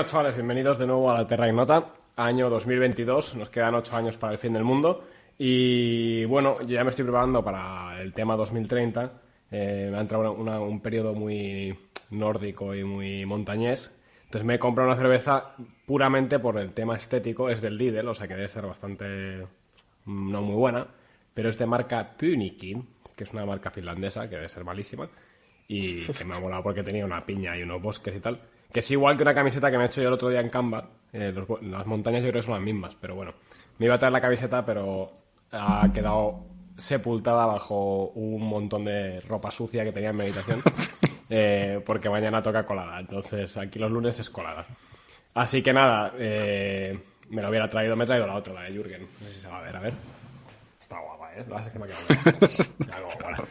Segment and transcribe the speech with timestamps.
[0.00, 3.34] Bueno, chavales, bienvenidos de nuevo a la Terra Ignota, año 2022.
[3.34, 5.04] Nos quedan ocho años para el fin del mundo.
[5.36, 9.12] Y bueno, ya me estoy preparando para el tema 2030.
[9.50, 11.78] Eh, me ha entrado un periodo muy
[12.12, 13.90] nórdico y muy montañés.
[14.24, 17.50] Entonces me he comprado una cerveza puramente por el tema estético.
[17.50, 19.46] Es del Lidl, o sea que debe ser bastante
[20.06, 20.86] mm, no muy buena.
[21.34, 25.10] Pero es de marca Punikin, que es una marca finlandesa que debe ser malísima.
[25.68, 28.40] Y que me ha molado porque tenía una piña y unos bosques y tal.
[28.72, 30.48] Que es igual que una camiseta que me he hecho yo el otro día en
[30.48, 30.88] Canva.
[31.12, 33.32] Eh, las montañas yo creo que son las mismas, pero bueno.
[33.78, 35.12] Me iba a traer la camiseta, pero
[35.52, 36.44] ha quedado
[36.76, 40.62] sepultada bajo un montón de ropa sucia que tenía en mi habitación.
[41.32, 42.98] Eh, porque mañana toca colada.
[42.98, 44.66] Entonces, aquí los lunes es colada.
[45.34, 47.94] Así que nada, eh, me lo hubiera traído.
[47.94, 49.02] Me he traído la otra, la de Jürgen.
[49.02, 49.94] No sé si se va a ver, a ver.
[50.80, 51.44] Está guapa, ¿eh?
[51.48, 53.06] La que me ha quedado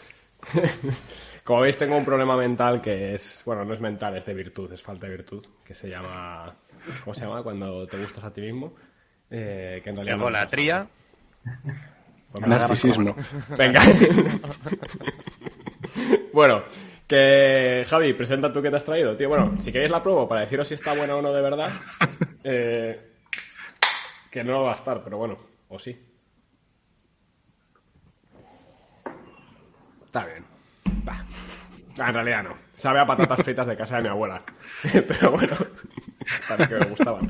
[1.50, 4.72] Como veis, tengo un problema mental que es, bueno, no es mental, es de virtud,
[4.72, 6.56] es falta de virtud, que se llama,
[7.04, 7.42] ¿cómo se llama?
[7.42, 8.76] Cuando te gustas a ti mismo.
[9.32, 10.30] Eh, que en realidad...
[10.30, 10.88] la tría.
[12.32, 13.16] Pues Narcisismo.
[13.58, 13.82] Venga.
[16.34, 16.66] bueno,
[17.08, 19.30] que Javi, presenta tú qué te has traído, tío.
[19.30, 21.72] Bueno, si queréis la pruebo para deciros si está buena o no de verdad.
[22.44, 23.12] Eh,
[24.30, 26.00] que no va a estar, pero bueno, o sí.
[30.06, 30.49] Está bien.
[31.98, 32.58] En realidad no.
[32.74, 34.42] Sabe a patatas fritas de casa de mi abuela.
[35.08, 35.56] pero bueno,
[36.48, 37.30] para que me gustaban.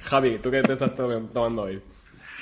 [0.00, 1.82] Javi, ¿tú qué te estás tomando hoy?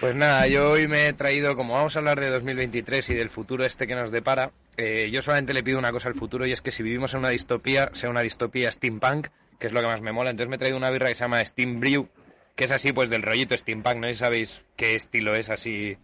[0.01, 3.29] Pues nada, yo hoy me he traído, como vamos a hablar de 2023 y del
[3.29, 6.53] futuro este que nos depara, eh, yo solamente le pido una cosa al futuro y
[6.53, 9.87] es que si vivimos en una distopía, sea una distopía steampunk, que es lo que
[9.87, 10.31] más me mola.
[10.31, 12.09] Entonces me he traído una birra que se llama Steam Brew,
[12.57, 15.99] que es así pues del rollito steampunk, no sé si sabéis qué estilo es así.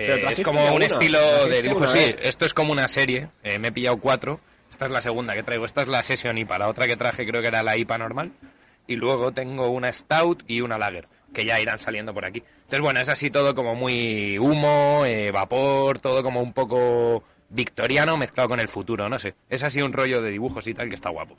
[0.00, 3.68] Eh, es como un estilo de dibujo, sí, esto es como una serie, eh, me
[3.68, 6.68] he pillado cuatro, esta es la segunda que traigo, esta es la Session IPA, la
[6.68, 8.30] otra que traje creo que era la IPA normal,
[8.86, 12.44] y luego tengo una Stout y una Lager que ya irán saliendo por aquí.
[12.58, 18.16] Entonces, bueno, es así todo como muy humo, eh, vapor, todo como un poco victoriano
[18.16, 19.34] mezclado con el futuro, no sé.
[19.48, 21.36] Es así un rollo de dibujos y tal que está guapo.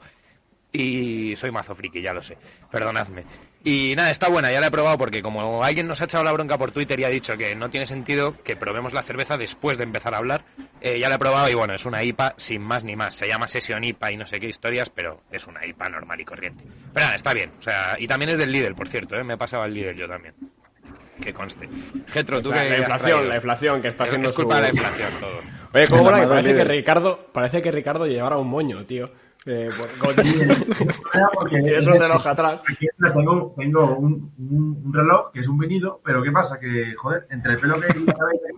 [0.72, 2.38] Y soy mazo friki, ya lo sé.
[2.72, 3.24] Perdonadme.
[3.64, 6.32] Y nada, está buena, ya la he probado porque como alguien nos ha echado la
[6.32, 9.78] bronca por Twitter y ha dicho que no tiene sentido que probemos la cerveza después
[9.78, 10.46] de empezar a hablar,
[10.80, 13.16] eh, ya la he probado y bueno, es una IPA sin más ni más.
[13.16, 16.26] Se llama Session IPA y no sé qué historias, pero es una IPA normal y
[16.26, 16.64] corriente.
[16.94, 17.52] Pero nada, está bien.
[17.60, 19.24] O sea, y también es del líder, por cierto, ¿eh?
[19.26, 20.36] me pasado al líder yo también.
[21.22, 21.68] Que conste.
[22.08, 25.38] Getro, tú La inflación, la inflación que está haciendo es culpa de la inflación todo.
[25.74, 29.12] Oye, ¿cómo parece que Ricardo, parece que Ricardo llevara un moño, tío.
[29.52, 29.68] Eh,
[31.50, 32.62] Tienes un reloj atrás.
[32.80, 36.60] tengo, tengo un, un, reloj que es un vinilo, pero ¿qué pasa?
[36.60, 37.94] Que, joder, entre el pelo que hay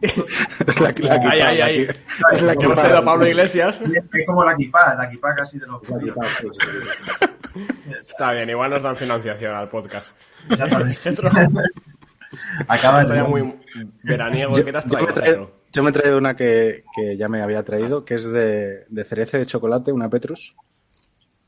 [0.68, 0.90] Es la.
[0.90, 0.98] Es
[2.58, 3.80] que hemos traído a Pablo Iglesias.
[3.82, 5.82] Es como la equipa, la equipa casi de los
[8.02, 10.14] Está bien, igual nos dan financiación al podcast.
[12.68, 13.62] Acaba de muy
[14.04, 14.54] veraniego.
[14.56, 17.64] Yo, ¿Qué te has traído, yo, me he traído una que, que, ya me había
[17.64, 20.54] traído, que es de, de cereza de chocolate, una Petrus.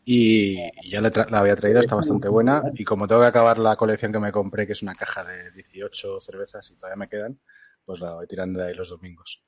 [0.05, 0.57] Y
[0.89, 1.09] ya la,
[1.39, 2.63] había traído, está bastante buena.
[2.73, 5.51] Y como tengo que acabar la colección que me compré, que es una caja de
[5.51, 7.39] 18 cervezas y todavía me quedan,
[7.85, 9.43] pues la voy tirando de ahí los domingos.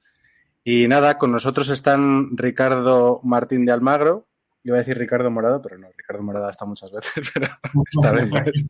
[0.64, 4.28] Y nada, con nosotros están Ricardo Martín de Almagro.
[4.64, 7.48] Iba a decir Ricardo Morado, pero no, Ricardo Morado está muchas veces, pero
[7.92, 8.66] esta vez no es.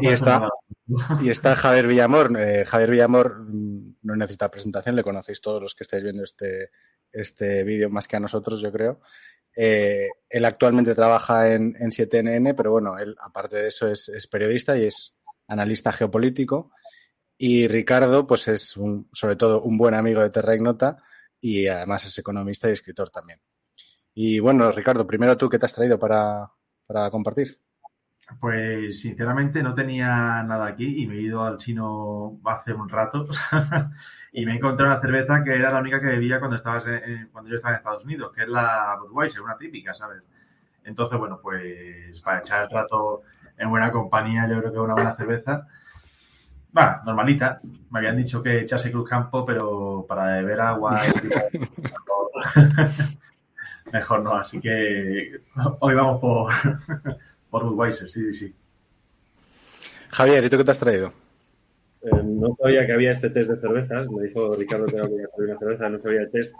[0.00, 0.48] Y está,
[1.20, 2.38] y está Javier Villamor.
[2.38, 6.70] Eh, Javier Villamor mm, no necesita presentación, le conocéis todos los que estáis viendo este,
[7.10, 9.00] este vídeo más que a nosotros, yo creo.
[9.56, 14.76] Eh, él actualmente trabaja en, en 7NN, pero bueno, él aparte de eso es, periodista
[14.76, 15.16] y es
[15.48, 16.70] analista geopolítico.
[17.38, 20.98] Y Ricardo, pues es un, sobre todo un buen amigo de Terra Ignota
[21.40, 23.40] y además es economista y escritor también.
[24.14, 26.50] Y bueno, Ricardo, primero tú, ¿qué te has traído para,
[26.86, 27.60] para compartir?
[28.40, 33.28] Pues sinceramente no tenía nada aquí y me he ido al chino hace un rato
[34.32, 36.84] y me he encontrado una cerveza que era la única que bebía cuando, estabas
[37.32, 40.22] cuando yo estaba en Estados Unidos, que es la Budweiser, una típica, ¿sabes?
[40.84, 43.22] Entonces, bueno, pues para echar el rato
[43.58, 45.66] en buena compañía yo creo que una buena cerveza.
[46.76, 47.60] Va, normalita.
[47.90, 51.00] Me habían dicho que echase Cruz Campo, pero para beber agua
[53.92, 54.36] mejor no.
[54.36, 55.40] Así que
[55.80, 56.52] hoy vamos por
[57.56, 58.54] por Budweiser, sí, sí.
[60.10, 61.10] Javier, ¿y tú qué te has traído?
[62.02, 64.06] Eh, no sabía que había este test de cervezas.
[64.10, 66.54] Me dijo Ricardo que hacer una cerveza, no sabía el test.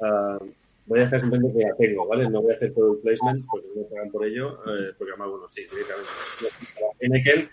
[0.00, 0.44] Uh,
[0.86, 2.28] voy a hacer simplemente que la tengo, ¿vale?
[2.28, 5.12] No voy a hacer todo el placement porque no me pagan por ello, eh, porque
[5.12, 7.48] además, bueno, sí, directamente.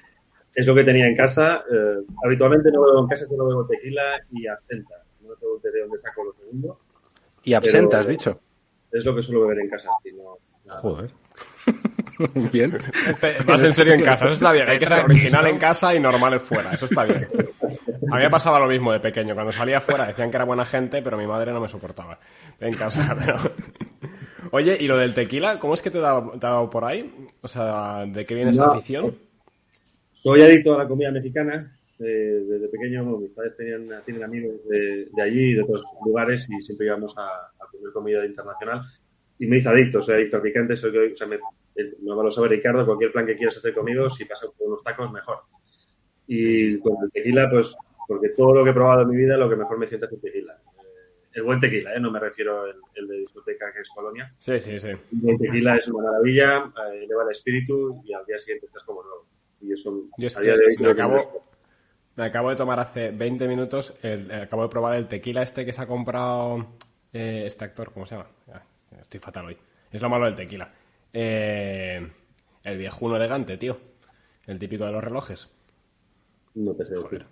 [0.55, 1.63] Es lo que tenía en casa.
[1.71, 4.95] Eh, habitualmente no bebo en casa, solo bebo tequila y absenta.
[5.21, 6.79] No me pregunte de dónde saco lo segundo.
[7.43, 8.41] ¿Y absenta, has dicho?
[8.91, 9.91] Es lo que suelo beber en casa.
[10.03, 11.11] Si no, Joder.
[12.51, 12.77] Bien.
[13.07, 14.67] Este, vas en serio en casa, eso está bien.
[14.67, 17.27] Hay que ser original en casa y normales fuera, eso está bien.
[18.11, 19.33] A mí me pasaba lo mismo de pequeño.
[19.33, 22.19] Cuando salía fuera decían que era buena gente, pero mi madre no me soportaba
[22.59, 23.15] en casa.
[23.25, 23.35] Pero...
[24.51, 25.59] Oye, ¿y lo del tequila?
[25.59, 27.09] ¿Cómo es que te ha dado, por ahí?
[27.41, 29.15] O sea, ¿de qué viene esa afición?
[30.11, 31.77] Soy adicto a la comida mexicana.
[31.99, 36.47] eh, desde pequeño mis padres tenían, tienen amigos de, de allí y de otros lugares
[36.49, 38.81] y siempre íbamos a, a comer comida internacional.
[39.37, 40.75] Y me hice adicto, soy adicto al picante.
[40.75, 41.37] Soy, o sea, me,
[41.79, 44.83] el- no lo sabe Ricardo, cualquier plan que quieras hacer conmigo, si pasas por unos
[44.83, 45.39] tacos, mejor.
[46.27, 47.75] Y con el tequila, pues,
[48.07, 50.13] porque todo lo que he probado en mi vida, lo que mejor me sienta es
[50.13, 50.53] el tequila.
[50.53, 51.99] Eh, el buen tequila, ¿eh?
[51.99, 54.33] no me refiero el, el de discoteca que es Colonia.
[54.37, 54.89] Sí, sí, sí.
[54.89, 59.03] El tequila es una maravilla, eh, eleva el espíritu y al día siguiente estás como
[59.03, 59.25] nuevo.
[59.61, 61.45] Y eso, Yo es a que día de hoy, me acabo,
[62.15, 65.65] me acabo de tomar hace 20 minutos, el- eh, acabo de probar el tequila este
[65.65, 66.67] que se ha comprado
[67.11, 68.29] eh, este actor, ¿cómo se llama?
[68.53, 68.61] Ah,
[69.01, 69.57] estoy fatal hoy.
[69.91, 70.71] Es lo malo del tequila.
[71.13, 72.11] Eh,
[72.63, 73.79] el viejuno elegante, tío.
[74.45, 75.49] El típico de los relojes.
[76.55, 77.05] No te sé decir.
[77.05, 77.25] Joder.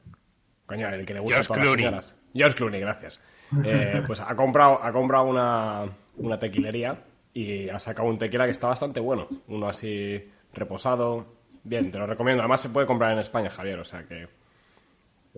[0.66, 1.86] Coño, el que le gusta George todas las Clooney.
[1.86, 2.16] señoras.
[2.34, 3.20] George Clooney, gracias.
[3.64, 5.86] Eh, pues ha comprado, ha comprado una,
[6.18, 7.04] una tequilería
[7.34, 9.28] y ha sacado un tequila que está bastante bueno.
[9.48, 11.26] Uno así reposado.
[11.64, 12.42] Bien, te lo recomiendo.
[12.44, 14.28] Además se puede comprar en España, Javier, o sea que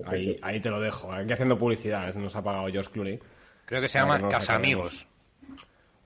[0.06, 1.12] ahí, ahí te lo dejo.
[1.12, 3.20] Aquí haciendo publicidad, nos ha pagado George Clooney.
[3.66, 5.08] Creo que se llama no lo Casa Amigos.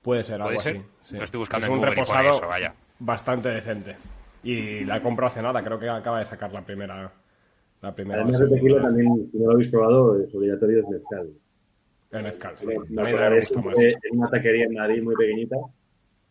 [0.04, 0.76] Puede ser algo ¿Puede ser?
[0.76, 0.86] así.
[1.02, 1.16] sí.
[1.16, 2.74] Lo estoy buscando es en un Google reposado eso, vaya.
[3.00, 3.96] bastante decente.
[4.44, 7.10] Y la he comprado hace nada, creo que acaba de sacar la primera.
[7.80, 8.60] La primera Además de versión.
[8.60, 11.28] tequila, también, si no lo habéis probado, es obligatorio es mezcal.
[12.12, 12.66] El mezcal, sí.
[12.68, 12.74] Me-
[13.10, 13.78] A me gusta más.
[13.78, 15.56] en una taquería en Madrid muy pequeñita.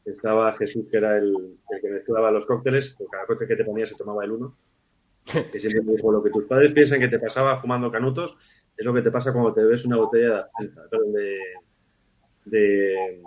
[0.06, 2.90] Estaba Jesús, que era el, el que mezclaba los cócteles.
[2.92, 4.56] Por cada cóctel que te ponía se tomaba el uno.
[5.52, 8.38] Que siempre me dijo, lo que tus padres piensan que te pasaba fumando canutos
[8.78, 10.48] es lo que te pasa cuando te bebes una botella
[12.46, 13.22] de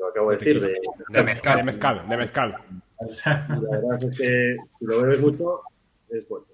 [0.00, 0.80] lo acabo de De decir, de,
[1.10, 1.56] De mezcal.
[1.58, 2.56] De mezcal, de mezcal.
[3.24, 5.60] La verdad es que si lo bebes mucho,
[6.08, 6.52] es fuerte.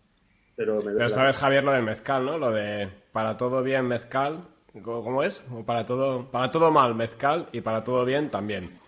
[0.56, 2.38] Pero me Pero sabes, Javier, lo del mezcal, ¿no?
[2.38, 4.44] Lo de para todo bien mezcal,
[4.82, 5.42] ¿cómo es?
[5.52, 8.78] O para todo, para todo mal mezcal y para todo bien también.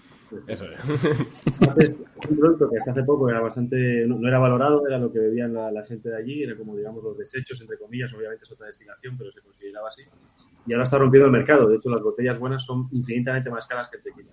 [0.46, 0.78] Eso es.
[1.46, 1.94] Entonces,
[2.28, 5.18] un producto que hasta hace poco era bastante, no, no era valorado, era lo que
[5.18, 8.52] bebían la, la gente de allí, era como, digamos, los desechos, entre comillas, obviamente es
[8.52, 10.02] otra destilación, pero se consideraba así.
[10.68, 11.68] Y ahora está rompiendo el mercado.
[11.68, 14.32] De hecho, las botellas buenas son infinitamente más caras que el tequila.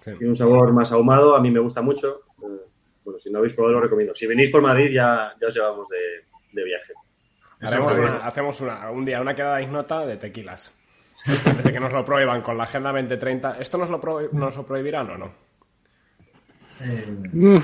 [0.00, 0.10] Sí.
[0.18, 2.22] Tiene un sabor más ahumado, a mí me gusta mucho.
[2.42, 2.46] Eh,
[3.04, 4.14] bueno, si no habéis probado, lo recomiendo.
[4.14, 6.92] Si venís por Madrid, ya, ya os llevamos de, de viaje.
[7.60, 10.76] Haremos una- hacemos una, un día una quedada ignota de tequilas.
[11.46, 13.58] Antes de que nos lo prohíban con la Agenda 2030.
[13.60, 15.32] ¿Esto nos lo, prohi- nos lo prohibirán o no?
[16.80, 17.60] Eh,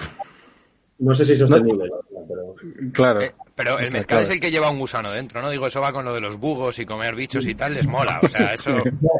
[1.01, 1.89] No sé si es sostenible,
[2.29, 2.55] pero
[2.93, 3.21] Claro.
[3.59, 5.51] Pero el mezcal es el que lleva un gusano dentro, ¿no?
[5.51, 8.21] Digo, eso va con lo de los bugos y comer bichos y tal, les mola.
[8.23, 8.71] O sea, eso...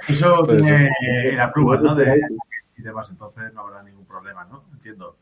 [0.09, 0.89] Eso tiene
[1.33, 1.95] el approval, ¿no?
[1.95, 2.19] De,
[2.79, 4.65] y demás, entonces no habrá ningún problema, ¿no?
[4.73, 5.19] Entiendo.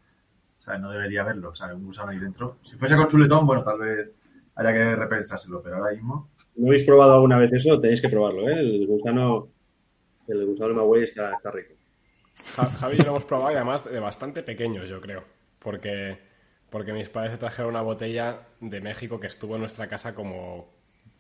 [0.61, 2.59] O sea, no debería haberlo, o sea, un gusano ahí dentro.
[2.65, 4.11] Si fuese con chuletón, bueno, tal vez
[4.57, 6.29] haya que repensárselo, pero ahora mismo.
[6.57, 8.61] no habéis probado alguna vez eso, tenéis que probarlo, ¿eh?
[8.61, 9.49] El gusano,
[10.29, 11.73] el gusano de Magüey está, está rico.
[12.57, 15.25] Ja- Javi yo lo hemos probado y además de bastante pequeños, yo creo.
[15.59, 16.19] Porque,
[16.71, 20.73] porque mis padres se trajeron una botella de México que estuvo en nuestra casa como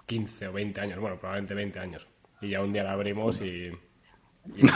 [0.06, 0.98] 15 o 20 años.
[1.00, 2.06] Bueno, probablemente 20 años.
[2.40, 3.70] Y ya un día la abrimos y.
[4.54, 4.64] Y,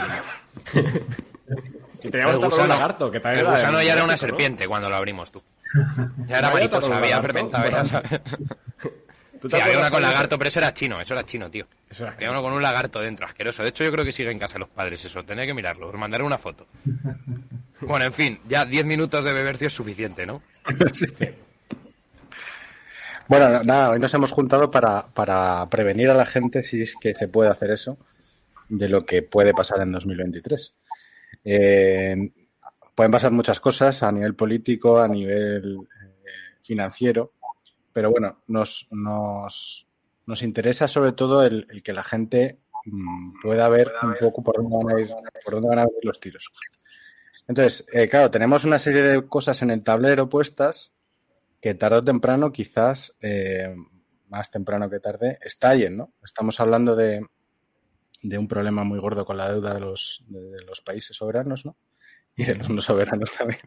[2.03, 4.67] y teníamos El gusano, un lagarto, que también el era gusano ya era una serpiente
[4.67, 5.41] cuando lo abrimos tú.
[6.27, 7.85] Ya era mariposa, había fermentado, ya ¿verdad?
[7.85, 8.21] sabes.
[9.41, 11.65] ¿Tú te Sí, había una con lagarto, pero eso era chino, eso era chino, tío.
[11.89, 13.63] Eso era Había uno con un lagarto dentro, asqueroso.
[13.63, 15.23] De hecho, yo creo que sigue en casa los padres eso.
[15.23, 15.87] Tendré que mirarlo.
[15.87, 16.67] Os mandaré una foto.
[17.83, 20.43] Bueno, en fin, ya 10 minutos de bebercio es suficiente, ¿no?
[23.27, 27.13] Bueno, nada, hoy nos hemos juntado para, para prevenir a la gente, si es que
[27.13, 27.97] se puede hacer eso,
[28.67, 30.75] de lo que puede pasar en 2023.
[31.45, 32.31] Eh,
[32.93, 37.31] pueden pasar muchas cosas a nivel político, a nivel eh, financiero,
[37.93, 39.87] pero bueno, nos, nos,
[40.25, 44.57] nos interesa sobre todo el, el que la gente mm, pueda ver un poco por
[44.57, 45.09] dónde van a ir,
[45.45, 46.51] por dónde van a venir los tiros.
[47.47, 50.93] Entonces, eh, claro, tenemos una serie de cosas en el tablero puestas
[51.59, 53.75] que tarde o temprano, quizás eh,
[54.29, 56.13] más temprano que tarde, estallen, ¿no?
[56.23, 57.25] Estamos hablando de,
[58.23, 61.75] de un problema muy gordo con la deuda de los, de, los países soberanos, ¿no?
[62.35, 63.59] Y de los no soberanos también.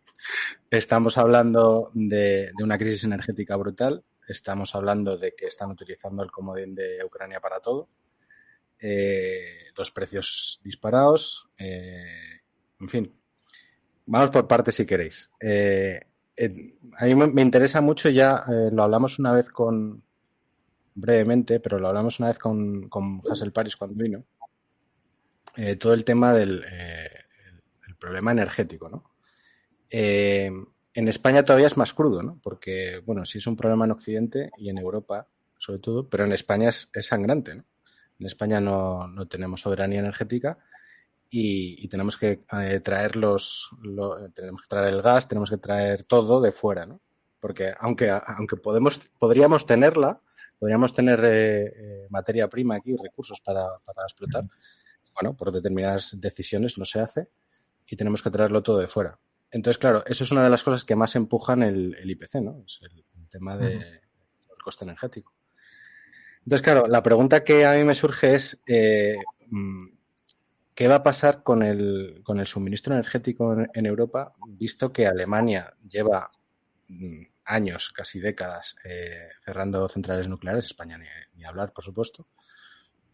[0.71, 4.03] Estamos hablando de, de una crisis energética brutal.
[4.27, 7.91] Estamos hablando de que están utilizando el comodín de Ucrania para todo.
[8.79, 11.49] Eh, los precios disparados.
[11.59, 12.41] eh,
[12.81, 13.15] en fin,
[14.07, 15.31] vamos por partes si queréis.
[15.41, 16.01] Eh,
[16.37, 20.03] eh, a mí me, interesa mucho, ya eh, lo hablamos una vez con,
[20.95, 24.25] brevemente, pero lo hablamos una vez con, con Hassel Paris cuando vino,
[25.79, 29.13] todo el tema del el, el problema energético, ¿no?
[30.97, 32.41] En España todavía es más crudo, ¿no?
[32.43, 36.33] Porque, bueno, sí es un problema en Occidente y en Europa, sobre todo, pero en
[36.33, 37.65] España es, es sangrante, ¿no?
[38.19, 40.59] En España no, no tenemos soberanía energética
[41.31, 45.59] y, y tenemos que eh, traer los, lo- tenemos que traer el gas, tenemos que
[45.59, 47.01] traer todo de fuera, ¿no?
[47.41, 50.21] Porque aunque, aunque podemos, podríamos tenerla,
[50.59, 54.45] podríamos tener eh, eh, materia prima aquí, recursos para, para explotar,
[55.15, 57.29] bueno, por determinadas decisiones no se hace
[57.87, 59.19] y tenemos que traerlo todo de fuera.
[59.51, 62.63] Entonces, claro, eso es una de las cosas que más empujan el, el IPC, ¿no?
[62.67, 64.01] Es el, el tema del de,
[64.65, 65.35] coste energético.
[66.39, 69.17] Entonces, claro, la pregunta que a mí me surge es, eh,
[70.75, 75.75] ¿qué va a pasar con el, con el suministro energético en, Europa, visto que Alemania
[75.89, 76.31] lleva
[76.89, 82.27] mm, años, casi décadas, eh, cerrando centrales nucleares, España ni, ni hablar, por supuesto?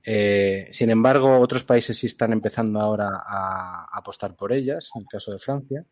[0.02, 5.08] Eh, sin embargo, otros países sí están empezando ahora a, apostar por ellas, en el
[5.08, 5.84] caso de Francia,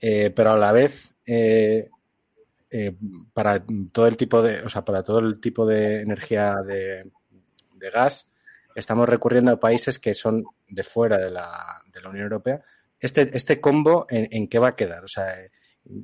[0.00, 1.90] eh, pero a la vez eh,
[3.32, 7.10] para todo el tipo de, o sea, para todo el tipo de energía de,
[7.74, 8.30] de, gas,
[8.78, 12.62] estamos recurriendo a países que son de fuera de la, de la Unión Europea.
[13.00, 15.04] Este, este combo, ¿en, ¿en, qué va a quedar?
[15.04, 15.26] O sea,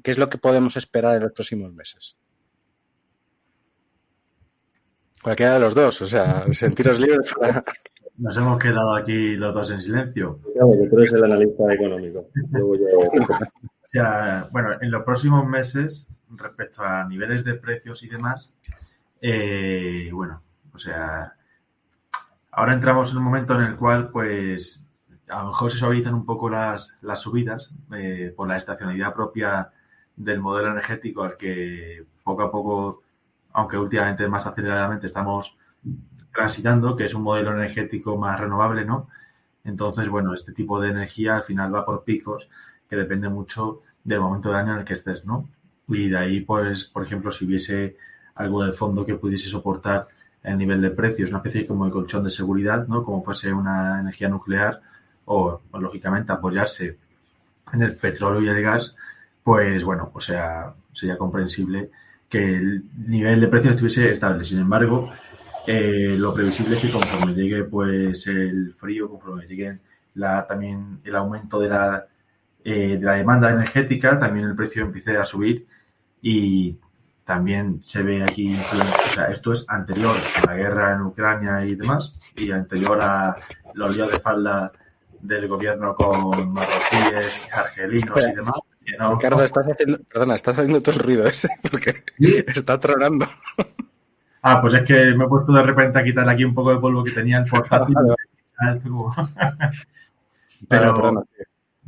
[0.02, 2.16] ¿qué es lo que podemos esperar en los próximos meses?
[5.22, 7.64] Cualquiera de los dos, o sea, sentiros libres para...
[8.16, 10.38] Nos hemos quedado aquí los dos en silencio.
[10.52, 12.28] Claro, que tú eres el analista económico.
[12.50, 12.84] Luego yo...
[12.98, 18.50] O sea, bueno, en los próximos meses, respecto a niveles de precios y demás,
[19.20, 21.32] eh, bueno, o sea,
[22.56, 24.82] ahora entramos en un momento en el cual, pues,
[25.28, 29.70] a lo mejor se suavizan un poco las, las subidas eh, por la estacionalidad propia
[30.16, 33.02] del modelo energético al que poco a poco,
[33.52, 35.56] aunque últimamente más aceleradamente estamos
[36.32, 39.08] transitando, que es un modelo energético más renovable, ¿no?
[39.64, 42.48] Entonces, bueno, este tipo de energía al final va por picos
[42.88, 45.48] que depende mucho del momento del año en el que estés, ¿no?
[45.88, 47.96] Y de ahí, pues, por ejemplo, si hubiese
[48.34, 50.08] algo de fondo que pudiese soportar
[50.44, 53.02] el nivel de precios, una especie como de colchón de seguridad, ¿no?
[53.02, 54.80] Como fuese una energía nuclear
[55.24, 56.98] o, lógicamente, apoyarse
[57.72, 58.94] en el petróleo y el gas,
[59.42, 61.90] pues, bueno, o sea, sería comprensible
[62.28, 64.44] que el nivel de precios estuviese estable.
[64.44, 65.10] Sin embargo,
[65.66, 69.78] eh, lo previsible es que conforme llegue pues el frío, conforme llegue
[70.46, 72.06] también el aumento de la,
[72.64, 75.66] eh, de la demanda energética, también el precio empiece a subir
[76.20, 76.76] y
[77.24, 81.74] también se ve aquí, o sea, esto es anterior a la guerra en Ucrania y
[81.74, 83.36] demás, y anterior a
[83.74, 84.70] los líos de falda
[85.20, 88.54] del gobierno con marroquíes, argelinos y demás.
[88.98, 92.44] No, Ricardo, estás haciendo, perdona, estás haciendo todo el ruido ese, porque ¿Sí?
[92.54, 93.26] está tronando.
[94.42, 96.80] Ah, pues es que me he puesto de repente a quitar aquí un poco de
[96.80, 97.94] polvo que tenía el portátil.
[100.68, 101.24] pero,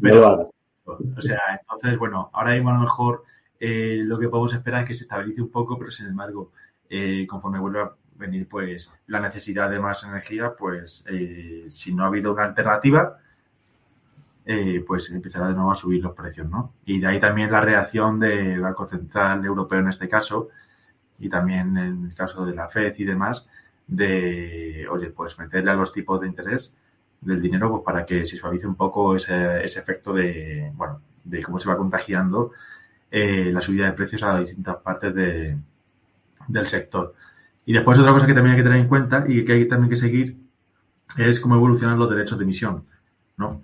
[0.01, 0.51] pero,
[0.87, 3.25] o sea, entonces, bueno, ahora mismo a lo mejor
[3.61, 6.53] eh, lo que podemos esperar es que se estabilice un poco, pero sin embargo,
[6.89, 12.05] eh, conforme vuelva a venir pues la necesidad de más energía, pues eh, si no
[12.05, 13.19] ha habido una alternativa,
[14.87, 16.73] pues empezará de nuevo a subir los precios, ¿no?
[16.85, 20.51] Y de ahí también la reacción del Banco Central Europeo en este caso,
[21.19, 23.45] y también en el caso de la FED y demás,
[23.89, 26.73] de, oye, pues meterle a los tipos de interés
[27.21, 31.43] del dinero pues para que se suavice un poco ese, ese efecto de, bueno, de
[31.43, 32.53] cómo se va contagiando
[33.11, 35.57] eh, la subida de precios a distintas partes de,
[36.49, 37.15] del sector.
[37.65, 39.91] Y después otra cosa que también hay que tener en cuenta y que hay también
[39.91, 40.37] que seguir
[41.17, 42.85] es cómo evolucionan los derechos de emisión,
[43.37, 43.63] ¿no?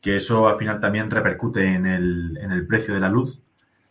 [0.00, 3.40] Que eso al final también repercute en el, en el precio de la luz,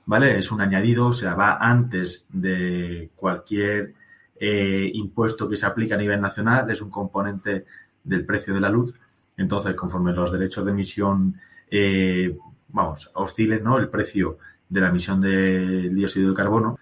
[0.05, 0.37] ¿vale?
[0.37, 3.93] Es un añadido, o sea, va antes de cualquier
[4.39, 7.65] eh, impuesto que se aplique a nivel nacional, es un componente
[8.03, 8.93] del precio de la luz.
[9.37, 11.35] Entonces, conforme los derechos de emisión,
[11.69, 12.37] eh,
[12.69, 13.77] vamos, oscilen, ¿no?
[13.77, 14.37] El precio
[14.73, 16.79] de la emisión de dióxido de carbono,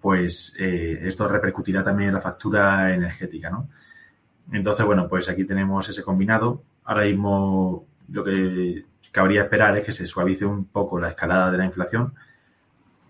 [0.00, 3.68] pues eh, esto repercutirá también en la factura energética, ¿no?
[4.52, 6.62] Entonces, bueno, pues aquí tenemos ese combinado.
[6.84, 11.58] Ahora mismo lo que cabría esperar es que se suavice un poco la escalada de
[11.58, 12.14] la inflación.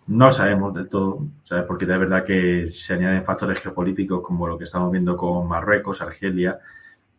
[0.07, 1.65] No sabemos del todo, ¿sabes?
[1.67, 6.01] Porque de verdad que se añaden factores geopolíticos como lo que estamos viendo con Marruecos,
[6.01, 6.59] Argelia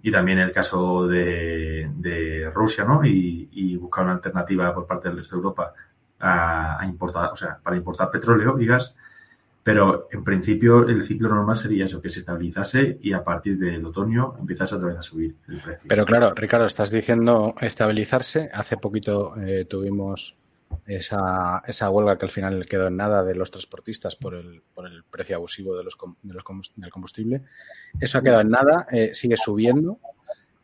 [0.01, 3.05] y también el caso de, Rusia, ¿no?
[3.05, 5.73] Y, y, buscar una alternativa por parte del resto de Europa
[6.21, 8.93] a, a, importar, o sea, para importar petróleo y gas.
[9.63, 13.85] Pero en principio el ciclo normal sería eso, que se estabilizase y a partir del
[13.85, 15.85] otoño empezase otra vez a subir el precio.
[15.87, 18.49] Pero claro, Ricardo, estás diciendo estabilizarse.
[18.51, 20.35] Hace poquito eh, tuvimos
[20.87, 24.87] esa, esa huelga que al final quedó en nada de los transportistas por el, por
[24.87, 26.43] el precio abusivo de los, de los
[26.75, 27.43] del combustible.
[27.99, 29.99] Eso ha quedado en nada, eh, sigue subiendo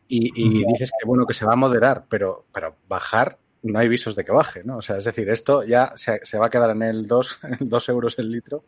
[0.08, 3.88] y, y, dices que bueno que se va a moderar, pero, pero bajar no hay
[3.88, 4.78] visos de que baje, ¿no?
[4.78, 7.68] O sea, es decir, esto ya se, se va a quedar en el 2, en
[7.68, 8.64] 2 euros el litro.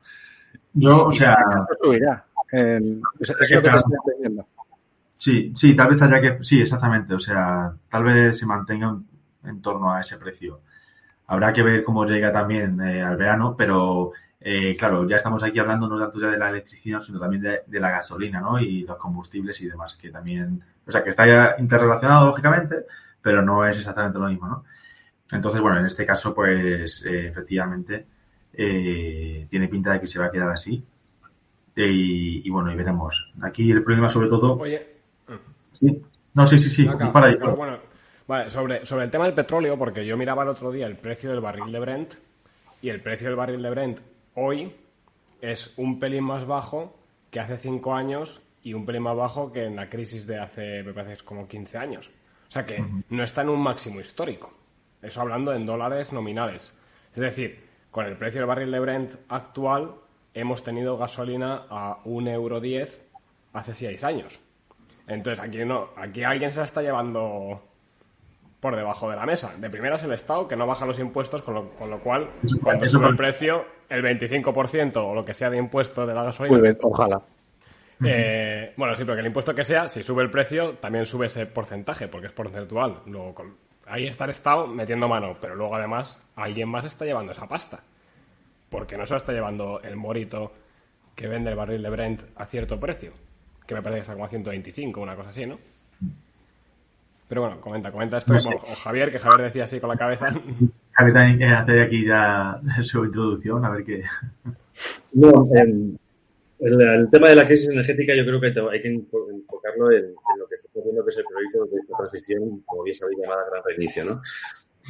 [0.72, 1.36] Yo, o sea,
[1.82, 2.24] subirá.
[2.52, 4.46] Es, es lo que te estoy entendiendo.
[5.14, 6.42] Sí, sí, tal vez haya que.
[6.42, 7.14] Sí, exactamente.
[7.14, 10.60] O sea, tal vez se mantenga en, en torno a ese precio.
[11.26, 15.58] Habrá que ver cómo llega también eh, al verano, pero eh, claro, ya estamos aquí
[15.58, 18.58] hablando no tanto ya de la electricidad, sino también de, de la gasolina, ¿no?
[18.58, 20.62] Y los combustibles y demás, que también.
[20.86, 22.86] O sea, que está ya interrelacionado, lógicamente,
[23.22, 24.64] pero no es exactamente lo mismo, ¿no?
[25.32, 28.06] Entonces, bueno, en este caso, pues eh, efectivamente
[28.52, 30.82] eh, tiene pinta de que se va a quedar así.
[31.76, 33.32] Y, y bueno, y veremos.
[33.42, 34.58] Aquí el problema, sobre todo.
[34.58, 35.00] Oye,
[35.80, 36.02] Sí.
[36.34, 36.86] No, sí, sí, sí.
[36.86, 37.54] acá, acá, dispara.
[37.54, 37.78] bueno,
[38.26, 41.30] vale, sobre, sobre el tema del petróleo, porque yo miraba el otro día el precio
[41.30, 42.14] del barril de Brent
[42.82, 44.00] y el precio del barril de Brent
[44.34, 44.72] hoy
[45.40, 46.98] es un pelín más bajo
[47.30, 50.82] que hace 5 años y un pelín más bajo que en la crisis de hace,
[50.82, 52.10] me parece, como 15 años.
[52.48, 54.52] O sea que no está en un máximo histórico.
[55.02, 56.72] Eso hablando en dólares nominales.
[57.12, 59.94] Es decir, con el precio del barril de Brent actual
[60.34, 62.60] hemos tenido gasolina a 1,10 euro
[63.52, 64.40] hace 6 años.
[65.06, 67.62] Entonces aquí no, aquí alguien se la está llevando
[68.60, 69.54] por debajo de la mesa.
[69.56, 72.28] De primera es el Estado que no baja los impuestos, con lo, con lo cual,
[72.62, 76.58] cuando sube el precio, el 25% o lo que sea de impuesto de la gasolina.
[76.60, 77.20] Bien, ojalá.
[78.04, 81.46] eh, bueno, sí, porque el impuesto que sea, si sube el precio, también sube ese
[81.46, 83.00] porcentaje, porque es porcentual.
[83.06, 83.56] Luego, con-
[83.90, 87.80] ahí está el Estado metiendo mano, pero luego además alguien más está llevando esa pasta.
[88.68, 90.52] Porque no solo está llevando el morito
[91.14, 93.12] que vende el barril de Brent a cierto precio,
[93.66, 95.58] que me parece que está como a 125, una cosa así, ¿no?
[97.28, 98.32] Pero bueno, comenta, comenta esto.
[98.32, 98.48] No sé.
[98.48, 100.26] bueno, o Javier, que Javier decía así con la cabeza.
[100.92, 104.04] Javi también quiere hacer aquí ya su introducción, a ver qué.
[105.12, 105.96] No, em,
[106.60, 110.46] el, tema de la crisis energética yo creo que hay que enfo- enfocarlo en, lo
[110.48, 114.04] que está ocurriendo, que es el proyecto de transición, como bien sabéis, llamada Gran Reinicio.
[114.04, 114.22] ¿no?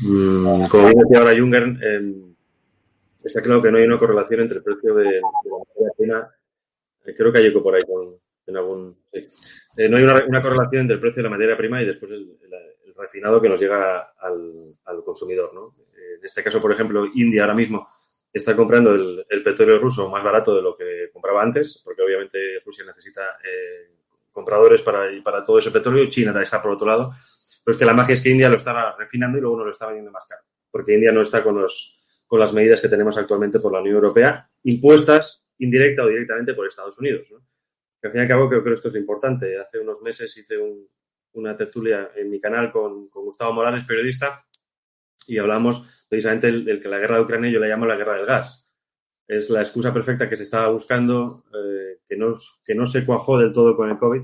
[0.03, 2.35] Mm, como bien decía ahora Junger, em,
[3.23, 6.31] está claro que no hay una correlación entre el precio de, la materia prima,
[7.05, 8.97] eh, creo que hay eco por ahí con, en algún...
[9.13, 9.27] sí.
[9.77, 12.37] Eh, no hay una, correlación entre el precio de la materia prima y después el
[12.97, 15.55] refinado que nos llega al, al consumidor.
[15.55, 15.75] ¿no?
[15.97, 17.89] Eh, En este caso, por ejemplo, India ahora mismo
[18.33, 22.39] está comprando el, el petróleo ruso más barato de lo que compraba antes, porque obviamente
[22.65, 23.91] Rusia necesita eh,
[24.33, 26.09] compradores para, para todo ese petróleo.
[26.09, 27.13] China está por otro lado.
[27.65, 29.71] Pero es que la magia es que India lo está refinando y luego nos lo
[29.73, 33.19] está vendiendo más caro, porque India no está con, los, con las medidas que tenemos
[33.19, 37.27] actualmente por la Unión Europea, impuestas indirecta o directamente por Estados Unidos.
[37.31, 37.37] ¿no?
[38.03, 39.59] Al fin y al cabo creo que esto es importante.
[39.59, 40.89] Hace unos meses hice un-
[41.35, 44.43] una tertulia en mi canal con, con Gustavo Morales, periodista,
[45.27, 48.27] y hablamos precisamente del que la guerra de Ucrania yo la llamo la guerra del
[48.27, 48.69] gas.
[49.27, 53.39] Es la excusa perfecta que se estaba buscando, eh, que, no, que no se cuajó
[53.39, 54.23] del todo con el COVID,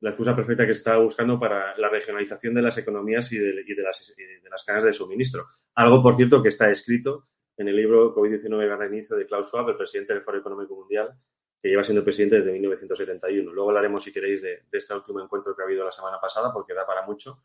[0.00, 3.52] la excusa perfecta que se estaba buscando para la regionalización de las economías y de,
[3.82, 5.46] las, y de las cadenas de suministro.
[5.74, 9.70] Algo, por cierto, que está escrito en el libro COVID-19 Gran Reinicio de Klaus Schwab,
[9.70, 11.18] el presidente del Foro Económico Mundial,
[11.60, 13.52] que lleva siendo presidente desde 1971.
[13.52, 16.52] Luego hablaremos, si queréis, de, de este último encuentro que ha habido la semana pasada,
[16.52, 17.42] porque da para mucho.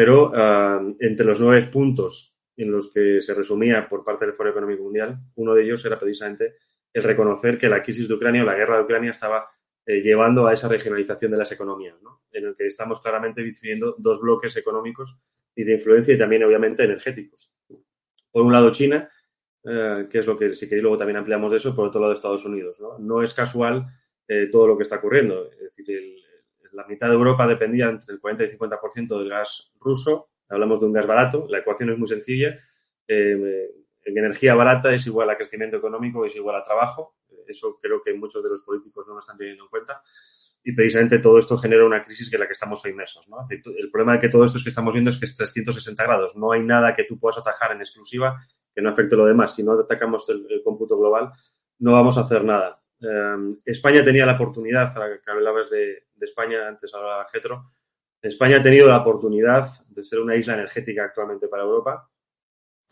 [0.00, 4.48] Pero uh, entre los nueve puntos en los que se resumía por parte del Foro
[4.48, 6.54] Económico Mundial, uno de ellos era precisamente
[6.90, 9.50] el reconocer que la crisis de Ucrania o la guerra de Ucrania estaba
[9.84, 12.22] eh, llevando a esa regionalización de las economías, ¿no?
[12.32, 15.18] en el que estamos claramente viviendo dos bloques económicos
[15.54, 17.52] y de influencia y también, obviamente, energéticos.
[18.30, 19.06] Por un lado, China,
[19.64, 22.14] eh, que es lo que, si queréis, luego también ampliamos de eso, por otro lado,
[22.14, 22.80] Estados Unidos.
[22.80, 23.84] No, no es casual
[24.26, 25.50] eh, todo lo que está ocurriendo.
[25.52, 26.16] Es decir, el,
[26.72, 30.30] la mitad de Europa dependía entre el 40 y el 50% del gas ruso.
[30.48, 31.46] Hablamos de un gas barato.
[31.48, 32.58] La ecuación es muy sencilla.
[33.06, 33.70] Eh,
[34.04, 37.16] energía barata es igual a crecimiento económico, es igual a trabajo.
[37.46, 40.02] Eso creo que muchos de los políticos no lo están teniendo en cuenta.
[40.62, 43.28] Y precisamente todo esto genera una crisis que en la que estamos inmersos.
[43.28, 43.38] ¿no?
[43.48, 46.36] El problema de que todo esto es que estamos viendo es que es 360 grados.
[46.36, 48.38] No hay nada que tú puedas atajar en exclusiva
[48.74, 49.54] que no afecte lo demás.
[49.54, 51.32] Si no atacamos el, el cómputo global,
[51.78, 52.79] no vamos a hacer nada.
[53.00, 57.72] Eh, España tenía la oportunidad, que hablabas de, de España, antes hablaba Getro,
[58.22, 62.10] España ha tenido la oportunidad de ser una isla energética actualmente para Europa,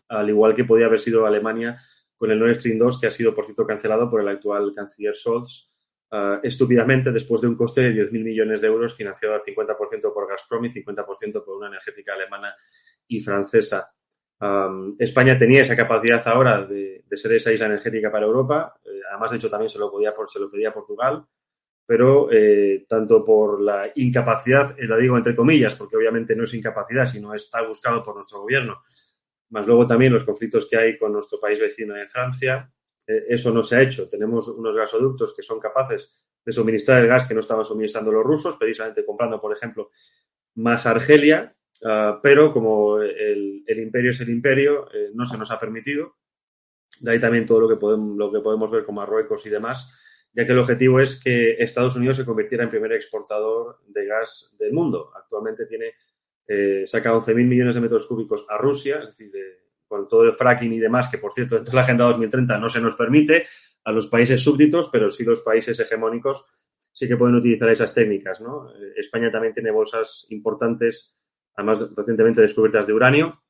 [0.07, 1.79] al igual que podía haber sido Alemania
[2.17, 5.15] con el Nord Stream 2, que ha sido, por cierto, cancelado por el actual canciller
[5.15, 5.71] Scholz,
[6.11, 10.27] uh, estúpidamente después de un coste de 10.000 millones de euros financiado al 50% por
[10.27, 12.53] Gazprom y 50% por una energética alemana
[13.07, 13.93] y francesa.
[14.41, 18.79] Um, España tenía esa capacidad ahora de, ser esa isla energética para Europa.
[18.85, 21.25] Eh, además, de hecho, también se lo, podía, se lo pedía Portugal.
[21.85, 26.53] Pero eh, tanto por la incapacidad, eh, la digo entre comillas, porque obviamente no es
[26.53, 28.83] incapacidad, sino está buscado por nuestro gobierno,
[29.49, 32.71] más luego también los conflictos que hay con nuestro país vecino de Francia,
[33.07, 34.07] eso no se ha hecho.
[34.07, 38.23] Tenemos unos gasoductos que son capaces de suministrar el gas que no estaban suministrando los
[38.23, 39.89] rusos, precisamente comprando, por ejemplo,
[40.53, 45.59] más Argelia, Ah, pero como el, imperio es el imperio, eh, no se nos ha
[45.59, 46.15] permitido.
[46.99, 49.89] De ahí también todo lo que, podemos, lo que podemos ver con Marruecos y demás,
[50.33, 54.53] ya que el objetivo es que Estados Unidos se convirtiera en primer exportador de gas
[54.57, 55.11] del mundo.
[55.15, 55.93] Actualmente tiene,
[56.47, 59.31] eh, saca 11.000 millones de metros cúbicos a Rusia, es decir,
[59.87, 62.69] con todo el fracking y demás, que por cierto, dentro de la Agenda 2030 no
[62.69, 63.47] se nos permite
[63.83, 66.45] a los países súbditos, pero sí los países hegemónicos
[66.91, 68.41] sí que pueden utilizar esas técnicas.
[68.41, 68.69] ¿no?
[68.71, 71.18] Eh, España también tiene bolsas importantes
[71.59, 73.43] además recientemente descubiertas de uranio,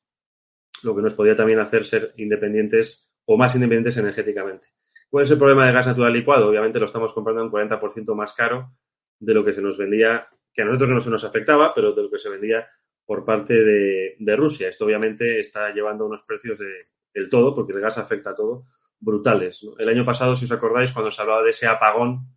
[0.81, 4.67] lo que nos podía también hacer ser independientes o más independientes energéticamente.
[5.09, 6.47] ¿Cuál es el problema del gas natural licuado?
[6.47, 8.71] Obviamente lo estamos comprando un 40% más caro
[9.19, 12.03] de lo que se nos vendía, que a nosotros no se nos afectaba, pero de
[12.03, 12.67] lo que se vendía
[13.05, 14.69] por parte de, Rusia.
[14.69, 18.65] Esto obviamente está llevando unos precios de, del todo, porque el gas afecta a todo,
[18.99, 19.65] brutales.
[19.77, 22.27] El año pasado, si os acordáis, cuando se hablaba de ese apagón,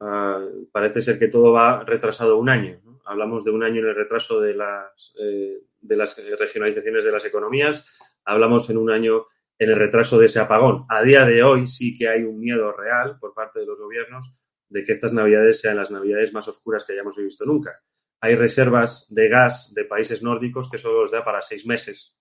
[0.00, 3.94] ah, parece ser que todo va retrasado un año hablamos de un año en el
[3.94, 7.84] retraso de las, eh, de las regionalizaciones de las economías,
[8.24, 9.26] hablamos en un año
[9.58, 10.84] en el retraso de ese apagón.
[10.88, 14.32] A día de hoy sí que hay un miedo real por parte de los gobiernos
[14.68, 17.80] de que estas navidades sean las navidades más oscuras que hayamos visto nunca.
[18.20, 22.14] Hay reservas de gas de países nórdicos que solo los da para seis meses,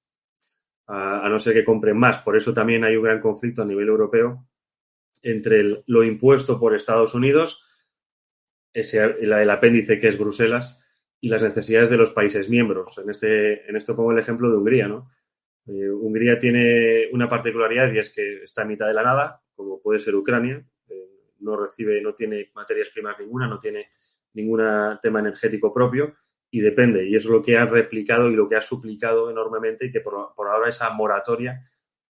[0.87, 2.19] a, no ser que compren más.
[2.19, 4.47] Por eso también hay un gran conflicto a nivel europeo
[5.21, 7.66] entre lo impuesto por Estados Unidos
[8.93, 10.79] el, apéndice que es Bruselas
[11.19, 12.97] y las necesidades de los países miembros.
[12.97, 15.09] En, este, en esto pongo el ejemplo de Hungría, ¿no?
[15.65, 19.81] Eh, Hungría tiene una particularidad y es que está a mitad de la nada, como
[19.81, 21.09] puede ser Ucrania, eh,
[21.39, 23.89] no recibe, no tiene materias primas ninguna, no tiene
[24.33, 24.61] ningún
[25.01, 26.15] tema energético propio
[26.49, 27.05] y depende.
[27.07, 30.33] Y es lo que ha replicado y lo que ha suplicado enormemente y que por,
[30.35, 31.61] por ahora esa moratoria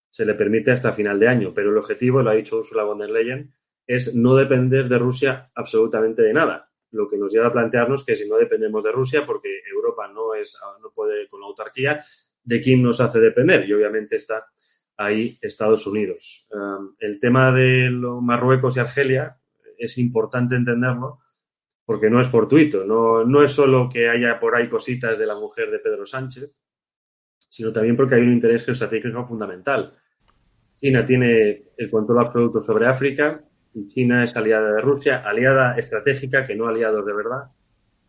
[0.10, 1.54] se le permite hasta final de año.
[1.54, 3.54] Pero el objetivo, lo ha dicho Ursula von der Leyen,
[3.88, 6.70] es no depender de Rusia absolutamente de nada.
[6.92, 10.36] Lo que nos lleva a plantearnos que si no dependemos de Rusia, porque Europa no
[10.36, 12.04] es, no puede con la autarquía,
[12.44, 13.68] ¿de quién nos hace depender?
[13.68, 14.46] Y obviamente está
[14.98, 16.48] ahí Estados Unidos.
[17.00, 17.90] El tema de
[18.22, 19.38] Marruecos y Argelia
[19.78, 21.20] es importante entenderlo
[21.86, 25.36] porque no es fortuito, no, no es solo que haya por ahí cositas de la
[25.36, 26.60] mujer de Pedro Sánchez,
[27.48, 29.94] sino también porque hay un interés geoestratégico fundamental.
[30.76, 33.47] China tiene el control absoluto sobre África,
[33.86, 37.52] China es aliada de Rusia, aliada estratégica, que no aliados de verdad.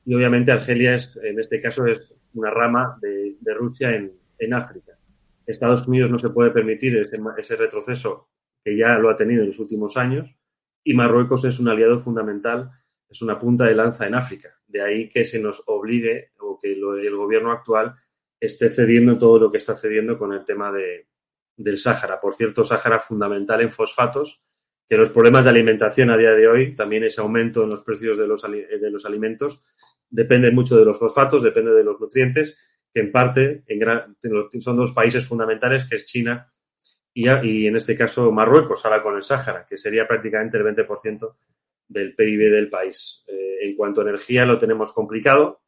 [0.06, 4.98] Y obviamente Argelia es, en este caso, es una rama de, Rusia en, África.
[5.44, 8.28] Estados Unidos no se puede permitir ese, retroceso
[8.64, 10.34] que ya lo ha tenido en los últimos años
[10.82, 12.70] y Marruecos es un aliado fundamental,
[13.08, 14.48] es una punta de lanza en África.
[14.66, 17.94] De ahí que se nos obligue o que el gobierno actual
[18.40, 21.08] esté cediendo todo lo que está cediendo con el tema de,
[21.56, 22.20] del Sáhara.
[22.20, 24.40] Por cierto, Sáhara fundamental en fosfatos
[24.88, 28.16] que los problemas de alimentación a día de hoy, también ese aumento en los precios
[28.16, 28.44] de los,
[29.04, 29.62] alimentos,
[30.08, 32.56] depende mucho de los fosfatos, depende de los nutrientes,
[32.92, 36.50] que en parte en son dos países fundamentales, que es China
[37.12, 41.34] y, y, en este caso Marruecos, ahora con el Sáhara, que sería prácticamente el 20%
[41.88, 43.24] del PIB del país.
[43.26, 45.62] Eh, en cuanto a energía lo tenemos complicado,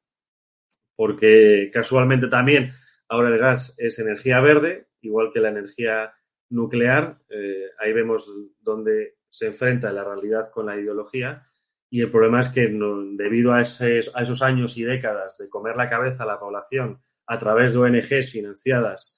[0.97, 2.73] porque casualmente también
[3.09, 6.13] ahora el gas es energía verde, igual que la energía
[6.51, 11.45] nuclear, eh, ahí vemos dónde se enfrenta la realidad con la ideología
[11.89, 16.25] y el problema es que debido a, esos años y décadas de comer la cabeza
[16.25, 19.17] a la población a través de ONGs financiadas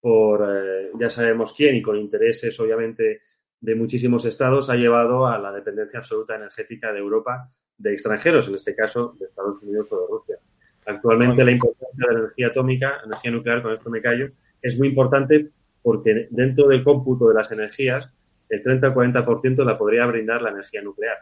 [0.00, 3.20] por eh, ya sabemos quién y con intereses obviamente
[3.60, 8.56] de muchísimos estados, ha llevado a la dependencia absoluta energética de Europa de extranjeros, en
[8.56, 10.36] este caso de Estados Unidos o de Rusia.
[10.84, 14.88] Actualmente la importancia de la energía atómica, energía nuclear, con esto me callo, es muy
[14.88, 15.50] importante
[15.82, 18.12] porque dentro del cómputo de las energías,
[18.48, 21.16] el 30 o 40% la podría brindar la energía nuclear.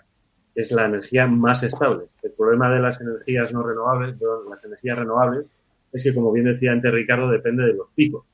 [0.55, 2.07] Es la energía más estable.
[2.23, 5.47] El problema de las energías no renovables, de las energías renovables,
[5.93, 8.25] es que, como bien decía antes Ricardo, depende de los picos.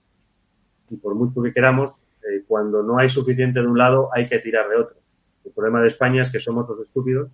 [0.91, 1.91] Y por mucho que queramos,
[2.23, 4.97] eh, cuando no hay suficiente de un lado, hay que tirar de otro.
[5.45, 7.31] El problema de España es que somos los estúpidos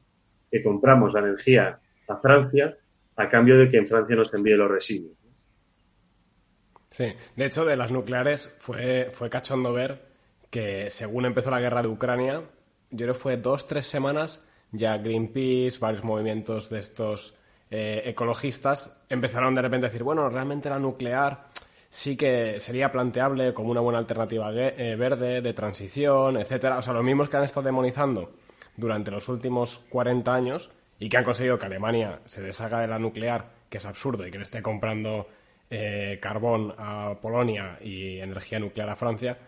[0.51, 2.77] que compramos la energía a Francia
[3.17, 5.22] a cambio de que en Francia nos envíe los residuos.
[6.93, 10.05] Sí, de hecho, de las nucleares fue, fue cachondo ver
[10.51, 12.43] que según empezó la guerra de Ucrania,
[12.91, 17.35] yo creo que fue dos, tres semanas, ya Greenpeace, varios movimientos de estos
[17.71, 21.47] eh, ecologistas empezaron de repente a decir, bueno, realmente la nuclear
[21.89, 26.77] sí que sería planteable como una buena alternativa eh, verde, de transición, etcétera.
[26.77, 28.33] O sea, los mismos que han estado demonizando
[28.77, 32.99] durante los últimos 40 años y que han conseguido que Alemania se deshaga de la
[32.99, 35.27] nuclear, que es absurdo y que le esté comprando
[35.75, 39.39] eh, carbón a Polonia y energía nuclear a Francia,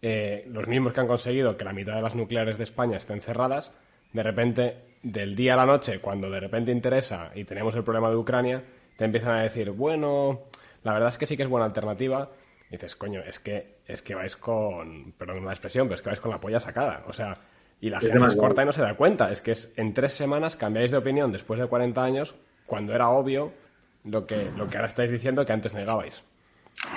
[0.00, 3.20] eh, los mismos que han conseguido que la mitad de las nucleares de España estén
[3.20, 3.72] cerradas,
[4.12, 8.08] de repente, del día a la noche, cuando de repente interesa y tenemos el problema
[8.08, 8.62] de Ucrania,
[8.96, 10.42] te empiezan a decir, bueno,
[10.84, 12.30] la verdad es que sí que es buena alternativa.
[12.68, 16.10] Y dices, coño, es que, es que vais con, perdón la expresión, pero es que
[16.10, 17.02] vais con la polla sacada.
[17.08, 17.36] O sea,
[17.80, 19.32] y la gente es corta y no se da cuenta.
[19.32, 23.08] Es que es, en tres semanas cambiáis de opinión después de 40 años, cuando era
[23.08, 23.63] obvio
[24.04, 26.22] lo que, lo que ahora estáis diciendo que antes negabais.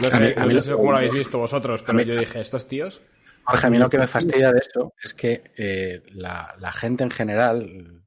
[0.01, 3.01] No sé, a mí, cómo lo habéis visto vosotros, pero yo dije, estos tíos...
[3.43, 7.05] Jorge, a mí lo que me fastidia de esto es que eh, la, la, gente
[7.05, 8.03] en general,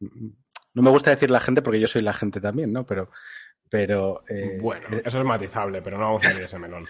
[0.00, 2.84] no me gusta decir la gente porque yo soy la gente también, ¿no?
[2.84, 3.10] Pero,
[3.70, 6.88] pero eh, bueno, eh, eso es matizable, pero no vamos a abrir ese melón.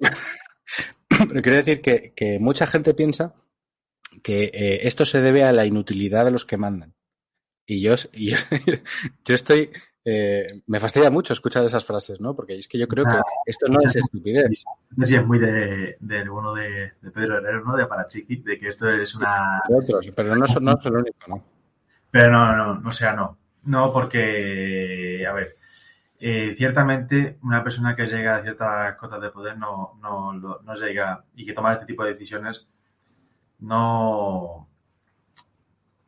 [1.08, 3.34] pero quiero decir que, que mucha gente piensa
[4.22, 6.94] que eh, esto se debe a la inutilidad de los que mandan.
[7.66, 8.36] Y yo, y yo,
[9.26, 9.70] estoy,
[10.04, 12.34] eh, me fastidia mucho escuchar esas frases, ¿no?
[12.34, 14.64] Porque es que yo creo que esto no es estupidez.
[15.02, 17.76] Sí, es muy de, de uno de, de, Pedro Herrero, ¿no?
[17.76, 19.62] De Parachiqui, de que esto es una...
[19.68, 21.44] otros, pero no, no es el único, ¿no?
[22.10, 23.38] Pero no, no, o sea, no.
[23.64, 25.56] No, porque, a ver,
[26.18, 31.24] eh, ciertamente una persona que llega a ciertas cotas de poder no, no, no llega
[31.34, 32.66] y que toma este tipo de decisiones
[33.60, 34.68] no,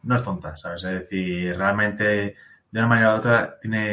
[0.02, 0.84] no es tonta, ¿sabes?
[0.84, 2.36] Es decir, realmente
[2.74, 3.92] de una manera u otra tiene,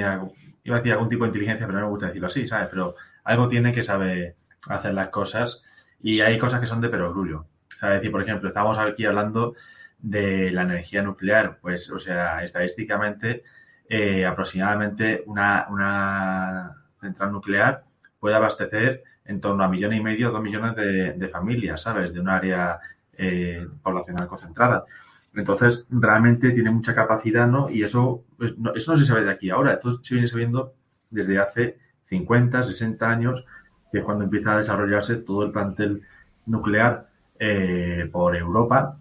[0.63, 2.67] iba a decir algún tipo de inteligencia, pero no me gusta decirlo así, ¿sabes?
[2.71, 4.35] Pero algo tiene que saber
[4.67, 5.61] hacer las cosas
[6.01, 7.45] y hay cosas que son de perogrullo.
[7.79, 9.53] O Es decir, por ejemplo, estamos aquí hablando
[9.99, 13.43] de la energía nuclear, pues, o sea, estadísticamente,
[13.87, 17.83] eh, aproximadamente una, una central nuclear
[18.19, 22.11] puede abastecer en torno a millón y medio, dos millones de, de familias, ¿sabes?
[22.15, 22.79] De un área
[23.15, 24.85] eh, poblacional concentrada.
[25.33, 27.69] Entonces, realmente tiene mucha capacidad, ¿no?
[27.69, 30.73] Y eso, pues, no, eso no se sabe de aquí ahora, esto se viene sabiendo
[31.09, 31.77] desde hace
[32.09, 33.45] 50, 60 años,
[33.91, 36.01] que es cuando empieza a desarrollarse todo el plantel
[36.45, 37.07] nuclear
[37.39, 38.97] eh, por Europa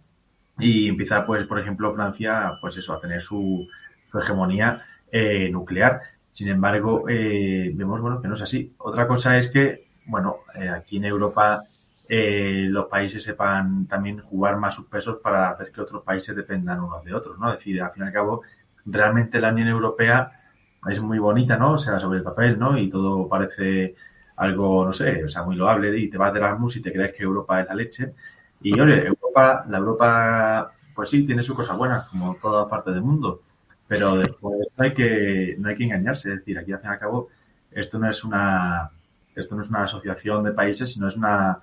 [0.58, 3.66] y empieza, pues, por ejemplo, Francia, pues eso, a tener su,
[4.10, 6.02] su hegemonía eh, nuclear.
[6.32, 8.74] Sin embargo, eh, vemos, bueno, que no es así.
[8.78, 11.64] Otra cosa es que, bueno, eh, aquí en Europa
[12.12, 16.80] eh, los países sepan también jugar más sus pesos para hacer que otros países dependan
[16.80, 17.52] unos de otros, ¿no?
[17.52, 18.42] Es decir, al fin y al cabo,
[18.84, 20.32] realmente la Unión Europea
[20.88, 21.74] es muy bonita, ¿no?
[21.74, 22.76] O sea, sobre el papel, ¿no?
[22.76, 23.94] Y todo parece
[24.34, 27.16] algo, no sé, o sea, muy loable y te vas de Erasmus y te crees
[27.16, 28.12] que Europa es la leche.
[28.60, 33.02] Y, oye, Europa, la Europa, pues sí, tiene sus cosas buenas, como toda parte del
[33.02, 33.42] mundo,
[33.86, 36.98] pero después hay que, no hay que engañarse, es decir, aquí al fin y al
[36.98, 37.28] cabo,
[37.70, 38.90] esto no es una,
[39.36, 41.60] esto no es una asociación de países, sino es una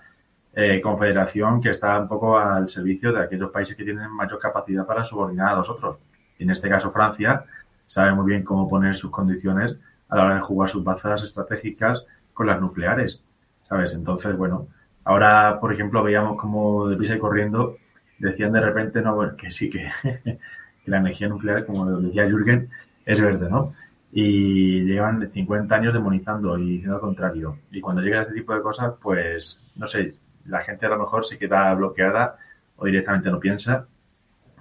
[0.60, 4.88] eh, confederación que está un poco al servicio de aquellos países que tienen mayor capacidad
[4.88, 5.98] para subordinar a los otros.
[6.40, 7.46] Y en este caso Francia
[7.86, 9.76] sabe muy bien cómo poner sus condiciones
[10.10, 13.22] a la hora de jugar sus bazas estratégicas con las nucleares,
[13.70, 13.94] ¿sabes?
[13.94, 14.66] Entonces, bueno,
[15.04, 17.78] ahora, por ejemplo, veíamos como de y corriendo
[18.18, 19.92] decían de repente, no, bueno, que sí, que,
[20.88, 22.68] la energía nuclear, como decía Jürgen,
[23.06, 23.74] es verde, ¿no?
[24.12, 27.60] y llevan 50 años demonizando y diciendo lo contrario.
[27.70, 31.26] Y cuando llega este tipo de cosas, pues, no sé, la gente a lo mejor
[31.26, 32.38] se queda bloqueada
[32.78, 33.86] o directamente no piensa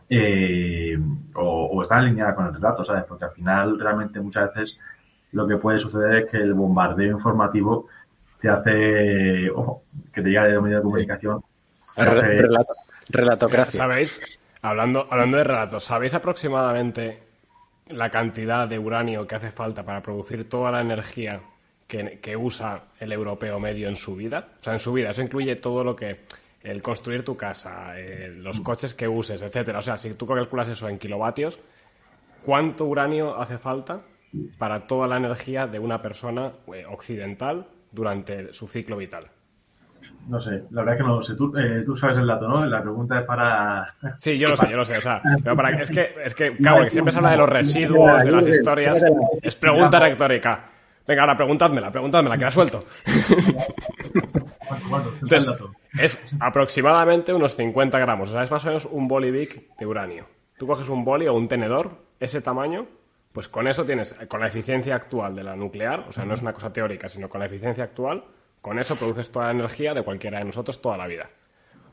[0.08, 0.98] eh,
[1.34, 3.04] o, está alineada con el relato, ¿sabes?
[3.04, 4.78] Porque al final realmente muchas veces
[5.32, 7.88] lo que puede suceder es que el bombardeo informativo
[8.40, 11.42] te hace, ojo, que te llega de medio de comunicación.
[11.96, 12.74] Relato,
[13.08, 13.80] relatocracia.
[13.80, 14.40] ¿Sabéis?
[14.62, 17.22] Hablando, hablando de relatos, ¿sabéis aproximadamente
[17.88, 21.40] la cantidad de uranio que hace falta para producir toda la energía
[21.86, 24.48] que, usa el europeo medio en su vida.
[24.60, 25.10] O sea, en su vida.
[25.10, 26.24] Eso incluye todo lo que.
[26.62, 29.78] El construir tu casa, eh, los coches que uses, etcétera.
[29.78, 31.60] O sea, si tú calculas eso en kilovatios,
[32.44, 34.00] ¿cuánto uranio hace falta
[34.58, 39.30] para toda la energía de una persona eh, occidental durante su ciclo vital?
[40.26, 41.36] No sé, la verdad es que no lo sé.
[41.36, 42.66] Tú, eh, tú sabes el dato, ¿no?
[42.66, 43.94] La pregunta es para.
[44.18, 44.98] Sí, yo lo sé, yo lo sé.
[44.98, 45.80] O sea, pero para...
[45.80, 49.04] es que, es que, claro, que siempre se habla de los residuos, de las historias.
[49.40, 50.64] Es pregunta retórica.
[51.06, 52.84] Venga, ahora preguntádmela, preguntádmela, que la suelto.
[55.22, 55.56] Entonces,
[55.98, 58.30] es aproximadamente unos 50 gramos.
[58.30, 60.26] O sea, es más o menos un bolivic de uranio.
[60.58, 62.86] Tú coges un boli o un tenedor, ese tamaño,
[63.32, 66.42] pues con eso tienes, con la eficiencia actual de la nuclear, o sea, no es
[66.42, 68.24] una cosa teórica, sino con la eficiencia actual,
[68.62, 71.28] con eso produces toda la energía de cualquiera de nosotros toda la vida.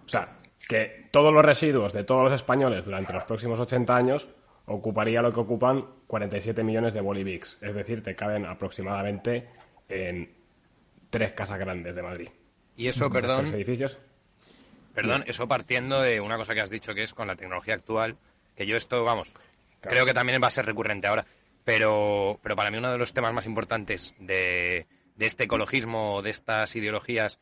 [0.05, 4.27] O sea, que todos los residuos de todos los españoles durante los próximos 80 años
[4.65, 7.57] ocuparía lo que ocupan 47 millones de bolivics.
[7.61, 9.49] Es decir, te caben aproximadamente
[9.89, 10.33] en
[11.09, 12.29] tres casas grandes de Madrid.
[12.75, 13.41] Y eso, perdón.
[13.41, 13.99] Tres edificios.
[14.93, 18.17] Perdón, eso partiendo de una cosa que has dicho que es con la tecnología actual,
[18.55, 19.33] que yo esto, vamos,
[19.81, 21.25] creo que también va a ser recurrente ahora.
[21.63, 26.29] Pero, pero para mí uno de los temas más importantes de, de este ecologismo, de
[26.29, 27.39] estas ideologías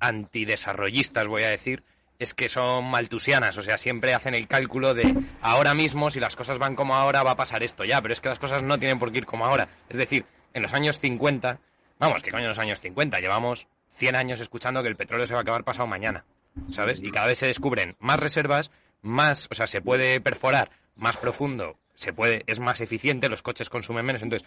[0.00, 1.84] antidesarrollistas, voy a decir,
[2.20, 6.36] es que son maltusianas, o sea, siempre hacen el cálculo de ahora mismo, si las
[6.36, 8.78] cosas van como ahora, va a pasar esto ya, pero es que las cosas no
[8.78, 9.70] tienen por qué ir como ahora.
[9.88, 11.58] Es decir, en los años 50,
[11.98, 13.18] vamos, ¿qué coño en los años 50?
[13.20, 16.26] Llevamos 100 años escuchando que el petróleo se va a acabar pasado mañana,
[16.70, 17.02] ¿sabes?
[17.02, 21.78] Y cada vez se descubren más reservas, más, o sea, se puede perforar más profundo,
[21.94, 24.46] se puede, es más eficiente, los coches consumen menos, entonces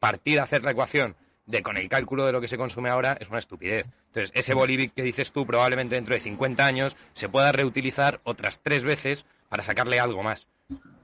[0.00, 1.14] partir a hacer la ecuación
[1.46, 3.86] de con el cálculo de lo que se consume ahora es una estupidez.
[4.08, 8.60] Entonces, ese Bolivic que dices tú, probablemente dentro de 50 años se pueda reutilizar otras
[8.62, 10.46] tres veces para sacarle algo más.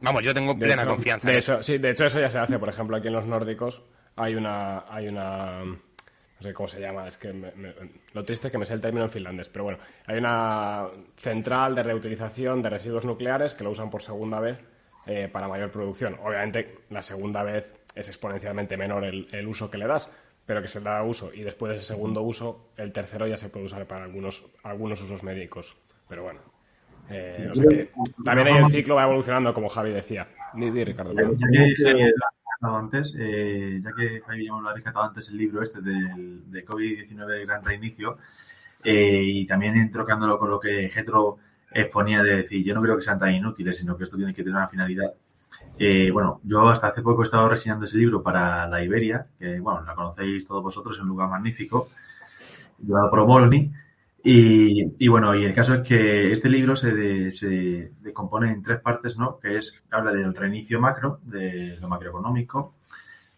[0.01, 1.27] Vamos, yo tengo plena confianza.
[1.27, 1.62] De en hecho, eso.
[1.62, 2.59] sí, de hecho eso ya se hace.
[2.59, 3.83] Por ejemplo, aquí en los nórdicos
[4.16, 5.79] hay una, hay una, no
[6.40, 7.09] sé cómo se llama.
[7.09, 7.74] Es que me- me-
[8.12, 11.74] lo triste es que me sé el término en finlandés, pero bueno, hay una central
[11.74, 14.64] de reutilización de residuos nucleares que lo usan por segunda vez
[15.07, 16.16] eh, para mayor producción.
[16.22, 20.11] Obviamente, la segunda vez es exponencialmente menor el, el uso que le das,
[20.49, 23.51] pero que se da uso y después de ese segundo uso, el tercero ya se
[23.51, 25.77] puede usar para algunos, algunos usos médicos.
[26.09, 26.41] Pero bueno.
[27.11, 27.91] eh, no sé qué.
[28.25, 30.27] También ahí el ciclo va evolucionando, como Javi decía.
[30.55, 31.13] Di, di, Ricardo.
[31.13, 31.37] Ya perdón.
[31.37, 35.05] que Javi lo ha rescatado antes, eh, ya que Javi ya me lo ha rescatado
[35.05, 38.17] antes el libro este del, de COVID-19 Gran Reinicio,
[38.85, 41.37] eh, y también trocándolo con lo que Getro
[41.71, 44.43] exponía de decir, yo no creo que sean tan inútiles, sino que esto tiene que
[44.43, 45.13] tener una finalidad.
[45.79, 49.61] Eh, bueno, yo hasta hace poco he estado reseñando ese libro para la Iberia, que
[49.61, 51.88] bueno, la conocéis todos vosotros, es un lugar magnífico,
[52.85, 53.73] llevado por Molny.
[54.25, 58.62] Y, y bueno, y el caso es que este libro se, de- se decompone en
[58.62, 59.38] tres partes, ¿no?
[59.41, 62.75] Que es, habla del reinicio macro, de lo macroeconómico,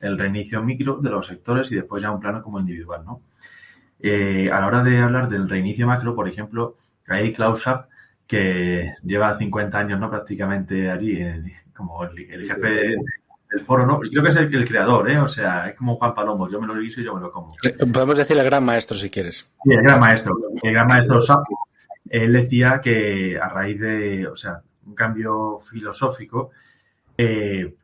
[0.00, 3.22] el reinicio micro de los sectores y después ya un plano como individual, ¿no?
[4.00, 6.76] Eh, a la hora de hablar del reinicio macro, por ejemplo,
[7.08, 7.86] hay Klaus Schwab,
[8.26, 10.10] que lleva 50 años, ¿no?
[10.10, 11.42] Prácticamente allí, eh,
[11.80, 12.68] como el, el jefe
[13.50, 13.98] del foro, ¿no?
[13.98, 15.18] Creo que es el, el creador, ¿eh?
[15.18, 17.52] O sea, es como Juan Palomo, yo me lo guiso y yo me lo como.
[17.64, 19.50] Eh, Podemos decir el gran maestro si quieres.
[19.64, 21.58] Sí, el gran maestro, el gran maestro Sapo,
[22.08, 26.50] él decía que a raíz de, o sea, un cambio filosófico,
[27.16, 27.74] eh,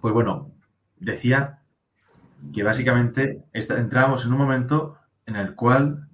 [0.00, 0.50] pues bueno,
[0.98, 1.58] decía
[2.52, 6.08] que básicamente entrábamos en un momento en el cual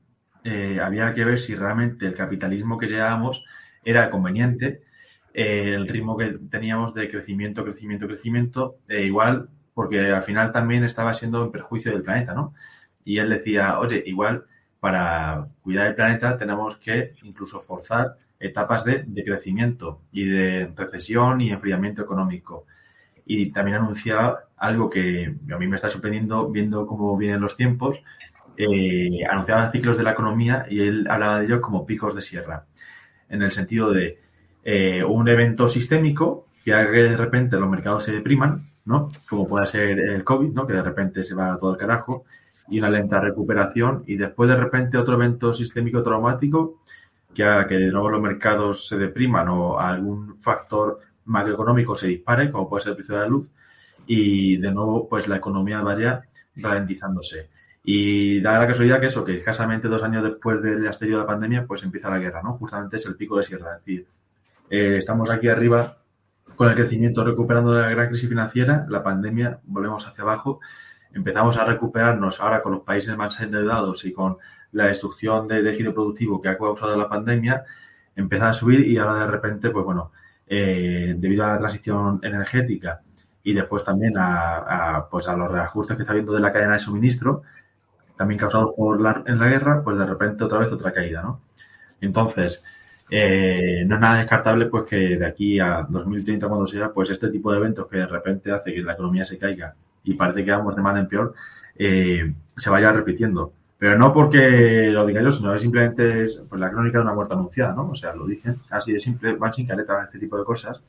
[0.45, 3.45] eh, había que ver si realmente el capitalismo que llevábamos
[3.85, 4.83] era conveniente,
[5.35, 10.85] eh, el ritmo que teníamos de crecimiento, crecimiento, crecimiento, eh, igual, porque al final también
[10.85, 12.55] estaba siendo en perjuicio del planeta, ¿no?
[13.05, 14.45] Y él decía, oye, igual
[14.81, 21.41] para cuidar el planeta tenemos que incluso forzar etapas de, de crecimiento y de recesión
[21.41, 22.67] y enfriamiento económico.
[23.27, 27.99] Y también anunciaba algo que a mí me está sorprendiendo viendo cómo vienen los tiempos.
[28.57, 32.67] eh, anunciaba ciclos de la economía y él hablaba de ellos como picos de sierra,
[33.29, 34.19] en el sentido de
[34.65, 39.09] eh, un evento sistémico que haga que de repente los mercados se depriman, ¿no?
[39.29, 40.67] Como puede ser el COVID, ¿no?
[40.67, 42.25] Que de repente se va todo el carajo
[42.69, 46.81] y una lenta recuperación y después de repente otro evento sistémico traumático
[47.35, 52.51] que haga que de nuevo los mercados se depriman o algún factor macroeconómico se dispare,
[52.51, 53.51] como puede ser el precio de la luz,
[54.07, 56.23] y de nuevo pues la economía vaya
[56.57, 57.49] ralentizándose.
[57.85, 61.29] Y da la casualidad que eso, que escasamente dos años después del estallido de la
[61.29, 62.55] pandemia, pues empieza la guerra, ¿no?
[62.55, 63.77] Justamente es el pico de sierra.
[63.77, 64.07] Es decir,
[64.71, 65.99] eh, estamos aquí arriba
[66.57, 70.61] con el crecimiento recuperando de la gran crisis financiera, la pandemia, volvemos hacia abajo,
[71.13, 74.39] empezamos a recuperarnos ahora con los países más endeudados y con
[74.73, 77.65] la destrucción de tejido productivo que ha causado la pandemia,
[78.15, 80.13] empieza a subir y ahora de repente, pues bueno,
[80.47, 83.01] eh, debido a la transición energética
[83.43, 86.75] y después también a, a, pues a los reajustes que está habiendo de la cadena
[86.75, 87.43] de suministro,
[88.17, 91.41] también causados por la, en la guerra, pues de repente otra vez otra caída, ¿no?
[92.03, 92.63] Entonces,
[93.11, 97.29] eh, no es nada descartable pues que de aquí a 2030 cuando sea, pues este
[97.29, 99.75] tipo de eventos que de repente hace que la economía se caiga
[100.05, 101.35] y parece que vamos de mal en peor,
[101.77, 103.53] eh, se vaya repitiendo.
[103.79, 107.15] Pero no porque lo diga yo, sino que simplemente es pues, la crónica de una
[107.15, 107.91] muerte anunciada, ¿no?
[107.91, 110.81] O sea, lo dicen así de simple, van sin careta este tipo de cosas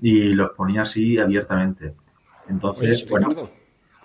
[0.00, 1.94] y los ponía así abiertamente.
[2.48, 3.50] Entonces, Oye, bueno, Ricardo,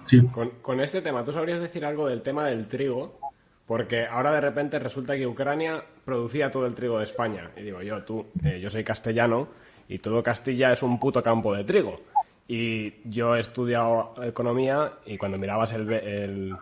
[0.05, 0.25] sí.
[0.27, 3.19] con, con este tema, ¿tú sabrías decir algo del tema del trigo?
[3.65, 7.51] Porque ahora de repente resulta que Ucrania producía todo el trigo de España.
[7.55, 9.47] Y digo yo, tú, eh, yo soy castellano
[9.87, 12.01] y todo Castilla es un puto campo de trigo.
[12.47, 16.55] Y yo he estudiado economía y cuando mirabas el, el,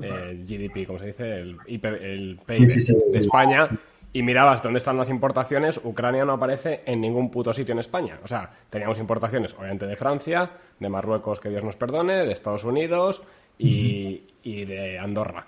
[0.00, 1.40] el GDP, ¿cómo se dice?
[1.40, 2.96] El, IP, el PIB Sí, sí, sí.
[3.12, 3.68] de España
[4.12, 8.18] y mirabas dónde están las importaciones, Ucrania no aparece en ningún puto sitio en España.
[8.24, 12.64] O sea, teníamos importaciones, obviamente, de Francia, de Marruecos, que Dios nos perdone, de Estados
[12.64, 13.22] Unidos
[13.58, 15.46] y, y de Andorra.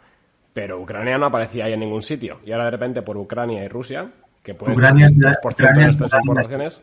[0.52, 2.40] Pero Ucrania no aparecía ahí en ningún sitio.
[2.44, 4.10] Y ahora de repente por Ucrania y Rusia,
[4.42, 6.82] que pueden Ucrania ser se da- 2% de Ucrania nuestras se da- importaciones,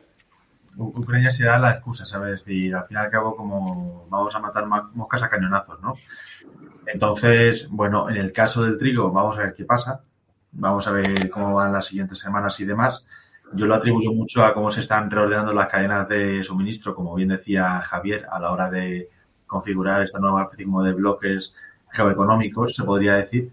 [0.77, 2.43] U- Ucrania se da la excusa, ¿sabes?
[2.47, 5.95] Y al fin y al cabo, como vamos a matar ma- moscas a cañonazos, ¿no?
[6.85, 10.01] Entonces, bueno, en el caso del trigo, vamos a ver qué pasa.
[10.51, 13.05] Vamos a ver cómo van las siguientes semanas y demás.
[13.53, 17.29] Yo lo atribuyo mucho a cómo se están reordenando las cadenas de suministro, como bien
[17.29, 19.09] decía Javier, a la hora de
[19.45, 21.53] configurar esta nueva especie de bloques
[21.91, 23.51] geoeconómicos, se podría decir.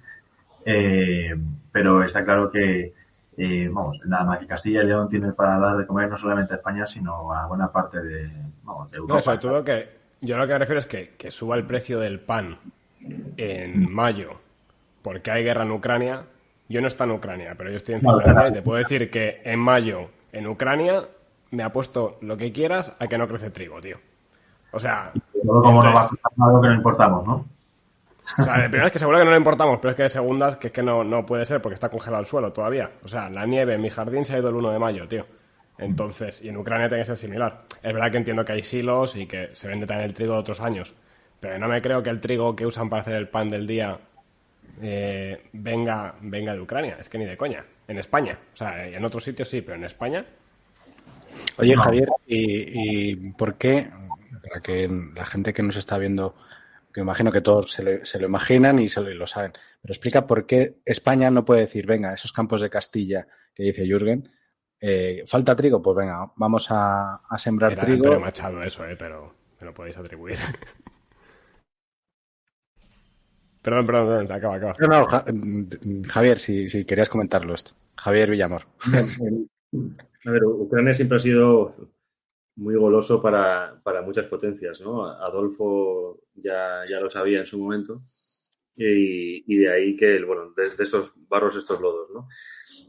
[0.64, 1.34] Eh,
[1.70, 2.94] pero está claro que,
[3.36, 6.54] eh, vamos, nada más que Castilla y León tiene para dar de comer no solamente
[6.54, 8.30] a España, sino a buena parte de,
[8.62, 9.14] vamos, de Europa.
[9.14, 9.88] No, sobre todo que
[10.20, 12.58] yo lo que me refiero es que, que suba el precio del pan
[13.36, 14.44] en mayo
[15.04, 16.24] porque hay guerra en Ucrania.
[16.66, 19.42] Yo no estoy en Ucrania, pero yo estoy en Finlandia y te puedo decir que
[19.44, 21.04] en mayo en Ucrania
[21.50, 23.98] me ha puesto lo que quieras a que no crece trigo, tío.
[24.72, 25.12] O sea...
[25.44, 27.44] Todo como no va a algo que no importamos, ¿no?
[28.38, 30.08] O sea, de primera es que seguro que no lo importamos, pero es que de
[30.08, 32.90] segundas que es que no, no puede ser porque está congelado el suelo todavía.
[33.02, 35.26] O sea, la nieve en mi jardín se ha ido el 1 de mayo, tío.
[35.78, 37.64] Entonces, y en Ucrania tiene que ser similar.
[37.82, 40.38] Es verdad que entiendo que hay silos y que se vende también el trigo de
[40.38, 40.94] otros años,
[41.40, 43.98] pero no me creo que el trigo que usan para hacer el pan del día
[44.82, 46.96] eh, venga, venga de Ucrania.
[47.00, 47.64] Es que ni de coña.
[47.86, 48.38] En España.
[48.52, 50.24] O sea, en otros sitios sí, pero en España.
[51.58, 53.90] Oye, Javier, ¿y, por qué?
[54.48, 56.34] Para que la gente que nos está viendo,
[56.94, 60.76] que imagino que todos se lo, imaginan y, se lo, saben, pero explica por qué
[60.84, 64.30] España no puede decir, venga, esos campos de Castilla que dice Jürgen,
[64.80, 68.04] eh, falta trigo, pues venga, vamos a, sembrar trigo.
[68.04, 70.38] Pero Machado eso, eh, pero me lo podéis atribuir.
[73.60, 74.76] Perdón, perdón, acaba, acaba.
[74.78, 77.72] No, no, mm, Javier, si, querías comentarlo esto.
[77.96, 78.66] Javier Villamor.
[80.26, 81.74] A ver, Ucrania siempre ha sido
[82.56, 85.06] muy goloso para, muchas potencias, ¿no?
[85.06, 88.02] Adolfo ya, ya lo sabía en su momento.
[88.76, 92.26] Y, de ahí que, bueno, de, esos barros estos lodos, ¿no?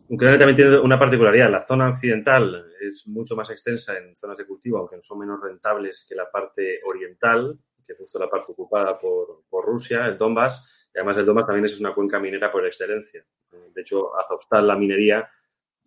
[0.09, 1.51] Ucrania también tiene una particularidad.
[1.51, 6.05] La zona occidental es mucho más extensa en zonas de cultivo, aunque son menos rentables
[6.07, 10.99] que la parte oriental, que es justo la parte ocupada por, Rusia, el Donbass, y
[10.99, 13.25] además el Donbass también es una cuenca minera por excelencia.
[13.73, 15.27] De hecho, Azovstal, la minería,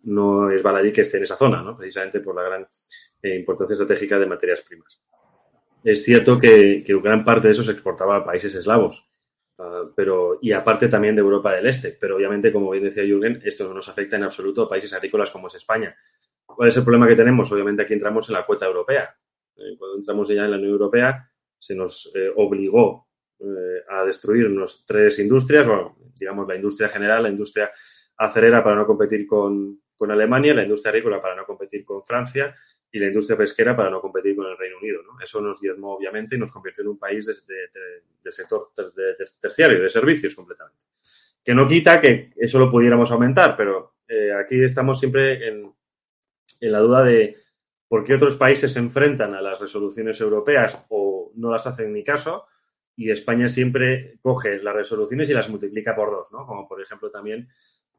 [0.02, 1.76] no es baladí que esté en esa zona, ¿no?
[1.76, 2.68] precisamente por la gran
[3.22, 5.00] eh, importancia estratégica de materias primas.
[5.84, 9.06] Es cierto que, gran parte de eso se exportaba a países eslavos,
[9.58, 13.40] ah, pero, y aparte también de Europa del Este, pero obviamente, como bien decía Jürgen,
[13.44, 15.96] esto no nos afecta en absoluto a países agrícolas como es España.
[16.44, 17.50] ¿Cuál es el problema que tenemos?
[17.52, 19.14] Obviamente aquí entramos en la cuota europea.
[19.56, 23.06] Eh, cuando entramos ya en la Unión Europea, se nos eh, obligó
[23.88, 25.64] a destruirnos tres industrias,
[26.18, 27.70] digamos la industria general, la industria
[28.18, 32.54] acerera para no competir con, Alemania, la industria agrícola para no competir con Francia
[32.90, 35.02] y la industria pesquera para no competir con el Reino Unido.
[35.22, 38.70] Eso nos diezmó, obviamente, y nos convirtió en un país de, sector
[39.40, 40.80] terciario, de servicios completamente.
[41.44, 45.72] Que no quita que eso lo pudiéramos aumentar, pero eh, aquí estamos siempre en,
[46.60, 47.36] en la duda de
[47.88, 52.04] por qué otros países se enfrentan a las resoluciones europeas o no las hacen ni
[52.04, 52.46] caso
[52.98, 56.44] y España siempre coge las resoluciones y las multiplica por dos, ¿no?
[56.46, 57.48] Como por ejemplo también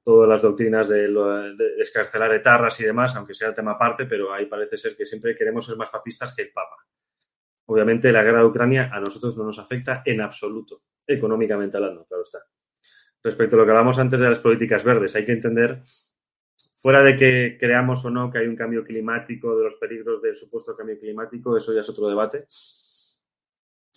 [0.09, 4.47] todas las doctrinas de, de escarcelar etarras y demás, aunque sea tema aparte, pero ahí
[4.47, 6.77] parece ser que siempre queremos ser más papistas que el Papa.
[7.67, 12.23] Obviamente la guerra de Ucrania a nosotros no nos afecta en absoluto, económicamente hablando, claro
[12.23, 12.39] está.
[13.21, 15.83] Respecto a lo que hablamos antes de las políticas verdes, hay que entender
[16.81, 20.37] Fuera de que creamos o no que hay un cambio climático, de los peligros del
[20.37, 22.47] supuesto cambio climático, eso ya es otro debate.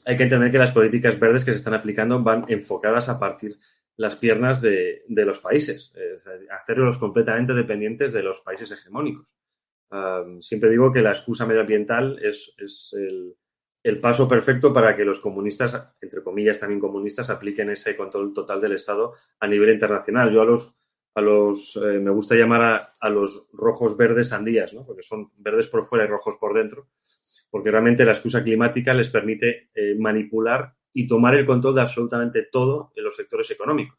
[0.05, 3.57] Hay que entender que las políticas verdes que se están aplicando van enfocadas a partir
[4.03, 9.29] las piernas de, los países, es hacerlos completamente dependientes de los países hegemónicos.
[10.41, 12.53] siempre digo que la excusa medioambiental es,
[12.95, 13.37] el,
[13.85, 18.61] el, paso perfecto para que los comunistas, entre comillas también comunistas, apliquen ese control total
[18.61, 20.33] del Estado a nivel internacional.
[20.33, 20.77] Yo a los
[21.15, 24.85] a los, eh, me gusta llamar a, los rojos verdes sandías, ¿no?
[24.85, 26.89] Porque son verdes por fuera y rojos por dentro,
[27.51, 32.49] porque realmente la excusa climática les permite eh, manipular y tomar el control de absolutamente
[32.51, 33.99] todo en los sectores económicos.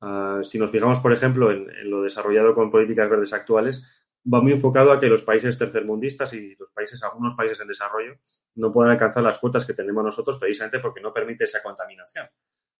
[0.00, 3.82] Ah, si nos fijamos, por ejemplo, en, lo desarrollado con políticas verdes actuales,
[4.32, 8.16] va muy enfocado a que los países tercermundistas y los países, algunos países en desarrollo,
[8.56, 12.26] no puedan alcanzar las cuotas que tenemos nosotros precisamente porque no permite esa contaminación.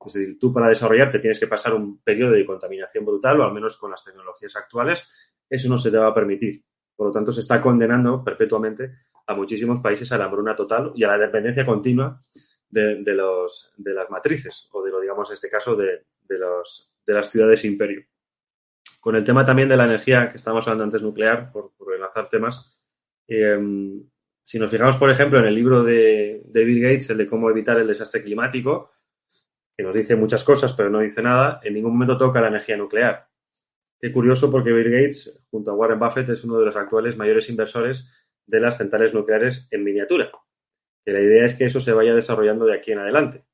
[0.04, 3.54] Es decir, tú para desarrollarte tienes que pasar un periodo de contaminación brutal, o al
[3.54, 5.06] menos con las tecnologías actuales,
[5.48, 6.62] eso no se te va a permitir.
[6.94, 11.04] Por lo tanto, se está condenando perpetuamente a muchísimos países a la hambruna total y
[11.04, 12.20] a la dependencia continua
[12.74, 17.14] de, los, de las matrices, o de lo, digamos, en este caso, de, los, de
[17.14, 18.04] las ciudades imperio.
[19.00, 22.80] Con el tema también de la energía que estábamos hablando antes nuclear, por, enlazar temas,
[23.28, 24.02] em,
[24.42, 27.48] si nos fijamos, por ejemplo, en el libro de, de Bill Gates, el de cómo
[27.48, 28.90] evitar el desastre climático,
[29.76, 32.76] que nos dice muchas cosas, pero no dice nada, en ningún momento toca la energía
[32.76, 33.28] nuclear.
[34.00, 37.48] Qué curioso porque Bill Gates, junto a Warren Buffett, es uno de los actuales mayores
[37.48, 38.10] inversores
[38.46, 40.30] de las centrales nucleares en miniatura.
[41.04, 43.44] Que la idea es que eso se vaya desarrollando de aquí en adelante.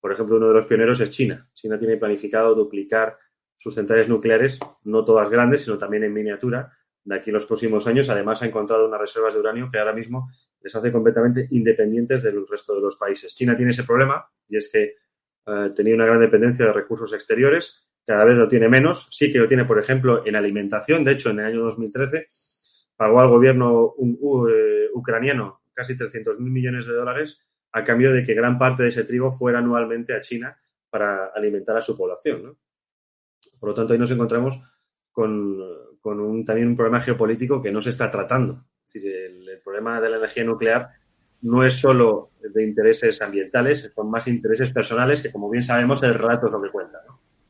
[0.00, 1.48] Por ejemplo, uno de los pioneros es China.
[1.52, 3.18] China tiene planificado duplicar
[3.56, 6.72] sus centrales nucleares, no todas grandes, sino también en miniatura,
[7.04, 8.08] de aquí en los próximos años.
[8.08, 10.30] Además, ha encontrado unas reservas de uranio que ahora mismo
[10.60, 13.34] les hace completamente independientes del resto de los países.
[13.34, 14.94] China tiene ese problema y es que
[15.46, 19.08] eh, tenía una gran dependencia de recursos exteriores, cada vez lo tiene menos.
[19.10, 21.02] Sí que lo tiene, por ejemplo, en alimentación.
[21.02, 22.28] De hecho, en el año 2013
[22.96, 23.94] pagó al gobierno
[24.48, 27.40] eh, ucraniano casi 300.000 millones de dólares
[27.72, 30.58] a cambio de que gran parte de ese trigo fuera anualmente a China
[30.88, 32.56] para alimentar a su población.
[33.60, 34.58] Por lo tanto, ahí nos encontramos
[35.12, 35.60] con,
[36.02, 38.64] un, también un problema geopolítico que no se está tratando.
[38.86, 40.90] Es decir, el, problema de la energía nuclear
[41.42, 46.14] no es solo de intereses ambientales, son más intereses personales que, como bien sabemos, el
[46.14, 47.02] relato es lo que cuenta.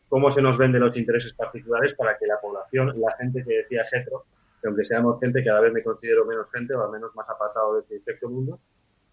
[0.09, 3.85] ¿Cómo se nos venden los intereses particulares para que la población, la gente que decía
[3.85, 4.27] Getro,
[4.67, 7.75] que aunque seamos gente, cada vez me considero menos gente o al menos más apartado
[7.75, 8.61] de este infecto mundo,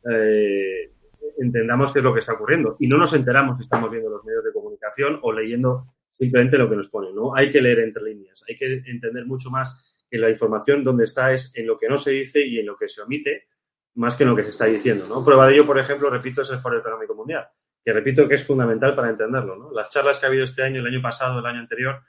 [0.09, 0.91] eh,
[1.37, 2.75] entendamos qué es lo que está ocurriendo.
[2.79, 6.69] Y no nos enteramos si estamos viendo los medios de comunicación o leyendo simplemente lo
[6.69, 7.35] que nos ponen, ¿no?
[7.35, 11.33] Hay que leer entre líneas, hay que entender mucho más que la información donde está
[11.33, 13.47] es en lo que no se dice y en lo que se omite,
[13.95, 15.23] más que en lo que se está diciendo, ¿no?
[15.23, 17.47] Prueba de ello, por ejemplo, repito, es el Foro Económico Mundial,
[17.83, 19.71] que repito que es fundamental para entenderlo, ¿no?
[19.71, 22.01] Las charlas que ha habido este año, el año pasado, el año anterior,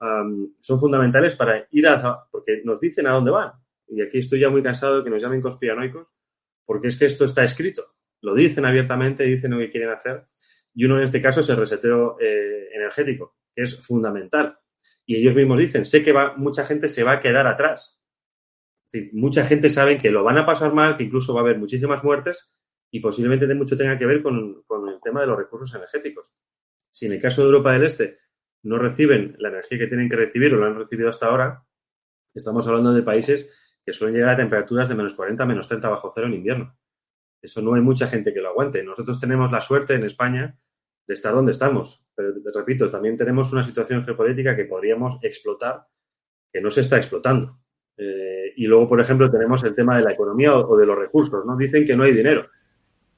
[0.00, 2.24] son fundamentales para ir a...
[2.30, 3.52] porque nos dicen a dónde van.
[3.88, 6.08] Y aquí estoy ya muy cansado de que nos llamen conspiranoicos,
[6.64, 7.94] porque es que esto está escrito.
[8.22, 10.26] Lo dicen abiertamente, dicen lo que quieren hacer.
[10.74, 14.58] Y uno en este caso es el reseteo eh, energético que es fundamental.
[15.04, 17.98] Y ellos mismos dicen, sé que va, mucha gente se va a quedar atrás.
[19.12, 22.02] mucha gente sabe que lo van a pasar mal, que incluso va a haber muchísimas
[22.04, 22.52] muertes
[22.92, 26.32] y posiblemente de mucho tenga que ver con, con el tema de los recursos energéticos.
[26.90, 28.18] Si en el caso de Europa del Este
[28.62, 31.64] no reciben la energía que tienen que recibir o lo han recibido hasta ahora,
[32.34, 33.50] estamos hablando de países
[33.84, 36.76] que suelen llegar a temperaturas de menos 40, menos 30 bajo cero en invierno.
[37.42, 38.82] Eso no hay mucha gente que lo aguante.
[38.84, 40.56] Nosotros tenemos la suerte en España
[41.06, 42.04] de estar donde estamos.
[42.14, 45.86] Pero repito, también tenemos una situación geopolítica que podríamos explotar,
[46.52, 47.58] que no se está explotando.
[47.96, 51.44] Eh, y luego, por ejemplo, tenemos el tema de la economía o, de los recursos.
[51.46, 51.56] ¿no?
[51.56, 52.46] Dicen que no hay dinero,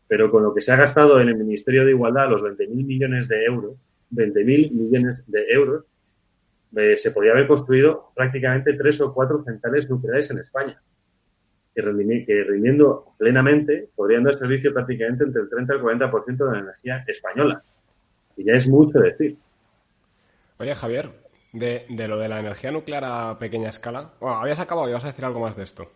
[0.07, 3.29] pero con lo que se ha gastado en el Ministerio de Igualdad, los 20.000 millones
[3.29, 3.77] de euros,
[4.13, 5.85] 20.000 millones de euros,
[6.77, 10.81] eh, se podría haber construido prácticamente tres o cuatro centrales nucleares en España,
[11.75, 16.59] que, rindiendo plenamente podrían dar servicio prácticamente entre el 30 y el 40% de la
[16.61, 17.63] energía española.
[18.37, 19.37] Y ya es mucho decir.
[20.59, 21.11] Oye, Javier,
[21.53, 24.13] de, lo de la energía nuclear a pequeña escala.
[24.21, 25.91] Bueno, habías acabado y vas a decir algo más de esto.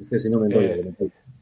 [0.00, 0.94] Es que si no me eh,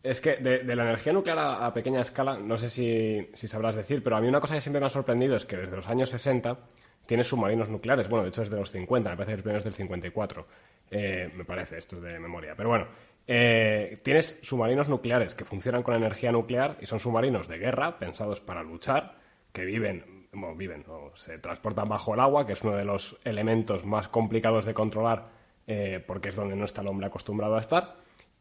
[0.02, 4.16] Es que de, la energía nuclear a, pequeña escala, no sé si, sabrás decir, pero
[4.16, 6.58] a mí una cosa que siempre me ha sorprendido es que desde los años 60
[7.04, 8.08] tienes submarinos nucleares.
[8.08, 10.46] Bueno, de hecho es de los 50, me parece que el primero es del 54.
[10.90, 12.54] Eh, me parece, esto es de memoria.
[12.56, 12.88] Pero bueno,
[13.26, 18.40] eh, tienes submarinos nucleares que funcionan con energía nuclear y son submarinos de guerra pensados
[18.40, 19.16] para luchar
[19.52, 23.84] que viven, viven o se transportan bajo el agua, que es uno de los elementos
[23.84, 25.36] más complicados de controlar
[25.68, 27.96] eh, porque es donde no está el hombre acostumbrado a estar,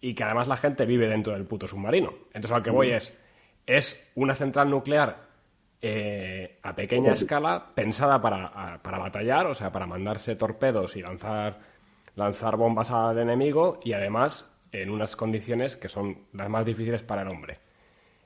[0.06, 2.14] y que además la gente vive dentro del puto submarino.
[2.28, 3.12] Entonces, al que voy es,
[3.66, 5.24] es una central nuclear
[5.82, 11.58] eh, a pequeña escala pensada para, para, batallar, o sea, para mandarse torpedos y lanzar,
[12.16, 17.24] lanzar bombas al enemigo, y además en unas condiciones que son las más difíciles para
[17.24, 17.58] el hombre.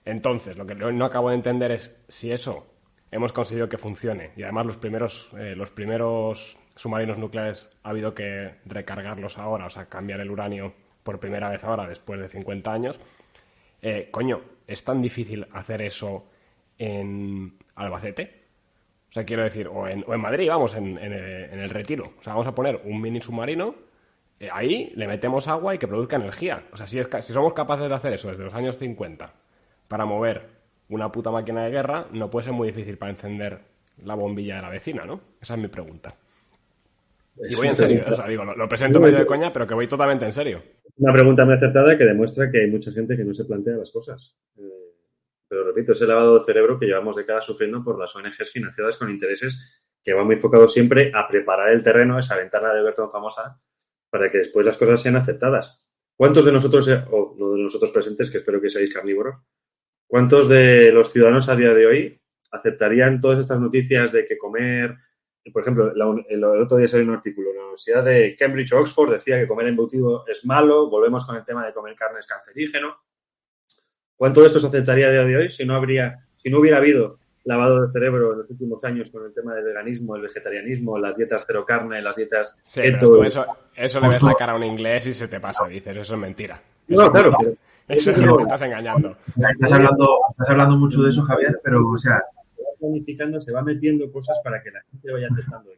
[0.03, 2.67] Entonces, lo que no acabo de entender es si eso
[3.09, 4.31] hemos conseguido que funcione.
[4.35, 9.69] Y además los primeros, eh, los primeros submarinos nucleares ha habido que recargarlos ahora, o
[9.69, 10.73] sea, cambiar el uranio
[11.03, 12.99] por primera vez ahora, después de 50 años.
[13.81, 16.27] Eh, coño, ¿es tan difícil hacer eso
[16.77, 18.39] en Albacete?
[19.09, 22.13] O sea, quiero decir, o en, Madrid, vamos, en, el, retiro.
[22.19, 23.73] O sea, vamos a poner un mini submarino,
[24.39, 26.65] eh, ahí le metemos agua y que produzca energía.
[26.71, 29.33] O sea, si, es, si somos capaces de hacer eso desde los años 50
[29.87, 33.61] para mover una puta máquina de guerra, no puede ser muy difícil para encender
[34.03, 35.21] la bombilla de la vecina, ¿no?
[35.41, 36.15] Esa es mi pregunta.
[37.47, 39.87] Y voy en serio, o sea, digo, lo, presento medio de coña, pero que voy
[39.87, 40.61] totalmente en serio.
[40.99, 43.89] Una pregunta muy acertada que demuestra que hay mucha gente que no se plantea las
[43.89, 44.35] cosas.
[44.57, 44.95] Eh,
[45.47, 49.09] pero repito, ese lavado de cerebro que llevamos décadas sufriendo por las ONGs financiadas con
[49.09, 53.59] intereses que van muy enfocados siempre a preparar el terreno, esa ventana de Bertón famosa,
[54.09, 55.81] para que después las cosas sean aceptadas.
[56.15, 59.35] ¿Cuántos de nosotros, eh, o no de nosotros presentes, que espero que seáis carnívoros,
[60.09, 64.95] ¿Cuántos de los ciudadanos a día de hoy aceptarían todas estas noticias de que comer,
[65.51, 69.39] por ejemplo, el, otro día salió un artículo, la Universidad de Cambridge o Oxford decía
[69.39, 72.97] que comer embutido es malo, volvemos con el tema de comer carne es cancerígeno.
[74.15, 76.77] ¿Cuánto de esto se aceptaría a día de hoy si no habría, si no hubiera
[76.77, 80.99] habido lavado de cerebro en los últimos años con el tema del veganismo, el vegetarianismo,
[80.99, 83.23] las dietas cero carne, las dietas keto?
[83.23, 86.13] eso, eso le ves la cara a un inglés y se te pasa, dices, eso
[86.13, 86.61] es mentira.
[86.87, 87.33] No, claro,
[87.87, 89.15] eso es lo que estás engañando.
[89.27, 92.21] Estás hablando, estás hablando mucho de eso, Javier, pero, o sea.
[92.79, 95.71] Planificando, se va metiendo cosas para que la gente vaya aceptando.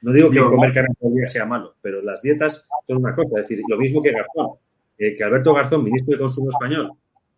[0.00, 3.14] No digo que comer carne todo el día sea malo, pero las dietas son una
[3.14, 3.40] cosa.
[3.40, 4.58] Es decir, lo mismo que Garzón.
[4.96, 6.92] Eh, que Alberto Garzón, ministro de Consumo español,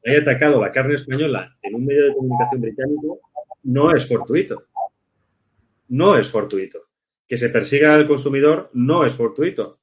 [0.05, 3.21] haya atacado la carne española en un medio de comunicación británico,
[3.65, 4.65] no es fortuito.
[5.89, 6.81] No es fortuito.
[7.29, 9.81] Que se persiga al consumidor no es fortuito.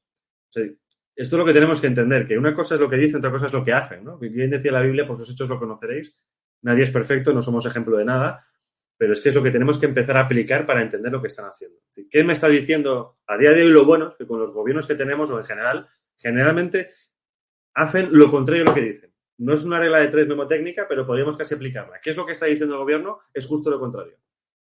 [0.54, 0.76] esto
[1.16, 3.48] es lo que tenemos que entender, que una cosa es lo que dicen, otra cosa
[3.48, 4.04] es lo que hacen.
[4.04, 4.18] ¿no?
[4.18, 6.16] Bien decía la Biblia, por sus hechos lo conoceréis.
[6.62, 8.44] Nadie es perfecto, no somos ejemplo de nada,
[8.98, 11.28] pero es que es lo que tenemos que empezar a aplicar para entender lo que
[11.28, 11.78] están haciendo.
[12.10, 14.16] ¿Qué me está diciendo a día de hoy lo bueno?
[14.18, 15.88] Que con los gobiernos que tenemos o en general,
[16.18, 16.90] generalmente
[17.76, 19.14] hacen lo contrario de lo que dicen.
[19.38, 22.00] No es una regla de tres memotécnica, pero podríamos casi aplicarla.
[22.02, 23.20] ¿Qué es lo que está diciendo el gobierno?
[23.32, 24.18] Es justo lo contrario.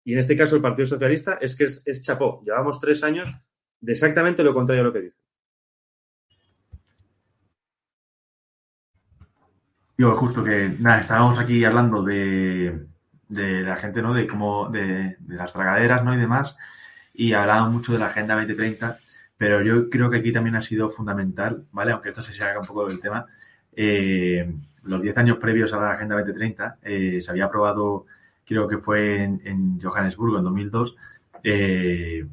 [0.05, 2.43] Y en este caso el Partido Socialista es que es, chapó.
[2.45, 3.29] Llevamos tres años
[3.81, 5.21] de exactamente lo contrario de lo que dice.
[9.99, 12.87] Yo, justo que, nada, estábamos aquí hablando de,
[13.33, 14.15] de la gente, ¿no?
[14.15, 16.15] De cómo, de, las tragaderas, ¿no?
[16.15, 16.57] Y demás.
[17.15, 18.99] Y hablaba mucho de la Agenda 2030,
[19.37, 21.93] pero yo creo que aquí también ha sido fundamental, ¿vale?
[21.93, 23.27] Aunque esto se salga un poco del tema.
[23.75, 24.55] Eh,
[24.85, 28.07] los 10 años previos a la Agenda 2030 eh, se había aprobado,
[28.47, 30.97] creo que fue en, Johannesburgo en 2002,
[31.45, 32.27] eh,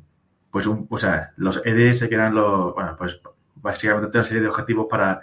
[0.52, 3.20] pues un, o sea, los EDS que eran los, bueno, pues
[3.56, 5.22] básicamente una serie de objetivos para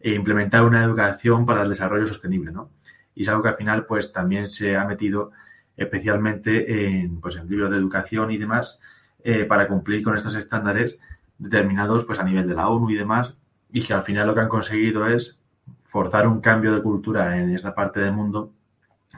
[0.00, 2.70] implementar una educación para el desarrollo sostenible, ¿no?
[3.16, 5.32] Y es algo que al final pues también se ha metido
[5.76, 8.78] especialmente en, pues, en libros de educación y demás
[9.24, 10.98] eh, para cumplir con estos estándares
[11.38, 13.34] determinados pues a nivel de la ONU y demás
[13.72, 15.38] y que al final lo que han conseguido es
[15.86, 18.52] forzar un cambio de cultura en esta parte del mundo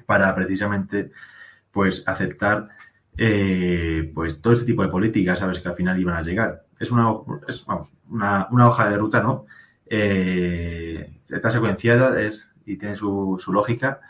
[0.06, 1.10] para precisamente
[1.72, 2.70] pues aceptar
[3.16, 6.62] eh, pues todo este tipo de políticas, sabes que al final iban a llegar.
[6.78, 7.12] Es una,
[7.48, 7.66] es,
[8.08, 9.46] una, una hoja de ruta, ¿no?
[9.86, 14.00] Eh, está secuenciada, es y tiene su, su lógica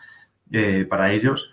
[0.51, 1.51] eh, para ellos.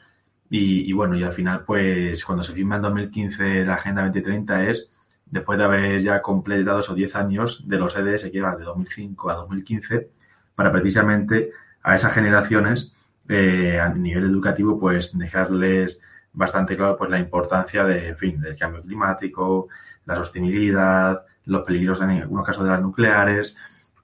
[0.50, 4.90] Y, bueno, y al final, pues cuando se firma en 2015 la Agenda 2030 es
[5.26, 9.30] después de haber ya completado esos 10 años de los EDS que llevan de 2005
[9.32, 10.08] a 2015,
[10.56, 11.52] para precisamente
[11.84, 12.94] a esas generaciones
[13.28, 16.00] eh, a nivel educativo, pues dejarles
[16.32, 19.68] bastante claro pues la importancia de, fin, del cambio climático,
[20.06, 23.56] la sostenibilidad, los peligros en algunos casos de las nucleares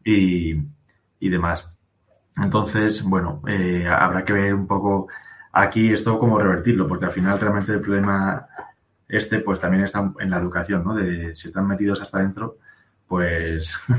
[0.04, 0.56] y,
[1.20, 1.72] y demás.
[2.38, 5.08] Entonces, bueno, eh, habrá que ver un poco
[5.52, 8.48] aquí esto cómo revertirlo, porque al final realmente el problema
[9.08, 10.96] este pues también está en la educación, ¿no?
[10.96, 12.58] De si están metidos hasta adentro,
[13.08, 13.72] pues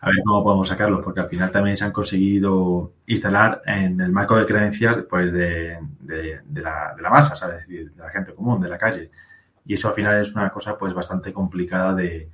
[0.00, 4.12] a ver cómo podemos sacarlos, porque al final también se han conseguido instalar en el
[4.12, 7.66] marco de creencias pues de, de, la, de la masa, ¿sabes?
[7.68, 9.10] de la gente común, de la calle.
[9.66, 12.30] Y eso al final es una cosa pues bastante complicada de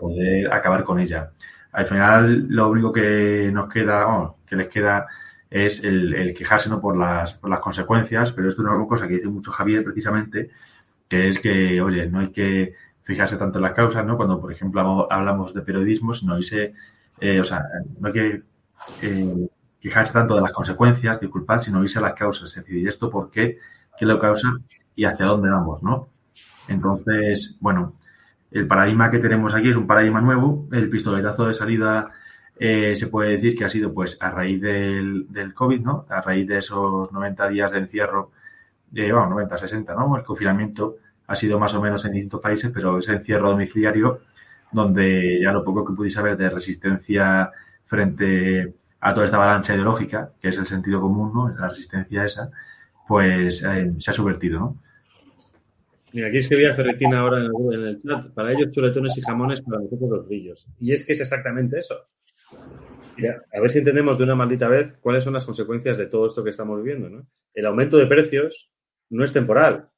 [0.00, 1.30] poder acabar con ella
[1.72, 5.06] al final lo único que nos queda, que les queda
[5.50, 6.80] es el, quejarse ¿no?
[6.80, 10.50] por, las, consecuencias, pero esto es una cosa que dice mucho Javier precisamente,
[11.08, 14.16] que es que, oye, no hay que fijarse tanto en las causas, ¿no?
[14.16, 16.38] Cuando, por ejemplo, hablamos de periodismo, sino
[17.20, 17.64] eh, o sea,
[17.98, 18.42] no hay que
[19.02, 19.48] eh,
[19.80, 23.58] quejarse tanto de las consecuencias, disculpad, sino irse las causas, es decir, ¿esto por qué?
[23.98, 24.56] ¿Qué lo causa?
[24.94, 26.08] Y hacia dónde vamos, ¿no?
[26.68, 27.94] Entonces, bueno,
[28.50, 30.66] el paradigma que tenemos aquí es un paradigma nuevo.
[30.72, 32.10] El pistoletazo de salida
[32.58, 36.06] eh, se puede decir que ha sido pues a raíz del, del COVID, ¿no?
[36.08, 38.32] A raíz de esos 90 días de encierro,
[38.94, 40.16] eh, bueno, 90, 60, ¿no?
[40.16, 40.96] El confinamiento
[41.26, 44.20] ha sido más o menos en distintos países, pero ese encierro domiciliario,
[44.72, 47.50] donde ya lo poco que pudiste saber de resistencia
[47.86, 51.48] frente a toda esta avalancha ideológica, que es el sentido común, ¿no?
[51.58, 52.50] La resistencia esa,
[53.08, 54.76] pues eh, se ha subvertido, ¿no?
[56.12, 58.32] Mira, aquí escribía Ferretina ahora en el, chat.
[58.34, 60.66] Para ellos, chuletones y jamones, para nosotros los brillos.
[60.78, 62.06] Y es que es exactamente eso.
[63.52, 66.42] A ver si entendemos de una maldita vez cuáles son las consecuencias de todo esto
[66.42, 67.08] que estamos viviendo.
[67.08, 67.26] ¿no?
[67.54, 68.70] El aumento de precios
[69.10, 69.90] no es temporal.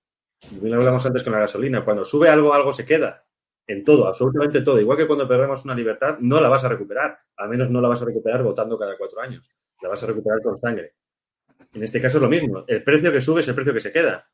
[0.61, 1.85] Lo hablamos antes con la gasolina.
[1.85, 3.25] Cuando sube algo, algo se queda.
[3.67, 4.81] En todo, absolutamente todo.
[4.81, 7.17] Igual que cuando perdemos una libertad, no la vas a recuperar.
[7.37, 9.49] Al menos no la vas a recuperar votando cada cuatro años.
[9.81, 10.95] La vas a recuperar con sangre.
[11.73, 12.65] En este caso es lo mismo.
[12.67, 14.29] El precio que sube es el precio que se queda.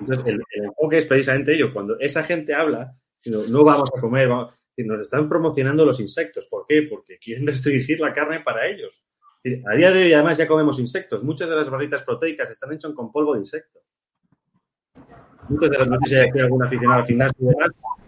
[0.00, 1.72] Entonces, el, enfoque es precisamente ello.
[1.72, 2.94] Cuando esa gente habla,
[3.26, 6.46] no vamos a comer, nos están promocionando los insectos.
[6.46, 6.82] ¿Por qué?
[6.82, 9.02] Porque quieren restringir la carne para ellos.
[9.66, 11.22] A día de hoy, además, ya comemos insectos.
[11.22, 13.80] Muchas de las barritas proteicas están hechas con polvo de insecto.
[15.48, 17.54] Muchas de las, no sé si hay aquí algún aficionado al gimnasio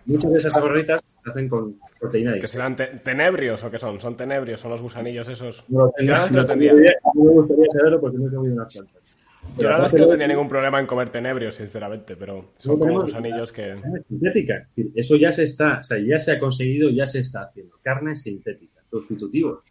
[0.08, 4.00] muchas de esas barritas se hacen con proteína de ¿Que serán tenebrios o qué son?
[4.00, 4.58] ¿Son tenebrios?
[4.58, 5.64] ¿Son los gusanillos esos?
[5.68, 9.17] No, no, no, me gustaría saberlo porque no he comido unas plantas.
[9.58, 12.78] Yo la verdad es que no tenía ningún problema en comer tenebrios, sinceramente, pero son
[12.78, 13.76] como los anillos que...
[14.08, 14.68] Sintética.
[14.94, 17.76] Eso ya se está, o sea, ya se ha conseguido, ya se está haciendo.
[17.82, 19.62] Carne sintética, sustitutivo.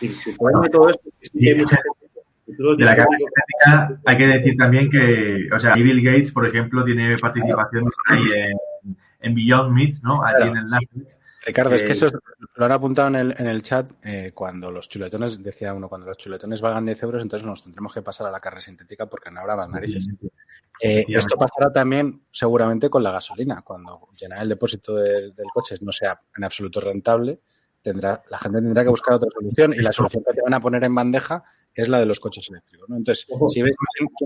[0.00, 1.78] Y si todo esto, hay mucha
[2.46, 6.84] de la carne sintética hay que decir también que, o sea, Bill Gates, por ejemplo,
[6.84, 10.22] tiene participación ahí en, en Beyond Meat, ¿no?
[10.24, 11.16] Allí en el Netflix.
[11.44, 12.12] Ricardo, es que eso es-
[12.56, 16.06] lo han apuntado en el, en el chat eh, cuando los chuletones, decía uno, cuando
[16.06, 19.30] los chuletones valgan 10 euros, entonces nos tendremos que pasar a la carne sintética porque
[19.30, 20.06] no habrá más narices.
[20.82, 23.62] Eh, esto pasará también seguramente con la gasolina.
[23.62, 27.40] Cuando llenar el depósito del, del coche no sea en absoluto rentable,
[27.82, 30.60] tendrá, la gente tendrá que buscar otra solución y la solución que te van a
[30.60, 31.44] poner en bandeja
[31.74, 32.88] es la de los coches eléctricos.
[32.88, 32.96] ¿no?
[32.96, 33.76] Entonces, si ves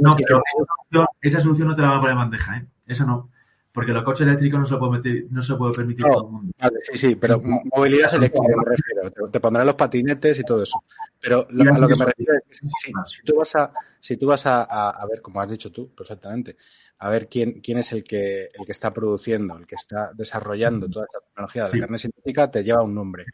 [0.00, 2.66] No, pero esa solución, esa solución no te la van a poner en bandeja, ¿eh?
[2.86, 3.30] Esa no.
[3.72, 6.12] Porque los coches eléctricos no se lo puede, meter- no se lo puede permitir No.
[6.12, 6.52] todo el mundo.
[6.58, 9.10] Vale, sí, sí, pero mo- movilidad eléctrica me refiero.
[9.12, 10.82] Te, te pondrán los patinetes y todo eso.
[11.20, 13.72] Pero lo- a lo que me refiero es que si, si- si tú vas a,
[14.00, 16.56] si tú vas a, a- a ver, como has dicho tú perfectamente,
[16.98, 20.88] a ver quién, quién es el que, el que está produciendo, el que está desarrollando
[20.88, 21.80] toda esta tecnología de la Sí.
[21.80, 23.24] carne sintética, te lleva un nombre.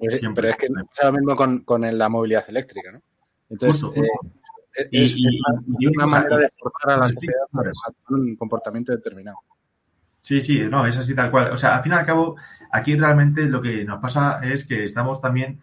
[0.00, 0.84] Pero es, pero es que siempre.
[0.86, 3.02] pasa lo mismo con, con la movilidad eléctrica, ¿no?
[3.50, 4.08] Entonces, Justo, eh,
[4.76, 5.14] es, Y- es
[5.46, 9.36] una, y una manera de forzar a la sociedad a un comportamiento determinado.
[10.24, 11.52] Sí, sí, no, es así tal cual.
[11.52, 12.36] O sea, al fin y al cabo,
[12.72, 15.60] aquí realmente lo que nos pasa es que estamos también,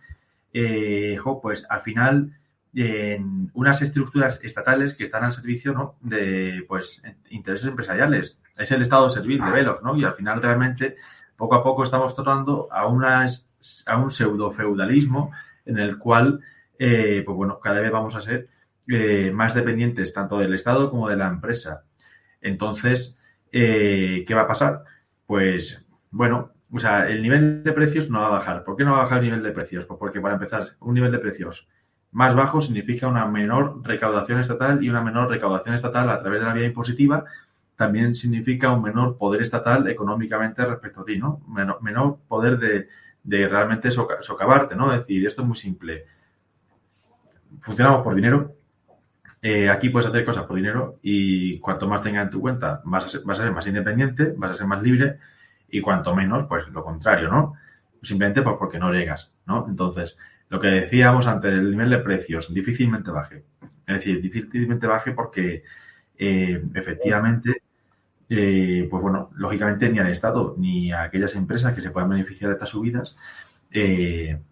[0.54, 2.32] eh, jo, pues al final,
[2.76, 5.96] en unas estructuras estatales que están al servicio, ¿no?
[6.02, 7.02] De, pues,
[7.32, 8.38] intereses empresariales.
[8.56, 9.98] Es el estado de servir de velos, ¿no?
[9.98, 10.96] Y al final realmente,
[11.36, 13.50] poco a poco estamos tratando a unas,
[13.88, 15.32] a un pseudo feudalismo
[15.66, 16.40] en el cual,
[16.78, 18.48] eh, pues bueno, cada vez vamos a ser
[18.88, 21.82] eh, más dependientes tanto del Estado como de la empresa.
[22.42, 23.18] Entonces,
[23.52, 24.84] eh, ¿qué va a pasar?
[25.26, 28.64] Pues, bueno, o sea, el nivel de precios no va a bajar.
[28.64, 29.86] ¿Por qué no va a bajar el nivel de precios?
[29.86, 31.68] Pues porque, para empezar, un nivel de precios
[32.12, 36.46] más bajo significa una menor recaudación estatal y una menor recaudación estatal a través de
[36.48, 37.24] la vía impositiva
[37.76, 41.42] también significa un menor poder estatal económicamente respecto a ti, ¿no?
[41.48, 44.94] Menor, menor poder de, realmente soca- socavarte, ¿no?
[44.94, 46.06] Es decir, esto es muy simple.
[47.62, 48.56] Funcionamos por dinero,
[49.42, 53.06] eh, aquí puedes hacer cosas por dinero y cuanto más tengas en tu cuenta vas
[53.06, 55.18] a, ser, más independiente, vas a ser más libre
[55.70, 57.56] y cuanto menos, pues lo contrario, ¿no?
[58.04, 59.66] Simplemente pues porque no llegas, ¿no?
[59.68, 60.16] Entonces,
[60.50, 63.44] lo que decíamos antes, el nivel de precios difícilmente baje.
[63.88, 65.64] Es decir, difícilmente baje porque
[66.20, 67.64] eh, efectivamente,
[68.30, 72.50] eh, pues bueno, lógicamente ni al Estado ni a aquellas empresas que se puedan beneficiar
[72.50, 73.18] de estas subidas,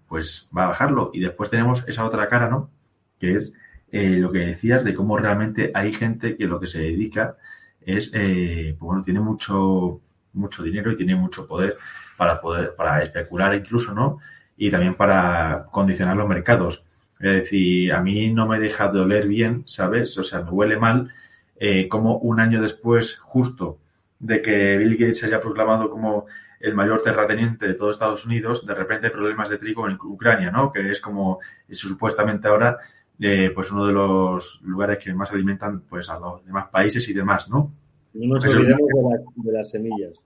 [0.08, 1.12] pues va a bajarlo.
[1.14, 2.72] Y después tenemos esa otra cara, ¿no?
[3.20, 3.54] Que es
[3.92, 7.36] eh, lo que decías de cómo realmente hay gente que lo que se dedica
[7.82, 10.02] es, eh, pues bueno, tiene mucho,
[10.34, 11.78] mucho dinero y tiene mucho poder
[12.18, 14.20] para poder, para especular incluso, ¿no?
[14.58, 16.84] Y también para condicionar los mercados.
[17.20, 20.18] Es decir, a mí no me deja de oler bien, ¿sabes?
[20.18, 21.12] O sea, me huele mal
[21.60, 23.80] eh, como un año después, justo
[24.20, 26.26] de que Bill Gates se haya proclamado como
[26.60, 30.52] el mayor terrateniente de todo Estados Unidos, de repente hay problemas de trigo en Ucrania,
[30.52, 30.72] ¿no?
[30.72, 32.78] Que es como, es supuestamente ahora
[33.20, 37.14] eh, pues uno de los lugares que más alimentan pues a los demás países y
[37.14, 37.74] demás, ¿no?
[38.14, 40.20] No nos Eso es- olvidemos de, las- de las semillas.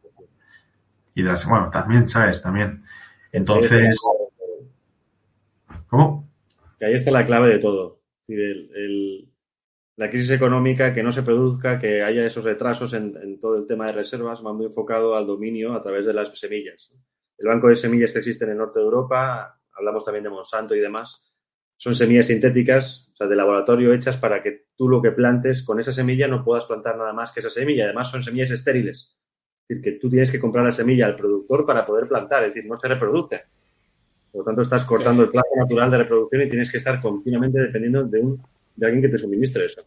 [1.16, 2.42] Y de las, bueno, también, ¿sabes?
[2.42, 2.84] También.
[3.32, 4.00] Entonces,
[5.88, 6.30] ¿cómo?
[6.80, 8.00] Que ahí está la clave de todo.
[8.22, 9.30] Es decir, el- el-
[9.96, 13.68] la crisis económica, que no se produzca, que haya esos retrasos en, en todo el
[13.68, 16.92] tema de reservas, va muy enfocado al dominio a través de las semillas.
[17.38, 20.74] El banco de semillas que existe en el norte de Europa, hablamos también de Monsanto
[20.76, 21.33] y demás,
[21.84, 25.82] son semillas sintéticas, o sea, de laboratorio hechas para que tú lo que plantes con
[25.82, 27.84] esa semilla no puedas plantar nada más que esa semilla.
[27.84, 29.18] Además, son semillas estériles.
[29.68, 32.54] Es decir, que tú tienes que comprar la semilla al productor para poder plantar, es
[32.54, 33.42] decir, no se reproduce.
[34.32, 35.26] Por lo tanto, estás cortando Sí.
[35.26, 38.42] el plazo natural de reproducción y tienes que estar continuamente dependiendo de, un,
[38.78, 39.82] de alguien que te suministre eso.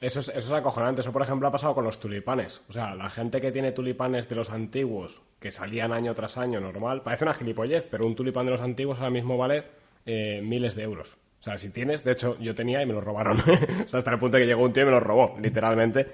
[0.00, 1.00] Eso es, eso es acojonante.
[1.00, 2.62] Eso, por ejemplo, ha pasado con los tulipanes.
[2.68, 6.60] O sea, la gente que tiene tulipanes de los antiguos, que salían año tras año
[6.60, 9.64] normal, parece una gilipollez, pero un tulipán de los antiguos ahora mismo vale
[10.06, 11.16] eh, miles de euros.
[11.44, 13.36] O sea, si tienes, de hecho, yo tenía y me lo robaron.
[13.84, 16.06] o sea, hasta el punto de que llegó un tío y me lo robó, literalmente.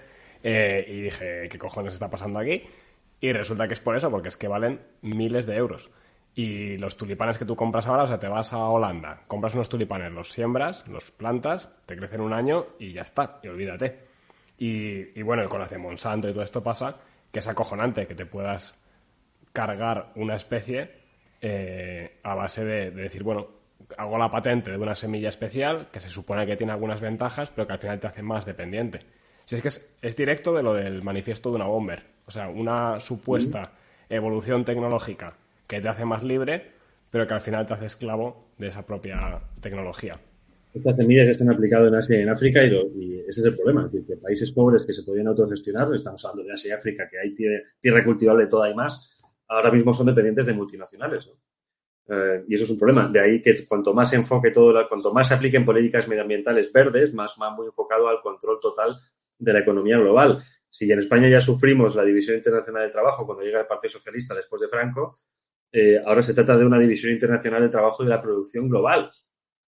[0.43, 2.65] Eh, y dije, ¿qué cojones está pasando aquí?
[3.21, 5.89] Y resulta que es por eso, porque es que valen miles de euros.
[6.35, 9.69] Y los tulipanes que tú compras ahora, o sea, te vas a Holanda, compras unos
[9.69, 14.01] tulipanes, los siembras, los plantas, te crecen un año y ya está, y olvídate.
[14.59, 16.97] Y, y bueno, con las de Monsanto y todo esto pasa,
[17.31, 18.77] que es acojonante que te puedas
[19.53, 20.91] cargar una especie
[21.41, 23.60] eh, a base de, de decir, bueno,
[23.97, 27.67] hago la patente de una semilla especial que se supone que tiene algunas ventajas, pero
[27.67, 29.01] que al final te hace más dependiente.
[29.47, 32.03] Si es que es, es directo de lo del manifiesto de una bomber.
[32.27, 33.73] O sea, una supuesta
[34.09, 35.35] evolución tecnológica
[35.67, 36.71] que te hace más libre,
[37.11, 40.19] pero que al final te hace esclavo de esa propia tecnología.
[40.73, 43.47] Estas semillas ya están aplicadas en Asia y en África y, lo- y ese es
[43.47, 43.87] el problema.
[43.87, 47.09] Es decir, que países pobres que se podían autogestionar, estamos hablando de Asia y África,
[47.11, 49.19] que hay tierra cultivable toda y más,
[49.49, 51.27] ahora mismo son dependientes de multinacionales.
[51.27, 51.33] ¿no?
[52.13, 53.09] Eh, y eso es un problema.
[53.09, 56.73] De ahí que cuanto más se enfoque todo, la- cuanto más se apliquen políticas medioambientales
[56.73, 58.99] verdes, más, más muy enfocado al control total
[59.39, 60.43] de la economía global.
[60.73, 64.37] si en España ya sufrimos la División Internacional de Trabajo cuando llega el Partido Socialista
[64.37, 65.19] después de Franco,
[65.73, 69.11] eh, ahora se trata de una División Internacional de Trabajo de la producción global,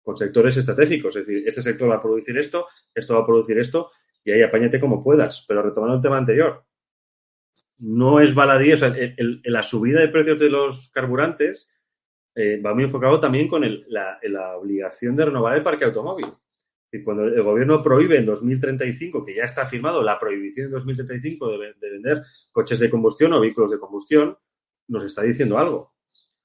[0.04, 1.16] con sectores estratégicos.
[1.16, 3.90] Es decir, este sector va a producir esto, esto va a producir esto,
[4.24, 5.44] y ahí apáñate como puedas.
[5.48, 6.66] Pero retomando el tema anterior,
[7.80, 11.68] no es baladí, o sea, la subida de precios de los carburantes
[12.36, 16.28] eh, va muy enfocado también con la, obligación de renovar el parque automóvil.
[16.92, 21.58] Y cuando el gobierno prohíbe en 2035, que ya está firmado la prohibición en 2035
[21.58, 24.38] de, de vender coches de combustión o vehículos de combustión,
[24.88, 25.92] nos está diciendo algo.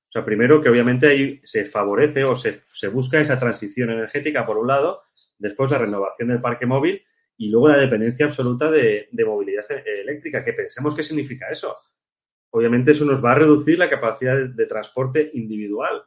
[0.09, 4.57] O sea, primero que obviamente ahí se favorece o se, busca esa transición energética por
[4.57, 5.03] un lado,
[5.37, 7.03] después la renovación del parque móvil
[7.37, 10.45] y luego la dependencia absoluta de, movilidad e-, eléctrica.
[10.45, 11.77] ¿Qué pensemos qué significa eso?
[12.51, 16.03] Obviamente eso nos va a reducir la capacidad de, transporte individual.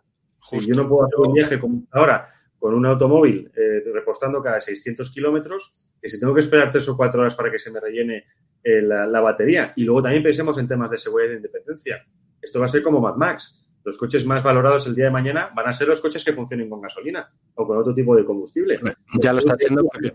[0.49, 2.27] Si yo no puedo hacer un viaje como ahora
[2.57, 6.97] con un automóvil eh, repostando cada 600 kilómetros, que si tengo que esperar tres o
[6.97, 8.25] cuatro horas para que se me rellene
[8.63, 9.73] eh, la, la, batería.
[9.75, 12.05] Y luego también pensemos en temas de seguridad e independencia.
[12.41, 13.65] Esto va a ser como Mad Max.
[13.83, 16.69] Los coches más valorados el día de mañana van a ser los coches que funcionen
[16.69, 18.79] con gasolina o con otro tipo de combustible.
[19.21, 20.13] Ya lo está haciendo porque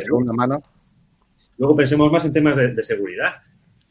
[0.00, 0.62] segunda mano.
[1.58, 3.42] Luego pensemos más en temas de, seguridad.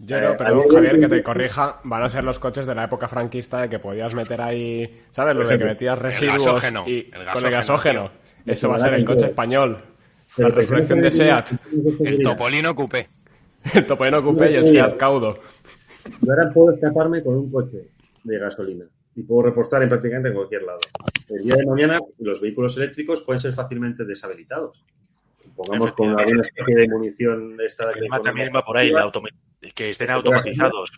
[0.05, 3.07] Yo no, pero Javier, que te corrija, van a ser los coches de la época
[3.07, 5.35] franquista de que podías meter ahí, ¿sabes?
[5.35, 8.11] Lo de que metías residuos y con el gasógeno.
[8.45, 9.77] Eso va a ser el coche español.
[10.37, 11.51] La resurrección de SEAT.
[12.03, 13.07] El Topolino Coupé.
[13.73, 15.39] El Topolino Coupé y el SEAT Caudo.
[16.21, 17.87] Yo ahora puedo escaparme con un coche
[18.23, 18.85] de gasolina
[19.15, 20.79] y puedo repostar en prácticamente en cualquier lado.
[21.29, 24.83] El día de mañana los vehículos eléctricos pueden ser fácilmente deshabilitados.
[25.55, 28.91] Pongamos con alguna especie de munición esta El también va por ahí,
[29.75, 30.91] que estén automatizados.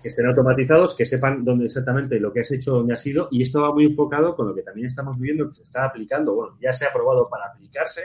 [0.00, 3.42] Que estén automatizados, que sepan dónde exactamente lo que has hecho, dónde ha sido, y
[3.42, 6.56] esto va muy enfocado con lo que también estamos viviendo, que se está aplicando, bueno,
[6.60, 8.02] ya se ha aprobado para aplicarse,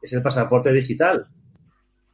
[0.00, 1.26] es el pasaporte digital.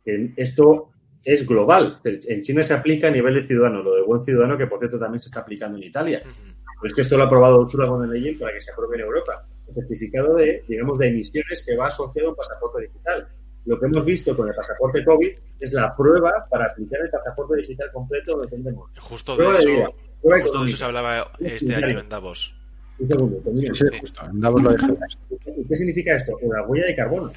[0.05, 0.91] Esto
[1.25, 1.99] es global.
[2.05, 4.99] En China se aplica a nivel de ciudadano, lo de buen ciudadano, que por cierto
[4.99, 6.23] también se está aplicando en Italia.
[6.23, 8.97] Pero es que esto lo ha aprobado Ursula von der Leyen para que se apruebe
[8.97, 9.47] en Europa.
[9.79, 13.29] Certificado de, digamos, de emisiones que va asociado a un pasaporte digital.
[13.65, 17.57] Lo que hemos visto con el pasaporte COVID es la prueba para aplicar el pasaporte
[17.57, 18.91] digital completo donde tendremos.
[18.99, 22.55] Justo de, eso, justo de eso se hablaba este año en Davos.
[22.99, 24.25] Un segundo, sí, justo.
[24.25, 26.37] En Davos lo ¿Qué significa esto?
[26.41, 27.33] Una huella de carbono.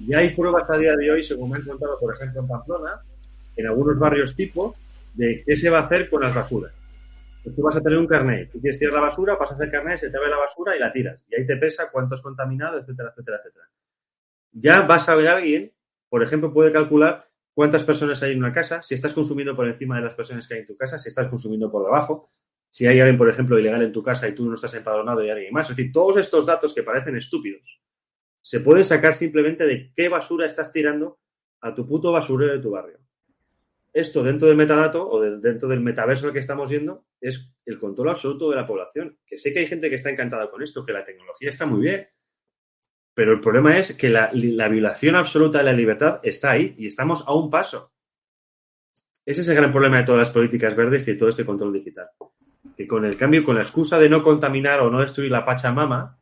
[0.00, 3.00] Ya hay pruebas a día de hoy, según me han contado, por ejemplo, en Pamplona,
[3.56, 4.74] en algunos barrios tipo,
[5.14, 6.72] de qué se va a hacer con las basuras.
[7.44, 10.10] Tú vas a tener un carnet, tú quieres tirar la basura, pasas el carnet, se
[10.10, 11.24] te ve la basura y la tiras.
[11.28, 13.68] Y ahí te pesa cuánto has contaminado, etcétera, etcétera, etcétera.
[14.52, 15.72] Ya vas a ver a alguien,
[16.08, 19.96] por ejemplo, puede calcular cuántas personas hay en una casa, si estás consumiendo por encima
[19.96, 22.30] de las personas que hay en tu casa, si estás consumiendo por debajo,
[22.70, 25.30] si hay alguien, por ejemplo, ilegal en tu casa y tú no estás empadronado y
[25.30, 25.68] alguien más.
[25.68, 27.80] Es decir, todos estos datos que parecen estúpidos
[28.40, 31.18] se pueden sacar simplemente de qué basura estás tirando
[31.60, 32.98] a tu puto basurero de tu barrio
[33.92, 38.10] esto dentro del metadato o dentro del metaverso al que estamos yendo es el control
[38.10, 39.18] absoluto de la población.
[39.26, 41.82] Que sé que hay gente que está encantada con esto, que la tecnología está muy
[41.82, 42.08] bien,
[43.14, 47.24] pero el problema es que la, violación absoluta de la libertad está ahí y estamos
[47.26, 47.92] a un paso.
[49.24, 51.72] Ese es el gran problema de todas las políticas verdes y de todo este control
[51.74, 52.08] digital.
[52.76, 56.18] Que con el cambio, con la excusa de no contaminar o no destruir la Pachamama,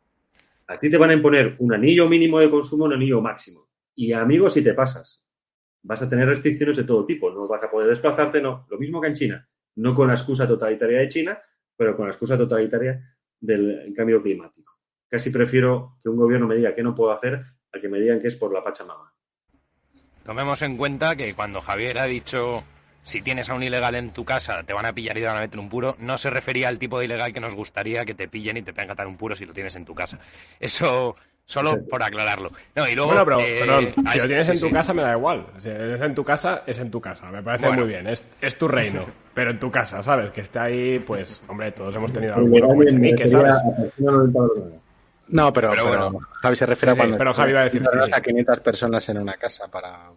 [0.66, 3.68] a ti te van a imponer un anillo mínimo de consumo, un anillo máximo.
[3.94, 5.29] Y amigos, si te pasas
[5.82, 7.30] vas a tener restricciones de todo tipo.
[7.30, 8.66] No vas a poder desplazarte, no.
[8.68, 9.48] Lo mismo que en China.
[9.76, 11.38] No con la excusa totalitaria de China,
[11.76, 14.74] pero con la excusa totalitaria del cambio climático.
[15.08, 17.40] Casi prefiero que un gobierno me diga qué no puedo hacer
[17.72, 19.12] a que me digan que es por la Pachamama.
[20.24, 22.62] Tomemos en cuenta que cuando Javier ha dicho
[23.02, 25.38] si tienes a un ilegal en tu casa te van a pillar y te van
[25.38, 28.14] a meter un puro, no se refería al tipo de ilegal que nos gustaría que
[28.14, 30.18] te pillen y te tengan que un puro si lo tienes en tu casa.
[30.58, 31.16] Eso
[31.51, 32.53] Solo por aclararlo.
[32.76, 35.46] No, y luego, bueno, pero, eh, si lo tienes en tu casa me da igual.
[35.59, 37.26] Si es en tu casa, es en tu casa.
[37.26, 38.07] Me parece muy bien.
[38.07, 39.05] Es, es, tu reino.
[39.34, 40.30] pero en tu casa, ¿sabes?
[40.30, 42.57] Que esté ahí, pues, hombre, todos hemos tenido como
[43.26, 43.57] ¿sabes?
[45.26, 45.72] No, pero,
[46.40, 47.82] Javi se refiere a cuando pero Javi va a decir
[48.12, 50.09] a 500 personas en una casa para,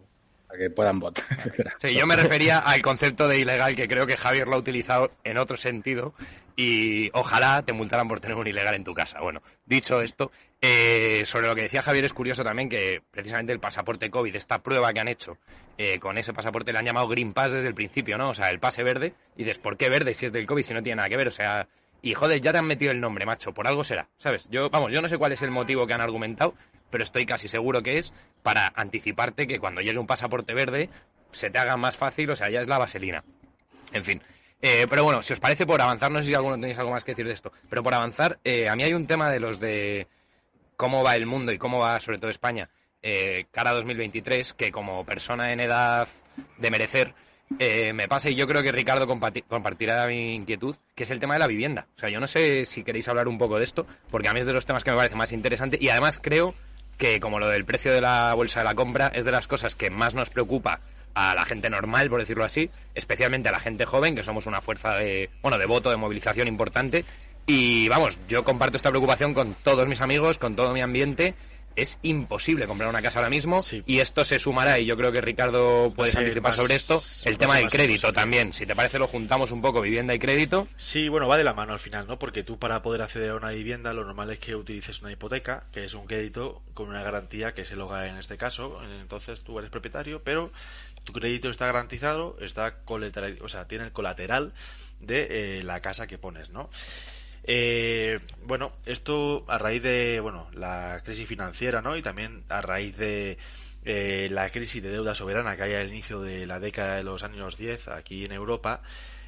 [0.56, 1.24] que puedan votar.
[1.80, 5.10] Sí, yo me refería al concepto de ilegal que creo que Javier lo ha utilizado
[5.24, 6.14] en otro sentido
[6.56, 9.20] y ojalá te multaran por tener un ilegal en tu casa.
[9.20, 10.30] Bueno, dicho esto,
[10.66, 14.62] eh, sobre lo que decía Javier, es curioso también que precisamente el pasaporte COVID, esta
[14.62, 15.36] prueba que han hecho
[15.76, 18.30] eh, con ese pasaporte, le han llamado Green Pass desde el principio, ¿no?
[18.30, 19.12] O sea, el pase verde.
[19.36, 21.28] Y dices, ¿por qué verde si es del COVID, si no tiene nada que ver?
[21.28, 21.68] O sea,
[22.00, 24.48] y joder, ya te han metido el nombre, macho, por algo será, ¿sabes?
[24.48, 26.54] Yo, vamos, yo no sé cuál es el motivo que han argumentado,
[26.88, 30.88] pero estoy casi seguro que es para anticiparte que cuando llegue un pasaporte verde
[31.30, 33.22] se te haga más fácil, o sea, ya es la vaselina.
[33.92, 34.22] En fin.
[34.62, 37.04] Eh, pero bueno, si os parece por avanzar, no sé si alguno tenéis algo más
[37.04, 38.38] que decir de esto, pero por avanzar,
[38.70, 40.08] a mí hay un tema de los de
[40.76, 42.68] cómo va el mundo y cómo va sobre todo España
[43.02, 46.08] eh, cara a 2023 que como persona en edad
[46.58, 47.14] de merecer
[47.58, 51.34] eh, me pasa y yo creo que Ricardo compartirá mi inquietud, que es el tema
[51.34, 51.86] de la vivienda.
[51.94, 54.40] O sea, yo no sé si queréis hablar un poco de esto, porque a mí
[54.40, 56.54] es de los temas que me parece más interesante y además creo
[56.96, 59.74] que como lo del precio de la bolsa de la compra es de las cosas
[59.74, 60.80] que más nos preocupa
[61.14, 64.60] a la gente normal, por decirlo así, especialmente a la gente joven, que somos una
[64.60, 67.04] fuerza de, bueno, de voto, de movilización importante.
[67.46, 71.34] Y vamos, yo comparto esta preocupación con todos mis amigos, con todo mi ambiente
[71.76, 75.20] es imposible comprar una casa ahora mismo y esto se sumará, y yo creo que
[75.20, 78.52] Ricardo puede participar sobre esto, el tema del crédito también.
[78.52, 80.68] Si te parece, lo juntamos un poco, vivienda y crédito.
[80.76, 82.18] Sí, bueno, va de la mano al final, ¿no?
[82.18, 85.64] Porque tú para poder acceder a una vivienda lo normal es que utilices una hipoteca,
[85.72, 88.80] que es un crédito con una garantía que es el hogar en este caso.
[89.00, 90.52] Entonces tú eres propietario, pero
[91.02, 94.52] tu crédito está garantizado, está colateral, o sea, tiene el colateral
[95.00, 96.70] de eh, la casa que pones, ¿no?
[97.46, 101.96] Eh, bueno, esto a raíz de bueno la crisis financiera, ¿no?
[101.96, 103.36] Y también a raíz de
[103.84, 107.22] eh, la crisis de deuda soberana que hay al inicio de la década de los
[107.22, 108.80] años 10 aquí en Europa,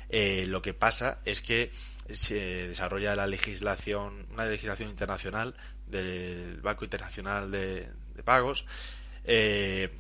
[0.09, 1.71] eh, lo que pasa es que
[2.11, 5.55] se desarrolla la legislación, una legislación internacional
[5.87, 7.91] del Banco Internacional de,
[8.25, 8.65] Pagos,
[9.25, 9.91] que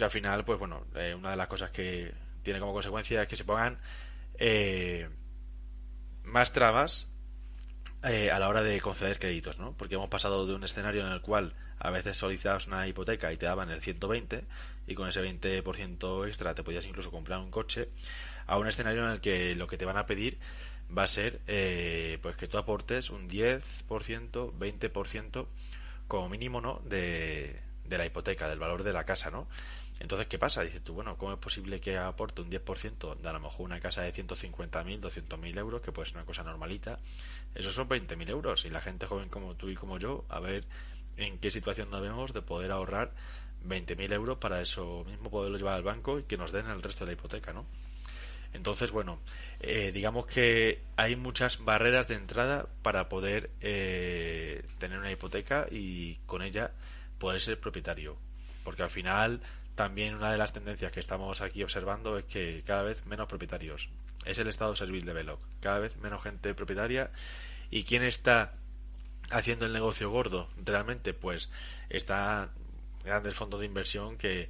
[0.00, 0.86] al final, pues bueno,
[1.18, 2.12] una de las cosas que
[2.42, 3.78] tiene como consecuencia es que se pongan
[6.24, 7.08] más trabas
[8.04, 9.72] eh, a la hora de conceder créditos, ¿no?
[9.72, 13.36] Porque hemos pasado de un escenario en el cual a veces solicitabas una hipoteca y
[13.36, 14.44] te daban el 120
[14.86, 17.88] y con ese 20% extra te podías incluso comprar un coche,
[18.46, 20.38] a un escenario en el que lo que te van a pedir
[20.96, 25.46] va a ser eh, pues que tú aportes un 10%, 20%
[26.06, 26.82] como mínimo, ¿no?
[26.84, 29.46] De, de la hipoteca, del valor de la casa, ¿no?
[30.00, 30.62] Entonces, ¿qué pasa?
[30.62, 33.80] Dices tú, bueno, ¿cómo es posible que aporte un 10% de a lo mejor una
[33.80, 36.98] casa de 150.000, 200.000 euros, que puede ser una cosa normalita?
[37.54, 38.64] Esos son 20.000 euros.
[38.64, 40.64] Y la gente joven como tú y como yo, a ver
[41.16, 43.12] en qué situación nos vemos de poder ahorrar
[43.66, 47.04] 20.000 euros para eso mismo poderlo llevar al banco y que nos den el resto
[47.04, 47.64] de la hipoteca, ¿no?
[48.52, 49.18] Entonces, bueno,
[49.60, 56.16] eh, digamos que hay muchas barreras de entrada para poder eh, tener una hipoteca y
[56.26, 56.70] con ella
[57.18, 58.16] poder ser propietario.
[58.62, 59.40] Porque al final
[59.74, 63.88] también una de las tendencias que estamos aquí observando es que cada vez menos propietarios.
[64.24, 65.40] Es el estado servil de Veloc.
[65.60, 67.10] Cada vez menos gente propietaria.
[67.70, 68.54] ¿Y quién está
[69.30, 70.48] haciendo el negocio gordo?
[70.64, 71.50] Realmente, pues
[71.88, 72.50] está
[73.04, 74.48] grandes fondos de inversión que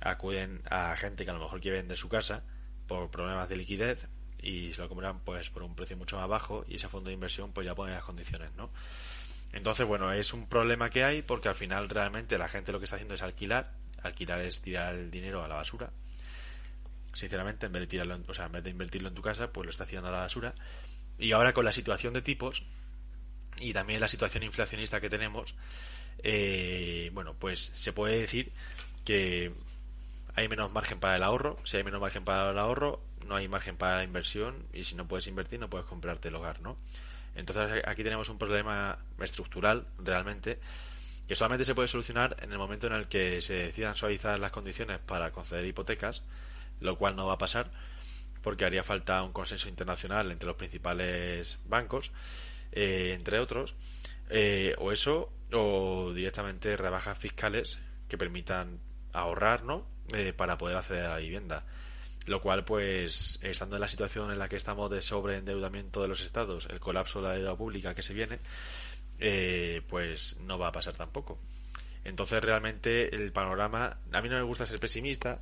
[0.00, 2.42] acuden a gente que a lo mejor quiere vender su casa
[2.86, 4.08] por problemas de liquidez
[4.40, 7.14] y se lo compran pues por un precio mucho más bajo y ese fondo de
[7.14, 8.70] inversión pues ya pone las condiciones, ¿no?
[9.52, 12.84] Entonces, bueno, es un problema que hay porque al final realmente la gente lo que
[12.84, 15.90] está haciendo es alquilar alquilar es tirar el dinero a la basura.
[17.14, 19.66] Sinceramente, en vez de tirarlo, o sea, en vez de invertirlo en tu casa, pues
[19.66, 20.54] lo está haciendo a la basura.
[21.18, 22.64] Y ahora con la situación de tipos
[23.60, 25.54] y también la situación inflacionista que tenemos,
[26.22, 28.52] eh, bueno, pues se puede decir
[29.04, 29.52] que
[30.34, 31.58] hay menos margen para el ahorro.
[31.64, 34.94] Si hay menos margen para el ahorro, no hay margen para la inversión y si
[34.94, 36.76] no puedes invertir, no puedes comprarte el hogar, ¿no?
[37.34, 40.58] Entonces aquí tenemos un problema estructural realmente
[41.32, 44.52] que solamente se puede solucionar en el momento en el que se decidan suavizar las
[44.52, 46.20] condiciones para conceder hipotecas,
[46.78, 47.70] lo cual no va a pasar
[48.42, 52.10] porque haría falta un consenso internacional entre los principales bancos,
[52.70, 53.74] eh, entre otros,
[54.28, 57.78] eh, o eso, o directamente rebajas fiscales
[58.08, 58.78] que permitan
[59.14, 59.86] ahorrar, ¿no?
[60.12, 61.64] Eh, para poder acceder a la vivienda.
[62.26, 66.20] Lo cual, pues, estando en la situación en la que estamos de sobreendeudamiento de los
[66.20, 68.38] estados, el colapso de la deuda pública que se viene,
[69.24, 71.38] eh, pues no va a pasar tampoco.
[72.04, 75.40] Entonces realmente el panorama, a mí no me gusta ser pesimista,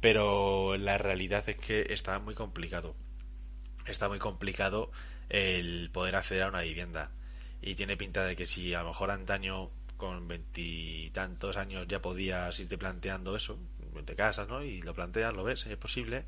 [0.00, 2.96] pero la realidad es que está muy complicado.
[3.86, 4.90] Está muy complicado
[5.28, 7.12] el poder acceder a una vivienda.
[7.62, 12.58] Y tiene pinta de que si a lo mejor antaño con veintitantos años ya podías
[12.58, 13.56] irte planteando eso,
[14.04, 14.64] te casas, ¿no?
[14.64, 16.24] Y lo planteas, lo ves, es posible.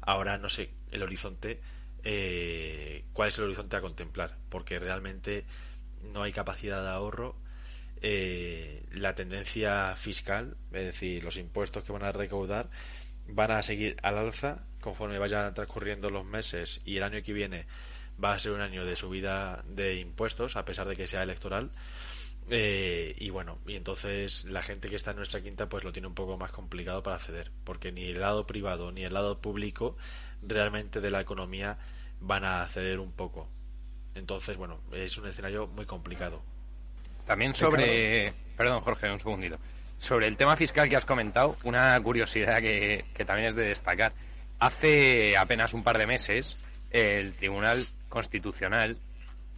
[0.00, 1.60] Ahora no sé el horizonte,
[2.02, 5.44] eh, cuál es el horizonte a contemplar, porque realmente
[6.12, 7.36] no hay capacidad de ahorro,
[8.00, 12.68] eh, la tendencia fiscal, es decir, los impuestos que van a recaudar,
[13.28, 17.66] van a seguir al alza conforme vayan transcurriendo los meses y el año que viene
[18.22, 21.70] va a ser un año de subida de impuestos a pesar de que sea electoral.
[22.50, 26.08] Eh, y bueno y entonces la gente que está en nuestra quinta pues lo tiene
[26.08, 29.96] un poco más complicado para acceder porque ni el lado privado ni el lado público
[30.42, 31.78] realmente de la economía
[32.20, 33.48] van a acceder un poco
[34.14, 36.42] entonces, bueno, es un escenario muy complicado.
[37.26, 38.32] También sobre.
[38.56, 39.58] Perdón, Jorge, un segundito.
[39.98, 44.12] Sobre el tema fiscal que has comentado, una curiosidad que, que también es de destacar.
[44.58, 46.56] Hace apenas un par de meses,
[46.90, 48.98] el Tribunal Constitucional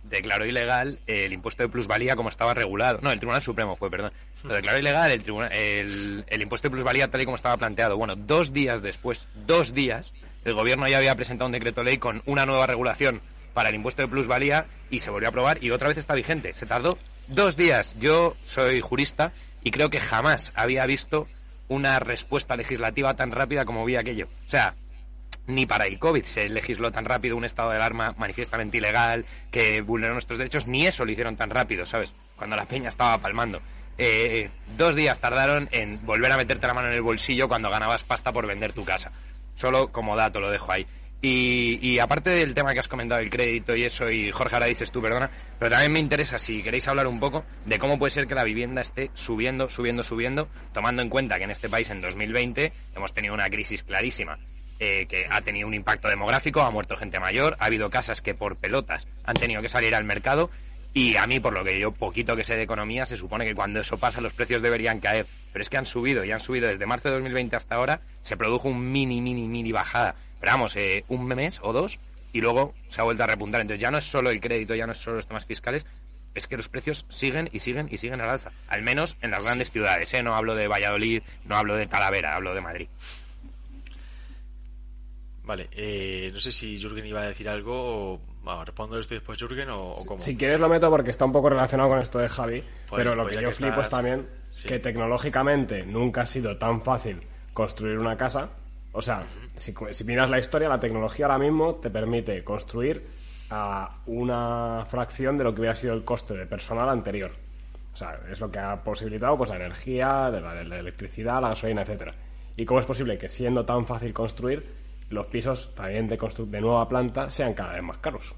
[0.05, 3.01] declaró ilegal el impuesto de plusvalía como estaba regulado.
[3.03, 4.13] No, el Tribunal Supremo fue, perdón.
[4.45, 7.97] Lo declaró ilegal el, tribunal, el, el impuesto de plusvalía tal y como estaba planteado.
[7.97, 10.13] Bueno, dos días después, dos días,
[10.45, 13.21] el gobierno ya había presentado un decreto ley con una nueva regulación
[13.57, 16.53] para el impuesto de plusvalía y se volvió a aprobar y otra vez está vigente.
[16.53, 17.97] Se tardó dos días.
[17.99, 19.33] Yo soy jurista
[19.63, 21.27] y creo que jamás había visto
[21.69, 24.29] una respuesta legislativa tan rápida como vi aquello.
[24.47, 24.75] O sea,
[25.47, 29.81] ni para el COVID se legisló tan rápido un estado de alarma manifiestamente ilegal que
[29.81, 32.13] vulneró nuestros derechos, ni eso lo hicieron tan rápido, ¿sabes?
[32.37, 33.63] Cuando la peña estaba palmando.
[33.97, 38.05] Eh, dos días tardaron en volver a meterte la mano en el bolsillo cuando ganabas
[38.05, 39.13] pasta por vender tu casa.
[39.55, 40.87] Solo como dato lo dejo ahí.
[41.29, 44.93] Y, aparte del tema que has comentado, el crédito y eso, y Jorge ahora dices
[44.93, 48.29] tú, perdona, pero también me interesa, si queréis hablar un poco, de cómo puede ser
[48.29, 52.01] que la vivienda esté subiendo, subiendo, subiendo, tomando en cuenta que en este país en
[52.01, 54.39] 2020 hemos tenido una crisis clarísima.
[54.79, 58.35] Eh, que ha tenido un impacto demográfico, ha muerto gente mayor, ha habido casas que
[58.35, 60.51] por pelotas han tenido que salir al mercado
[60.93, 63.55] y a mí, por lo que yo poquito que sé de economía, se supone que
[63.55, 65.27] cuando eso pasa los precios deberían caer.
[65.53, 68.37] Pero es que han subido y han subido desde marzo de 2020 hasta ahora, se
[68.37, 71.99] produjo un mini, mini, mini bajada pero vamos, eh, un mes o dos
[72.33, 73.61] y luego se ha vuelto a repuntar.
[73.61, 75.87] Entonces ya no es solo el crédito, ya no es solo los temas fiscales,
[76.35, 78.53] es que los precios siguen y siguen y siguen al alza.
[78.69, 80.13] Al menos en las grandes ciudades.
[80.15, 80.23] ¿eh?
[80.23, 82.89] No hablo de Valladolid, no hablo de Talavera, hablo de Madrid.
[85.45, 88.21] Vale, eh, no sé si Jürgen iba a decir algo o...
[88.43, 90.21] Bueno, respondo esto después, Jürgen, o, cómo.
[90.21, 93.15] Si quieres lo meto porque está un poco relacionado con esto de Javi, pues, pero
[93.15, 94.29] lo pues que yo flipo es también
[94.65, 97.23] que tecnológicamente nunca ha sido tan fácil
[97.53, 98.51] construir una casa
[98.97, 99.23] o sea,
[99.55, 99.75] si,
[100.05, 103.07] miras la historia, la tecnología ahora mismo te permite construir
[103.51, 107.31] a una fracción de lo que hubiera sido el coste de personal anterior.
[107.93, 112.15] O sea, es lo que ha posibilitado pues la energía, la, electricidad, la gasolina, etcétera.
[112.57, 114.65] ¿Y cómo es posible que siendo tan fácil construir,
[115.11, 118.35] los pisos también de, de nueva planta sean cada vez más caros?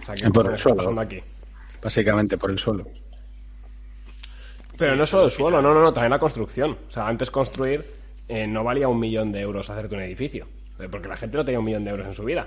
[0.00, 1.00] O sea, ¿qué por el suelo.
[1.00, 1.20] Aquí?
[1.80, 2.84] Básicamente por el suelo.
[4.76, 6.76] Pero no solo el suelo, no, no, no, también la construcción.
[6.88, 10.46] O sea, antes construir eh, no valía un millón de euros hacerte un edificio.
[10.78, 12.46] Eh, porque la gente no tenía un millón de euros en su vida.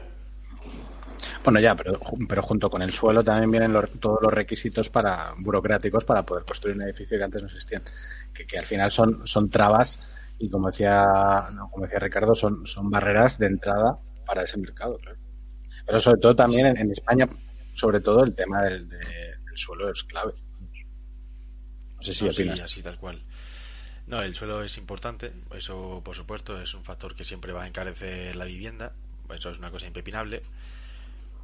[1.43, 6.03] Bueno, ya, pero, pero junto con el suelo también vienen todos los requisitos para burocráticos
[6.03, 7.83] para poder construir un edificio que antes no existían.
[8.33, 9.99] Que, al final son, son trabas
[10.39, 11.05] y, como decía,
[11.71, 14.99] como decía Ricardo, son, son barreras de entrada para ese mercado.
[15.85, 17.29] Pero sobre todo también en, España,
[17.73, 18.89] sobre todo el tema del,
[19.53, 20.33] suelo es clave.
[21.95, 22.59] No sé si opinas.
[22.59, 23.23] así tal cual.
[24.07, 27.67] No, el suelo es importante, eso por supuesto es un factor que siempre va a
[27.67, 28.91] encarecer la vivienda,
[29.33, 30.43] eso es una cosa impepinable.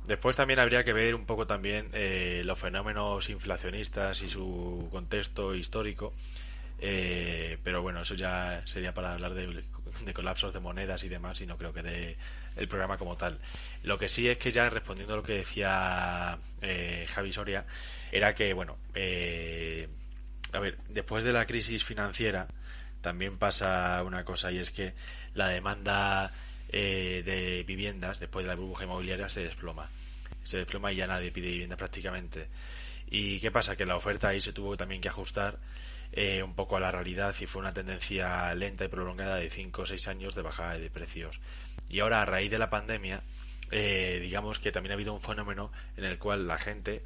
[0.05, 5.55] Después también habría que ver un poco también eh, los fenómenos inflacionistas y su contexto
[5.55, 6.14] histórico,
[6.80, 9.64] eh, pero bueno, eso ya sería para hablar de,
[10.14, 12.18] colapsos de monedas y demás y no creo que de
[12.55, 13.39] el programa como tal.
[13.84, 17.66] Lo que sí es que ya respondiendo a lo que decía eh, Javi Soria,
[18.12, 19.88] era que, bueno, eh,
[20.54, 22.47] a ver, después de la crisis financiera
[23.02, 24.93] también pasa una cosa y es que
[25.34, 26.32] la demanda
[26.70, 29.89] eh, de viviendas después de la burbuja inmobiliaria se desploma.
[30.43, 32.47] Se desploma y ya nadie pide vivienda prácticamente.
[33.10, 33.76] ¿Y qué pasa?
[33.76, 35.57] Que la oferta ahí se tuvo también que ajustar
[36.11, 39.82] eh, un poco a la realidad y fue una tendencia lenta y prolongada de 5
[39.82, 41.40] o 6 años de bajada de precios.
[41.90, 43.22] Y ahora, a raíz de la pandemia,
[43.72, 47.03] eh, digamos que también ha habido un fenómeno en el cual la gente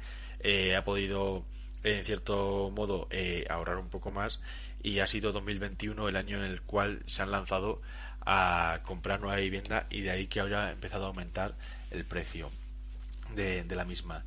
[0.76, 1.44] ha podido
[1.82, 4.40] en cierto modo eh, ahorrar un poco más
[4.82, 7.80] y ha sido 2021 el año en el cual se han lanzado
[8.24, 11.54] a comprar nueva vivienda y de ahí que haya empezado a aumentar
[11.90, 12.50] el precio
[13.34, 14.24] de, la misma.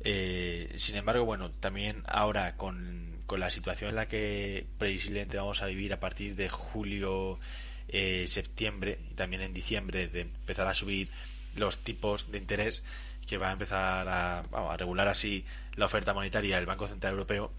[0.00, 5.62] Eh, sin embargo, bueno, también ahora con, con, la situación en la que previsiblemente vamos
[5.62, 7.38] a vivir a partir de julio,
[7.88, 11.08] eh, septiembre y también en diciembre de empezar a subir
[11.56, 12.82] los tipos de interés,
[13.26, 15.44] que va a empezar a, regular así
[15.76, 17.52] la oferta monetaria del Banco Central Europeo,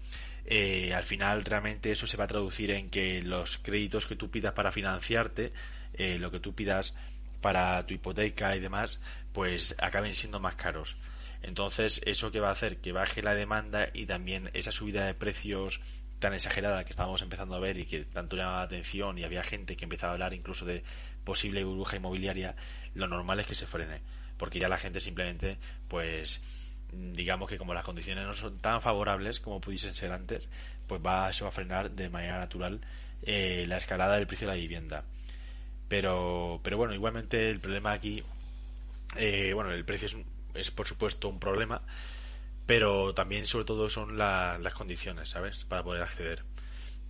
[0.46, 4.30] eh, al final realmente eso se va a traducir en que los créditos que tú
[4.30, 5.52] pidas para financiarte,
[5.94, 6.94] eh, lo que tú pidas
[7.40, 9.00] para tu hipoteca y demás,
[9.32, 10.96] pues acaben siendo más caros.
[11.42, 15.14] Entonces, eso que va a hacer que baje la demanda y también esa subida de
[15.14, 15.80] precios
[16.18, 19.42] tan exagerada que estábamos empezando a ver y que tanto llamaba la atención y había
[19.42, 20.82] gente que empezaba a hablar incluso de
[21.22, 22.54] posible burbuja inmobiliaria,
[22.94, 24.00] lo normal es que se frene
[24.36, 25.58] porque ya la gente simplemente,
[25.88, 26.40] pues,
[26.92, 30.48] digamos que como las condiciones no son tan favorables como pudiesen ser antes,
[30.86, 32.80] pues va, eso a frenar de manera natural
[33.22, 35.04] eh, la escalada del precio de la vivienda.
[35.88, 38.22] Pero, pero bueno, igualmente el problema aquí,
[39.16, 40.16] eh, bueno, el precio es,
[40.54, 41.82] es por supuesto un problema,
[42.66, 45.64] pero también sobre todo son las condiciones, ¿sabes?
[45.64, 46.44] Para poder acceder,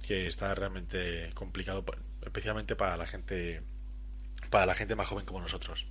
[0.07, 1.85] que está realmente complicado,
[2.23, 3.63] especialmente para la gente,
[4.51, 5.87] para la gente más joven como nosotros.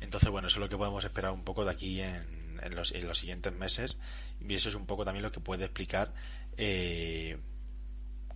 [0.00, 2.92] Entonces, bueno, eso es lo que podemos esperar un poco de aquí en en, los,
[2.92, 3.98] en los siguientes meses
[4.40, 6.12] y eso es un poco también lo que puede explicar
[6.56, 7.38] eh,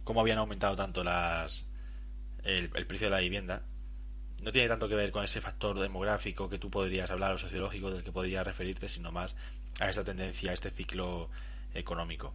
[0.05, 1.67] cómo habían aumentado tanto las
[2.43, 3.63] el, precio de la vivienda
[4.43, 7.91] no tiene tanto que ver con ese factor demográfico que tú podrías hablar o sociológico
[7.91, 9.37] del que podrías referirte, sino más
[9.81, 11.29] a esta tendencia, a este ciclo
[11.75, 12.35] económico.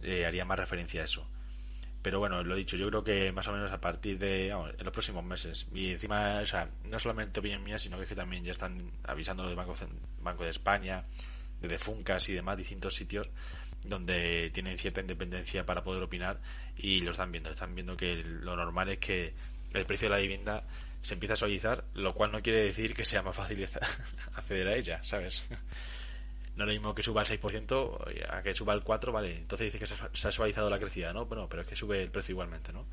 [0.00, 1.28] Eh, haría más referencia a eso.
[2.06, 5.24] Pero bueno, lo dicho, yo creo que más o menos a partir de los próximos
[5.24, 5.66] meses.
[5.74, 9.56] Y encima, o sea, no solamente opinión mía, sino que, también ya están avisando del
[9.56, 9.74] Banco,
[10.22, 11.02] Banco de España,
[11.60, 13.28] de Funcas y demás, distintos sitios
[13.82, 16.38] donde tienen cierta independencia para poder opinar
[16.76, 17.50] y lo están viendo.
[17.50, 19.34] Están viendo que lo normal es que
[19.72, 20.62] el precio de la vivienda
[21.02, 23.66] se empieza a suavizar, lo cual no quiere decir que sea más fácil
[24.36, 25.48] acceder a ella, ¿sabes?
[26.56, 29.72] No es lo mismo que suba al 6% a que suba al 4%, vale, entonces
[29.72, 31.26] dice que se ha suavizado la crecida, ¿no?
[31.26, 32.86] Bueno, pero es que sube el precio igualmente, ¿no?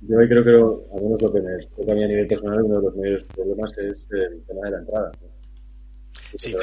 [0.00, 1.66] Yo creo que lo, algunos lo tenéis.
[1.74, 4.78] Creo que a nivel personal uno de los mayores problemas es el tema de la
[4.78, 5.12] entrada.
[6.36, 6.54] Sí,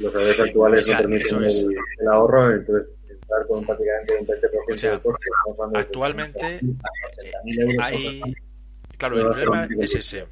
[0.00, 5.28] los salarios actuales no permiten el, ahorro, entonces entrar con prácticamente un 20% de coste.
[5.74, 8.20] Actualmente eh, hay...
[8.98, 10.24] Claro, el problema es ese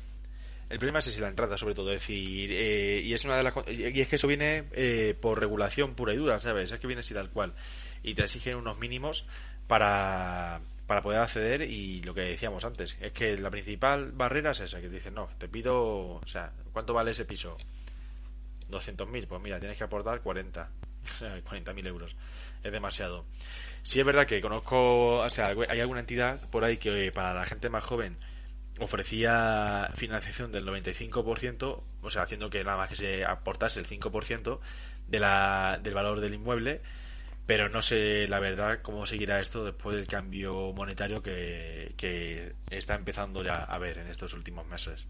[0.74, 1.92] el problema es ese, la entrada, sobre todo.
[1.92, 5.38] Es decir, eh, y es una de las y es que eso viene eh, por
[5.38, 6.72] regulación pura y dura, ¿sabes?
[6.72, 7.54] Es que viene así tal cual.
[8.02, 9.24] Y te exigen unos mínimos
[9.68, 11.62] para, para poder acceder.
[11.62, 15.14] Y lo que decíamos antes, es que la principal barrera es esa: que te dicen,
[15.14, 15.76] no, te pido,
[16.16, 17.56] o sea, ¿cuánto vale ese piso?
[18.68, 20.70] 200.000, pues mira, tienes que aportar 40.
[21.20, 22.16] 40.000 euros.
[22.64, 23.26] Es demasiado.
[23.84, 27.44] Sí es verdad que conozco, o sea, hay alguna entidad por ahí que para la
[27.44, 28.18] gente más joven
[28.78, 34.58] ofrecía financiación del 95%, o sea, haciendo que nada más que se aportase el 5%
[35.08, 36.80] de la, del valor del inmueble,
[37.46, 42.94] pero no sé la verdad cómo seguirá esto después del cambio monetario que, que está
[42.94, 45.06] empezando ya a ver en estos últimos meses.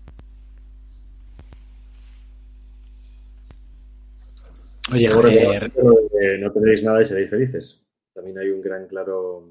[4.92, 7.82] Oye, eh, no tendréis nada y seréis felices.
[8.12, 9.48] También hay un gran claro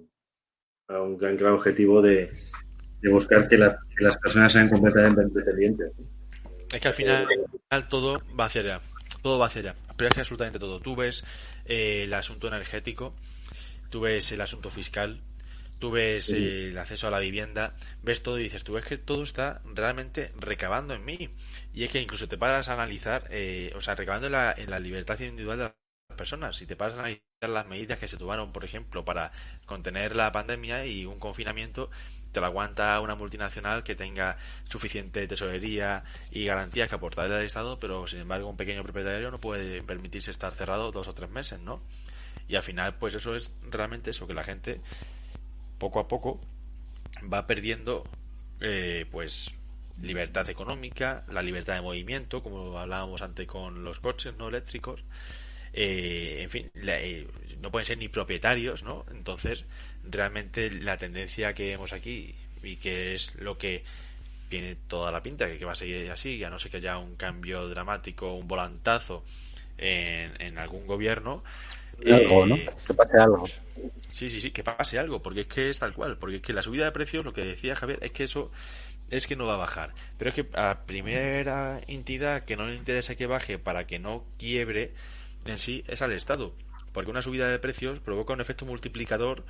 [0.89, 2.29] un gran claro objetivo de,
[3.03, 5.91] de buscar que, las personas sean completamente independientes.
[6.71, 7.27] Es que al final
[7.89, 8.81] todo va hacia allá,
[9.21, 10.79] todo va hacia allá, pero es que absolutamente todo.
[10.79, 11.25] Tú ves
[11.65, 13.13] eh, el asunto energético,
[13.89, 15.19] tú ves el asunto fiscal,
[15.79, 18.97] tú ves eh, el acceso a la vivienda, ves todo y dices, tú ves que
[18.97, 21.29] todo está realmente recabando en mí.
[21.73, 24.71] Y es que incluso te paras a analizar, eh, o sea, recabando en la, en
[24.71, 25.73] la libertad individual de las
[26.17, 26.55] personas.
[26.55, 29.33] Si te paras a analizar las medidas que se tomaron, por ejemplo, para
[29.65, 31.89] contener la pandemia y un confinamiento,
[32.33, 37.79] te lo aguanta una multinacional que tenga suficiente tesorería y garantías que aportarle al Estado,
[37.79, 41.61] pero sin embargo un pequeño propietario no puede permitirse estar cerrado dos o tres meses,
[41.61, 41.81] ¿no?
[42.47, 44.81] Y al final, pues eso es realmente eso, que la gente
[45.77, 46.41] poco a poco
[47.31, 48.03] va perdiendo,
[48.59, 49.53] eh, pues
[50.01, 55.03] libertad económica, la libertad de movimiento, como hablábamos antes con los coches no eléctricos,
[55.73, 57.27] eh, en fin, eh,
[57.61, 59.05] no pueden ser ni propietarios, ¿no?
[59.11, 59.65] Entonces,
[60.09, 63.83] realmente la tendencia que vemos aquí y que es lo que
[64.49, 67.15] tiene toda la pinta que, va a seguir así, a no ser que haya un
[67.15, 69.23] cambio dramático, un volantazo
[69.77, 71.43] en, en algún gobierno.
[72.05, 72.55] Algo, ¿no?
[72.55, 73.47] Eh, que pase algo.
[74.11, 76.53] Sí, sí, sí, que pase algo, porque es que es tal cual, porque es que
[76.53, 78.51] la subida de precios, lo que decía Javier, es que eso
[79.09, 79.93] es que no va a bajar.
[80.17, 84.23] Pero es que a primera entidad que no le interesa que baje para que no
[84.37, 84.93] quiebre,
[85.45, 86.53] en sí es al Estado,
[86.91, 89.43] porque una subida de precios provoca un efecto multiplicador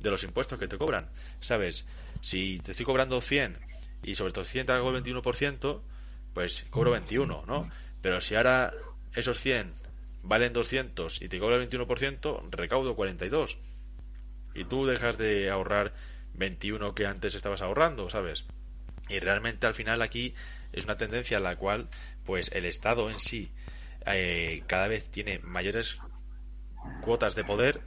[0.00, 1.08] de los impuestos que te cobran.
[1.40, 1.86] ¿Sabes?
[2.20, 3.58] Si te estoy cobrando 100
[4.02, 5.80] y sobre estos 100 te hago el 21%,
[6.34, 7.70] pues cobro 21, ¿no?
[8.00, 8.72] Pero si ahora
[9.14, 9.72] esos 100
[10.22, 13.58] valen 200 y te cobro el 21%, recaudo 42.
[14.54, 15.94] Y tú dejas de ahorrar
[16.34, 18.44] 21 que antes estabas ahorrando, ¿sabes?
[19.08, 20.34] Y realmente al final aquí
[20.72, 21.88] es una tendencia en la cual
[22.24, 23.50] pues el Estado en sí
[24.06, 25.98] eh, cada vez tiene mayores
[27.00, 27.80] cuotas de poder,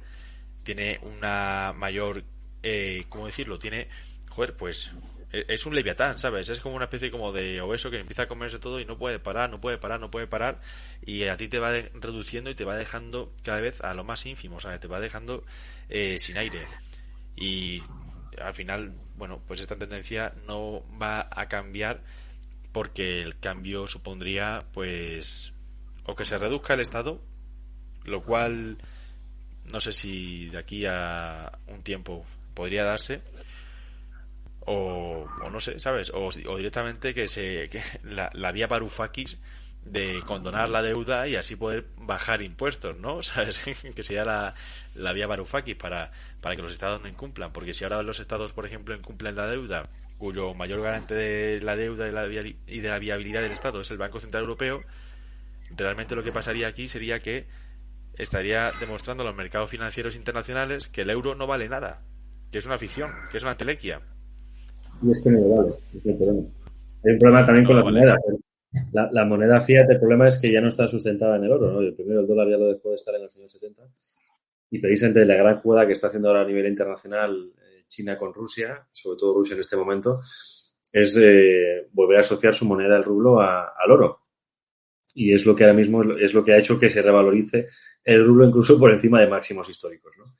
[0.63, 2.23] tiene una mayor,
[2.63, 3.59] eh, ¿cómo decirlo?
[3.59, 3.87] Tiene,
[4.29, 4.91] joder, pues
[5.31, 6.49] e, es un leviatán, ¿sabes?
[6.49, 9.19] Es como una especie como de obeso que empieza a comerse todo y no puede
[9.19, 10.61] parar, no puede parar, no puede parar
[11.05, 14.25] y a ti te va reduciendo y te va dejando cada vez a lo más
[14.25, 14.79] ínfimo, ¿sabes?
[14.79, 15.43] Te va dejando
[15.89, 16.67] eh, sin aire
[17.35, 17.81] y
[18.39, 22.01] al final, bueno, pues esta tendencia no va a cambiar
[22.71, 25.53] porque el cambio supondría pues
[26.05, 27.21] o que se reduzca el Estado,
[28.05, 28.77] lo cual
[29.71, 33.21] no sé si de aquí a un tiempo podría darse,
[34.65, 36.11] o, no sé, ¿sabes?
[36.13, 39.37] O, directamente que se que la, la vía Varoufakis
[39.85, 43.23] de condonar la deuda y así poder bajar impuestos, ¿no?
[43.23, 43.61] ¿Sabes?
[43.95, 44.55] que sea la,
[44.93, 46.11] la vía Varoufakis para,
[46.41, 49.47] para que los estados no incumplan, porque si ahora los estados, por ejemplo, incumplen la
[49.47, 52.07] deuda, cuyo mayor garante de la deuda
[52.67, 54.83] y de la viabilidad del estado es el Banco Central Europeo,
[55.75, 57.47] realmente lo que pasaría aquí sería que
[58.17, 62.01] estaría demostrando a los mercados financieros internacionales que el euro no vale nada,
[62.51, 64.01] que es una ficción, que es una telequia.
[65.01, 66.47] Y es que no vale, es el problema.
[67.03, 68.17] Hay un problema también con la moneda.
[68.93, 71.81] La, moneda fiat, el problema es que ya no está sustentada en el oro, ¿no?
[71.81, 73.83] El primero, el dólar ya lo dejó de estar en los años 70.
[74.69, 78.33] Y precisamente la gran jugada que está haciendo ahora a nivel internacional eh, China con
[78.33, 80.21] Rusia, sobre todo Rusia en este momento,
[80.91, 84.19] es eh, volver a asociar su moneda, el rublo, al oro.
[85.13, 87.67] Y es lo que ahora mismo es lo que ha hecho que se revalorice
[88.03, 90.13] el rublo incluso por encima de máximos históricos.
[90.17, 90.35] ¿no?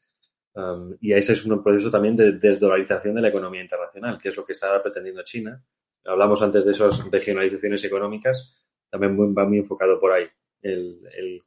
[0.54, 4.36] Um, y ese es un proceso también de desdolarización de la economía internacional, que es
[4.36, 5.64] lo que está pretendiendo China.
[6.06, 8.58] Hablamos antes de esas regionalizaciones económicas,
[8.90, 10.26] también va muy enfocado por ahí.
[10.62, 11.42] El,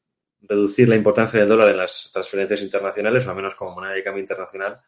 [0.47, 4.05] reducir la importancia del dólar en las transferencias internacionales, o al menos como moneda de
[4.05, 4.79] cambio internacional,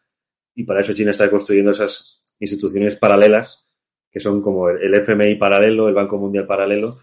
[0.53, 3.65] y para eso China está construyendo esas instituciones paralelas,
[4.11, 6.99] que son como el FMI paralelo, el Banco Mundial paralelo,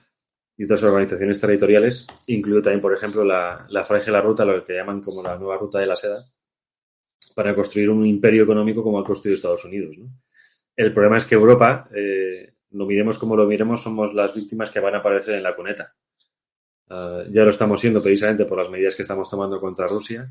[0.57, 4.75] y otras organizaciones territoriales, incluido también, por ejemplo, la, la Franja la Ruta, lo que
[4.75, 6.25] llaman como la nueva ruta de la seda,
[7.35, 9.97] para construir un imperio económico como ha construido Estados Unidos.
[10.77, 14.81] El problema es que Europa, eh, lo miremos como lo miremos, somos las víctimas que
[14.81, 15.95] van a aparecer en la cuneta.
[16.91, 20.31] Uh, ya lo estamos siendo precisamente por las medidas que estamos tomando contra Rusia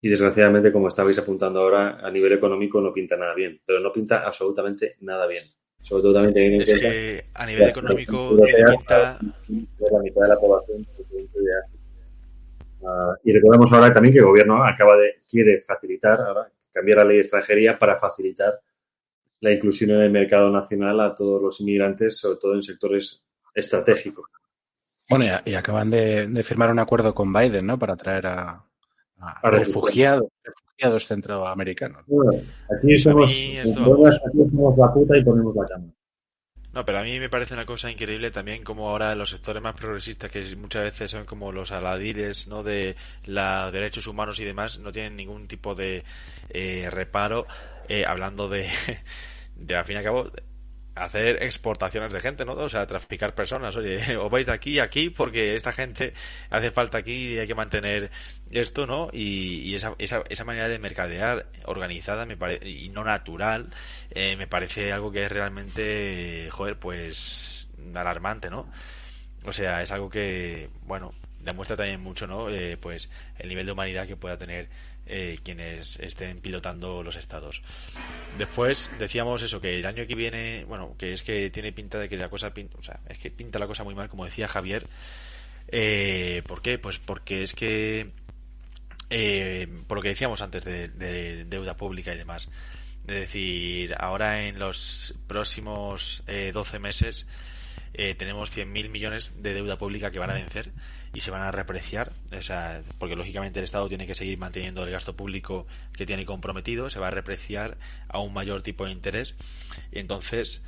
[0.00, 3.92] y desgraciadamente, como estabais apuntando ahora, a nivel económico no pinta nada bien, pero no
[3.92, 5.44] pinta absolutamente nada bien.
[5.80, 9.18] Sobre todo también teniendo es que a nivel económico tiene pinta...
[9.20, 10.86] La mitad de la población
[12.80, 17.04] uh, y recordamos ahora también que el gobierno acaba de quiere facilitar, ahora, cambiar la
[17.04, 18.60] ley de extranjería para facilitar
[19.40, 23.22] la inclusión en el mercado nacional a todos los inmigrantes, sobre todo en sectores
[23.54, 24.26] estratégicos.
[25.08, 27.78] Bueno, y, acaban de, de, firmar un acuerdo con Biden, ¿no?
[27.78, 28.64] Para traer a,
[29.18, 30.69] a refugiados, refugiados
[31.06, 32.04] centroamericanos.
[32.74, 33.30] aquí, somos,
[34.76, 35.86] la puta y ponemos la cama.
[36.72, 39.74] No, pero a mí me parece una cosa increíble también como ahora los sectores más
[39.74, 42.62] progresistas, que muchas veces son como los aladires ¿no?
[42.62, 42.94] de
[43.26, 46.04] los derechos humanos y demás, no tienen ningún tipo de
[46.50, 47.46] eh, reparo
[47.88, 48.68] eh, hablando de,
[49.56, 50.30] de, al fin y al cabo,
[50.94, 52.52] hacer exportaciones de gente, ¿no?
[52.52, 53.76] O sea, traficar personas.
[53.76, 56.12] Oye, os vais de aquí a aquí porque esta gente
[56.50, 58.10] hace falta aquí y hay que mantener
[58.50, 59.08] esto, ¿no?
[59.12, 63.70] Y, esa, esa, esa, manera de mercadear organizada me parece, y no natural
[64.10, 68.68] eh, me parece algo que es realmente, joder, pues alarmante, ¿no?
[69.44, 72.50] O sea, es algo que, bueno, demuestra también mucho, ¿no?
[72.50, 73.08] Eh, pues
[73.38, 74.68] el nivel de humanidad que pueda tener
[75.10, 77.62] eh, quienes estén pilotando los estados.
[78.38, 82.08] Después decíamos eso, que el año que viene, bueno, que es que tiene pinta de
[82.08, 84.46] que la cosa pinta, o sea, es que pinta la cosa muy mal, como decía
[84.46, 84.86] Javier.
[85.68, 86.78] Eh, ¿Por qué?
[86.78, 88.12] Pues porque es que,
[89.10, 92.48] eh, por lo que decíamos antes de, de, deuda pública y demás,
[93.08, 97.26] es decir, ahora en los próximos eh, 12 meses
[97.94, 100.70] eh, tenemos 100.000 millones de deuda pública que van a vencer
[101.12, 104.84] y se van a repreciar, o sea, porque lógicamente el Estado tiene que seguir manteniendo
[104.84, 107.78] el gasto público que tiene comprometido, se va a repreciar
[108.08, 109.34] a un mayor tipo de interés.
[109.90, 110.62] Entonces,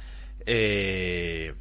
[0.47, 1.55] eh,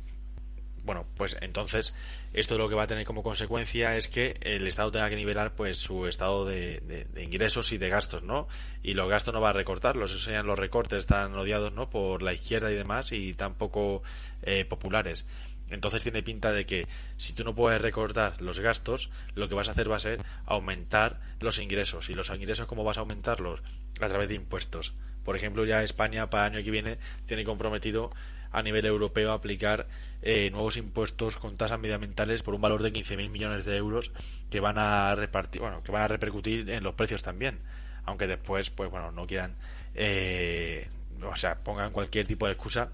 [0.84, 1.94] bueno, pues entonces
[2.34, 5.54] esto lo que va a tener como consecuencia es que el Estado tenga que nivelar
[5.54, 8.48] pues su estado de, ingresos y de gastos, ¿no?
[8.82, 11.90] Y los gastos no va a recortarlos, esos serían los recortes tan odiados, ¿no?
[11.90, 14.02] Por la izquierda y demás y tan poco
[14.42, 15.26] eh, populares.
[15.72, 16.86] Entonces tiene pinta de que
[17.18, 20.20] si tú no puedes recortar los gastos, lo que vas a hacer va a ser
[20.46, 22.10] aumentar los ingresos.
[22.10, 23.62] ¿Y los ingresos cómo vas a aumentarlos?
[24.00, 24.94] A través de impuestos.
[25.24, 28.12] Por ejemplo, ya España para el año que viene tiene comprometido
[28.52, 29.88] a nivel europeo aplicar
[30.22, 34.12] eh, nuevos impuestos con tasas medioambientales por un valor de 15.000 millones de euros
[34.50, 37.60] que van a repartir, bueno, que van a repercutir en los precios también,
[38.06, 39.56] aunque después, pues bueno, no quieran,
[39.96, 40.90] eh,
[41.24, 42.90] o sea, pongan cualquier tipo de excusa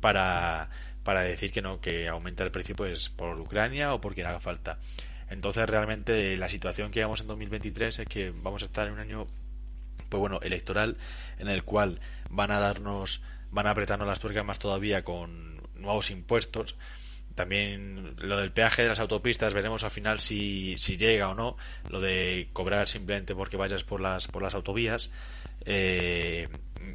[0.00, 0.70] para
[1.02, 4.78] para decir que no, que aumenta el precio pues por Ucrania o porque haga falta.
[5.28, 9.00] Entonces realmente la situación que vamos en 2023 es que vamos a estar en un
[9.00, 9.26] año
[10.08, 10.96] pues bueno, electoral
[11.38, 16.10] en el cual van a darnos van a apretarnos las tuercas más todavía con nuevos
[16.10, 16.76] impuestos.
[17.34, 21.56] También lo del peaje de las autopistas veremos al final si, si llega o no.
[21.88, 25.10] Lo de cobrar simplemente porque vayas por las por las autovías.
[25.64, 26.48] Eh,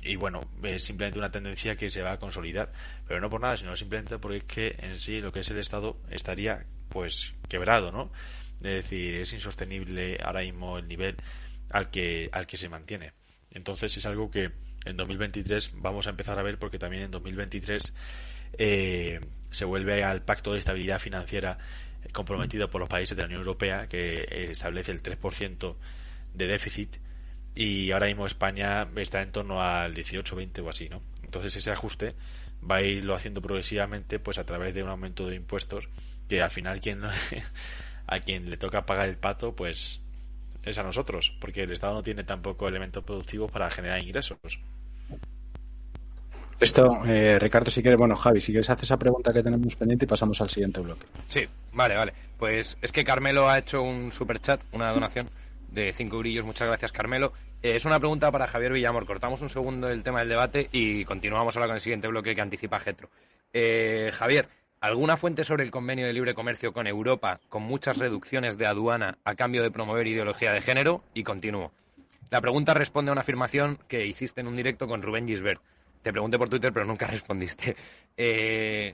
[0.04, 2.72] y bueno, es simplemente una tendencia que se va a consolidar,
[3.08, 5.58] pero no por nada, sino simplemente porque es que en sí lo que es el
[5.58, 8.12] Estado estaría pues quebrado, ¿no?
[8.62, 11.16] Es decir, es insostenible ahora mismo el nivel
[11.70, 13.14] al que, al que se mantiene.
[13.52, 14.52] Entonces es algo que
[14.86, 17.94] en 2023 vamos a empezar a ver porque también en 2023
[18.58, 21.58] eh, se vuelve al pacto de estabilidad financiera
[22.12, 25.76] comprometido por los países de la Unión Europea que establece el 3%
[26.34, 26.98] de déficit
[27.56, 31.02] y ahora mismo España está en torno al 18, 20 o así, ¿no?
[31.24, 32.14] Entonces ese ajuste
[32.70, 35.88] va a irlo haciendo progresivamente pues a través de un aumento de impuestos
[36.28, 37.02] que al final quien
[38.08, 40.02] a quien le toca pagar el pato, pues
[40.64, 44.38] es a nosotros, porque el Estado no tiene tampoco elementos productivos para generar ingresos.
[46.60, 50.06] Esto, eh, Ricardo, si quieres, bueno, Javi, si quieres hacer esa pregunta que tenemos pendiente
[50.06, 51.06] y pasamos al siguiente bloque.
[51.28, 52.14] Sí, vale, vale.
[52.40, 55.30] Pues es que Carmelo ha hecho un super chat, una donación
[55.76, 56.46] de 5 brillos.
[56.46, 57.34] Muchas gracias, Carmelo.
[57.62, 59.06] Eh, es una pregunta para Javier Villamor.
[59.06, 62.42] Cortamos un segundo el tema del debate y continuamos ahora con el siguiente bloque que
[62.42, 63.12] anticipa Getro.
[63.54, 64.50] Eh, Javier,
[64.82, 69.20] ¿alguna fuente sobre el convenio de libre comercio con Europa con muchas reducciones de aduana
[69.24, 71.04] a cambio de promover ideología de género?
[71.14, 71.72] Y continúo.
[72.32, 75.62] La pregunta responde a una afirmación que hiciste en un directo con Rubén Gisbert
[76.06, 77.76] te pregunté por Twitter, pero nunca respondiste.
[78.16, 78.94] Eh,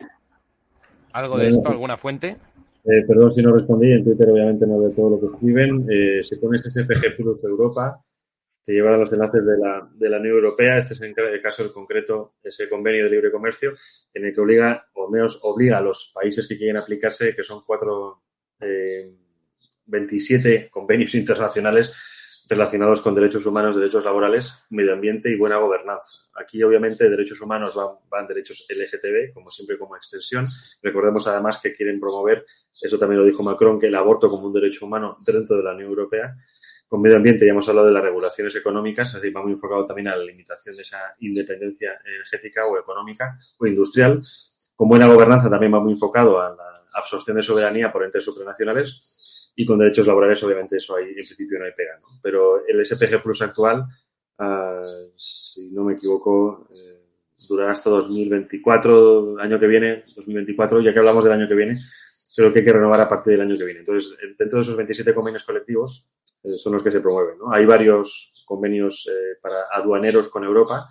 [1.12, 1.68] ¿Algo de esto?
[1.68, 2.38] ¿Alguna fuente?
[2.84, 5.86] Eh, perdón si no respondí, en Twitter obviamente no de todo lo que escriben.
[5.90, 8.04] Eh, si pones CPG Plus Europa,
[8.64, 10.78] te llevará los enlaces de la, de la Unión Europea.
[10.78, 13.74] Este es el caso del concreto, ese convenio de libre comercio,
[14.14, 17.62] en el que obliga, o menos obliga a los países que quieren aplicarse, que son
[17.66, 18.24] cuatro,
[19.86, 21.92] 27 convenios internacionales
[22.52, 26.18] relacionados con derechos humanos, derechos laborales, medio ambiente y buena gobernanza.
[26.36, 27.80] Aquí, obviamente, derechos humanos
[28.10, 30.46] van, derechos LGTB, como siempre, como extensión.
[30.84, 32.46] Recordemos, además, que quieren promover,
[32.82, 35.72] eso también lo dijo Macron, que el aborto como un derecho humano dentro de la
[35.72, 36.36] Unión Europea.
[36.90, 40.10] Con medio ambiente ya hemos hablado de las regulaciones económicas, así va muy enfocado también
[40.10, 44.22] a la limitación de esa independencia energética o económica o industrial.
[44.76, 49.21] Con buena gobernanza también va muy enfocado a la absorción de soberanía por entes supranacionales
[49.56, 51.98] y con derechos laborales, obviamente, eso ahí en principio no hay pega.
[52.02, 52.20] ¿no?
[52.22, 53.86] Pero el SPG Plus actual,
[54.40, 57.02] uh, si no me equivoco, eh,
[57.48, 61.80] durará hasta 2024, año que viene, 2024, ya que hablamos del año que viene,
[62.36, 63.82] creo que hay que renovar a partir del año que viene.
[63.82, 66.14] Entonces, dentro de esos 27 convenios colectivos
[66.44, 67.38] eh, son los que se promueven.
[67.38, 67.52] ¿no?
[67.52, 70.90] Hay varios convenios eh, para aduaneros con Europa,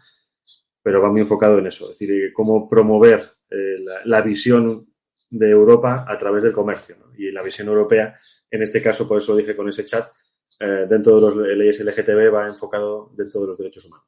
[0.82, 4.89] pero va muy enfocado en eso, es decir, cómo promover la, la, visión
[5.30, 6.96] de Europa a través del comercio.
[6.98, 7.12] ¿no?
[7.16, 8.16] Y la visión europea
[8.50, 10.10] en este caso, por eso dije con ese chat,
[10.58, 14.06] eh, dentro de las leyes LGTB va enfocado dentro de los derechos humanos.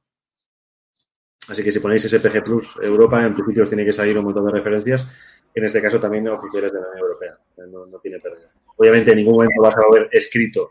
[1.49, 4.47] Así que si ponéis SPG Plus Europa, en principio os tiene que salir un montón
[4.47, 5.07] de referencias,
[5.55, 7.39] en este caso también oficiales de la Unión Europea.
[7.69, 8.51] No, no tiene pérdida.
[8.77, 10.71] Obviamente en ningún momento vas a ver escrito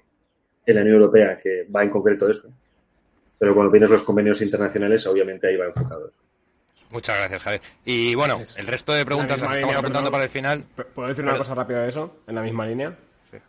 [0.65, 2.49] en la Unión Europea que va en concreto eso,
[3.38, 6.31] pero cuando vienes los convenios internacionales, obviamente ahí va enfocado eso.
[6.91, 7.61] Muchas gracias, Javier.
[7.85, 10.65] Y bueno, el resto de preguntas las estamos apuntando para el final.
[10.93, 12.22] ¿Puedo decir una cosa rápida de eso?
[12.27, 12.95] En la misma línea.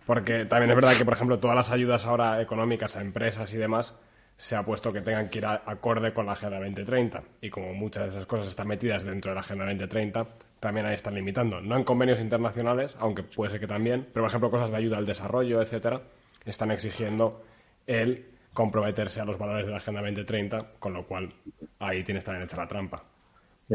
[0.06, 3.56] Porque también es verdad que, por ejemplo, todas las ayudas ahora económicas a empresas y
[3.56, 3.97] demás
[4.36, 7.23] se ha puesto que tengan que ir acorde con la Agenda 2030.
[7.40, 10.27] Y como muchas de esas cosas están metidas dentro de la Agenda 2030,
[10.60, 11.60] también ahí están limitando.
[11.60, 14.98] No en convenios internacionales, aunque puede ser que también, pero por ejemplo cosas de ayuda
[14.98, 16.02] al desarrollo, etcétera,
[16.44, 17.44] están exigiendo
[17.86, 21.32] el comprometerse a los valores de la Agenda 2030, con lo cual
[21.78, 23.02] ahí tienes también hecha la trampa.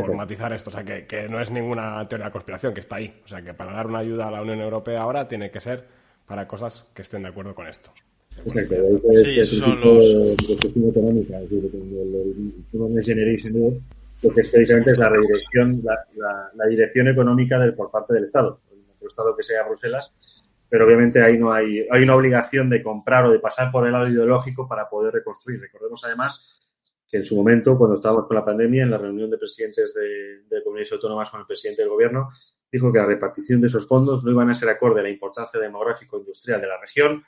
[0.05, 2.97] Por matizar esto, o sea, que, que no es ninguna teoría de conspiración, que está
[2.97, 3.21] ahí.
[3.23, 5.85] O sea, que para dar una ayuda a la Unión Europea ahora tiene que ser
[6.25, 7.91] para cosas que estén de acuerdo con esto.
[8.45, 8.75] Exacto,
[9.15, 10.05] sí, esos son los...
[10.05, 13.81] económica, es decir, el Next Generation
[14.21, 18.23] porque es precisamente es la redirección, la, la, la, dirección económica del, por parte del
[18.23, 18.59] Estado,
[18.99, 20.13] el Estado que sea Bruselas,
[20.69, 23.93] pero obviamente ahí no hay, hay una obligación de comprar o de pasar por el
[23.93, 25.61] lado ideológico para poder reconstruir.
[25.61, 26.59] Recordemos además
[27.09, 30.43] que en su momento, cuando estábamos con la pandemia, en la reunión de presidentes de,
[30.43, 32.29] de comunidades autónomas con el presidente del gobierno,
[32.71, 35.59] dijo que la repartición de esos fondos no iban a ser acorde a la importancia
[35.59, 37.23] demográfico-industrial de la región,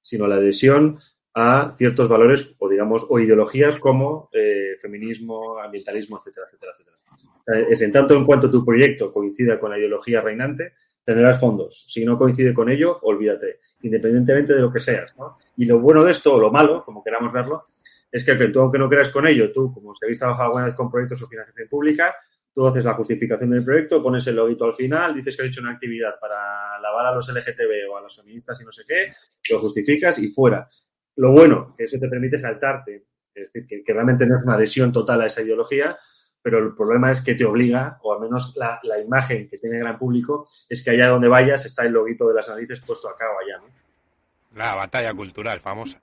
[0.00, 0.96] sino a la adhesión
[1.34, 7.68] a ciertos valores o, digamos, o ideologías como eh, feminismo, ambientalismo, etcétera, etcétera, etcétera.
[7.68, 10.74] Es en tanto en cuanto tu proyecto coincida con la ideología reinante,
[11.04, 11.84] tendrás fondos.
[11.88, 15.14] Si no coincide con ello, olvídate, independientemente de lo que seas.
[15.18, 15.36] ¿no?
[15.56, 17.64] Y lo bueno de esto, o lo malo, como queramos verlo,
[18.14, 20.74] es que, tú, aunque no creas con ello, tú, como si habéis trabajado alguna vez
[20.74, 22.14] con proyectos o financiación pública,
[22.54, 25.60] Tú haces la justificación del proyecto, pones el loguito al final, dices que has hecho
[25.60, 29.12] una actividad para lavar a los LGTB o a los feministas y no sé qué,
[29.50, 30.64] lo justificas y fuera.
[31.16, 34.92] Lo bueno, que eso te permite saltarte, es decir, que, realmente no es una adhesión
[34.92, 35.98] total a esa ideología,
[36.40, 39.78] pero el problema es que te obliga, o al menos la, la, imagen que tiene
[39.78, 43.08] el gran público, es que allá donde vayas está el loguito de las narices puesto
[43.08, 43.66] acá o allá.
[43.66, 44.56] ¿no?
[44.56, 46.00] La batalla cultural famosa.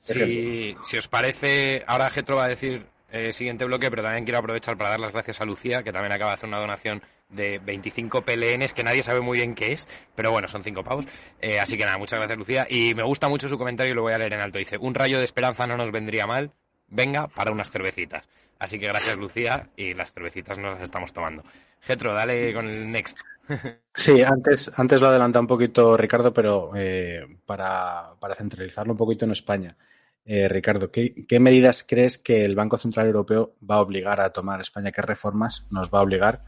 [0.00, 4.38] Si, si, os parece, ahora Getro va a decir eh, siguiente bloque, pero también quiero
[4.38, 7.58] aprovechar para dar las gracias a Lucía, que también acaba de hacer una donación de
[7.58, 11.06] 25 PLNs, que nadie sabe muy bien qué es, pero bueno, son 5 pavos.
[11.40, 12.66] Eh, así que nada, muchas gracias Lucía.
[12.68, 14.58] Y me gusta mucho su comentario y lo voy a leer en alto.
[14.58, 16.52] Dice, un rayo de esperanza no nos vendría mal,
[16.88, 18.26] venga para unas cervecitas.
[18.58, 21.44] Así que gracias Lucía y las cervecitas nos las estamos tomando.
[21.80, 23.18] Getro, dale con el next.
[23.94, 29.24] Sí, antes, antes lo adelanta un poquito Ricardo, pero eh, para, para centralizarlo un poquito
[29.24, 29.76] en España.
[30.24, 34.30] Eh, Ricardo, ¿qué, ¿qué, medidas crees que el Banco Central Europeo va a obligar a
[34.30, 34.92] tomar España?
[34.92, 36.44] ¿Qué reformas nos va a obligar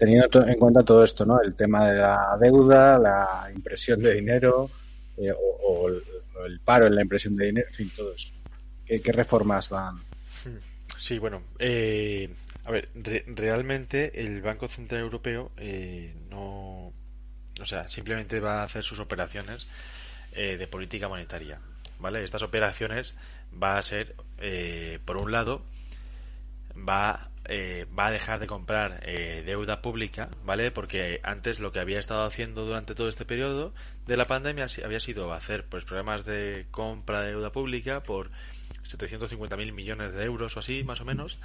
[0.00, 1.42] teniendo en cuenta todo esto, ¿no?
[1.42, 4.70] El tema de la deuda, la impresión de dinero
[5.18, 8.30] eh, o, el, paro en la impresión de dinero, en fin, todo eso.
[8.86, 10.00] ¿Qué, reformas van?
[10.98, 12.30] Sí, bueno, eh,
[12.64, 16.92] a ver, realmente el Banco Central Europeo eh, no,
[17.60, 19.68] o sea, simplemente va a hacer sus operaciones
[20.32, 21.58] de política monetaria,
[22.00, 22.24] ¿vale?
[22.24, 23.14] Estas operaciones
[23.50, 24.16] va a ser,
[25.04, 25.62] por un lado,
[26.76, 30.70] va eh, va a dejar de comprar eh, deuda pública, ¿vale?
[30.70, 33.74] Porque antes lo que había estado haciendo durante todo este periodo
[34.06, 38.30] de la pandemia había sido hacer pues programas de compra de deuda pública por
[38.84, 41.38] 750.000 millones de euros o así, más o menos.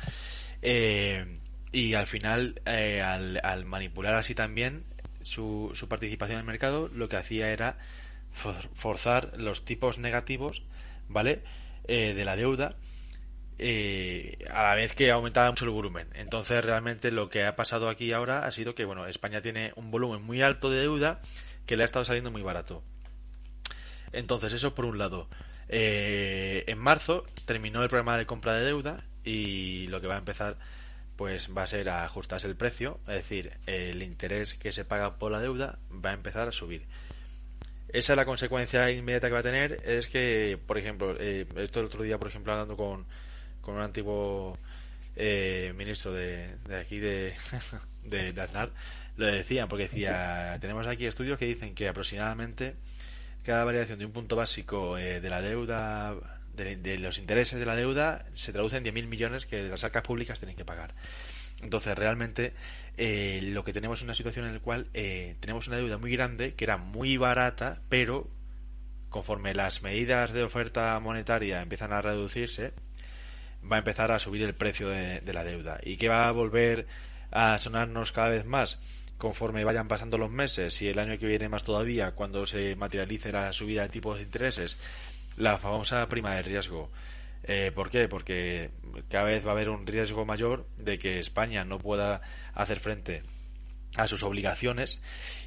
[0.61, 1.25] Eh,
[1.71, 4.83] y al final, al, manipular así también
[5.23, 7.77] su, su participación en el mercado, lo que hacía era
[8.35, 10.63] forzar los tipos negativos,
[11.07, 11.43] ¿vale?
[11.87, 12.73] de la deuda
[13.57, 16.09] eh, a la vez que aumentaba mucho el volumen.
[16.13, 19.91] Entonces, realmente lo que ha pasado aquí ahora ha sido que, bueno, España tiene un
[19.91, 21.21] volumen muy alto de deuda
[21.65, 22.83] que le ha estado saliendo muy barato.
[24.11, 25.29] Entonces, eso por un lado.
[25.69, 30.19] Eh, en marzo terminó el programa de compra de deuda y lo que va a
[30.19, 30.57] empezar
[31.15, 35.17] pues va a ser a ajustarse el precio, es decir, el interés que se paga
[35.17, 36.85] por la deuda va a empezar a subir.
[37.95, 41.79] Esa es la consecuencia inmediata que va a tener, es que, por ejemplo, eh, esto
[41.79, 43.05] el otro día, por ejemplo, hablando con,
[43.61, 44.57] con un antiguo
[45.15, 47.35] eh, ministro de, de, aquí de,
[48.03, 48.71] de, Aznar,
[49.15, 52.75] lo decían, porque decía, tenemos aquí estudios que dicen que aproximadamente
[53.45, 56.15] cada variación de un punto básico eh, de la deuda,
[56.53, 60.37] de, los intereses de la deuda, se traduce en 10.000 millones que las arcas públicas
[60.37, 60.93] tienen que pagar.
[61.65, 62.53] Entonces, realmente,
[62.95, 66.53] eh, lo que tenemos es una situación en la cual tenemos una deuda muy grande,
[66.53, 68.29] que era muy barata, pero
[69.09, 72.73] conforme las medidas de oferta monetaria empiezan a reducirse,
[73.63, 75.79] va a empezar a subir el precio de, la deuda.
[75.83, 76.85] ¿Y que va a volver
[77.31, 78.79] a sonarnos cada vez más?
[79.17, 83.31] conforme vayan pasando los meses y el año que viene más todavía, cuando se materialice
[83.31, 84.77] la subida de tipos de intereses,
[85.37, 86.91] la famosa prima de riesgo.
[87.47, 88.07] Eh, ¿Por qué?
[88.07, 88.71] Porque
[89.09, 92.21] cada vez va a haber un riesgo mayor de que España no pueda
[92.53, 93.23] hacer frente
[93.97, 95.01] a sus obligaciones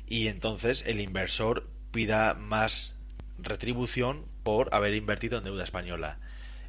[0.07, 2.95] y entonces el inversor pida más
[3.39, 6.19] retribución por haber invertido en deuda española.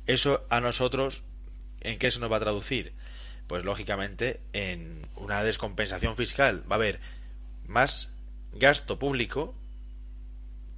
[0.07, 1.23] Eso a nosotros
[1.81, 2.93] ¿En qué eso nos va a traducir?
[3.47, 6.63] Pues lógicamente en una descompensación fiscal.
[6.69, 6.99] Va a haber
[7.67, 8.09] más
[8.53, 9.55] gasto público,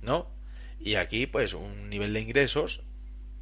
[0.01, 0.29] ¿no?
[0.79, 2.81] Y aquí, pues, un nivel de ingresos,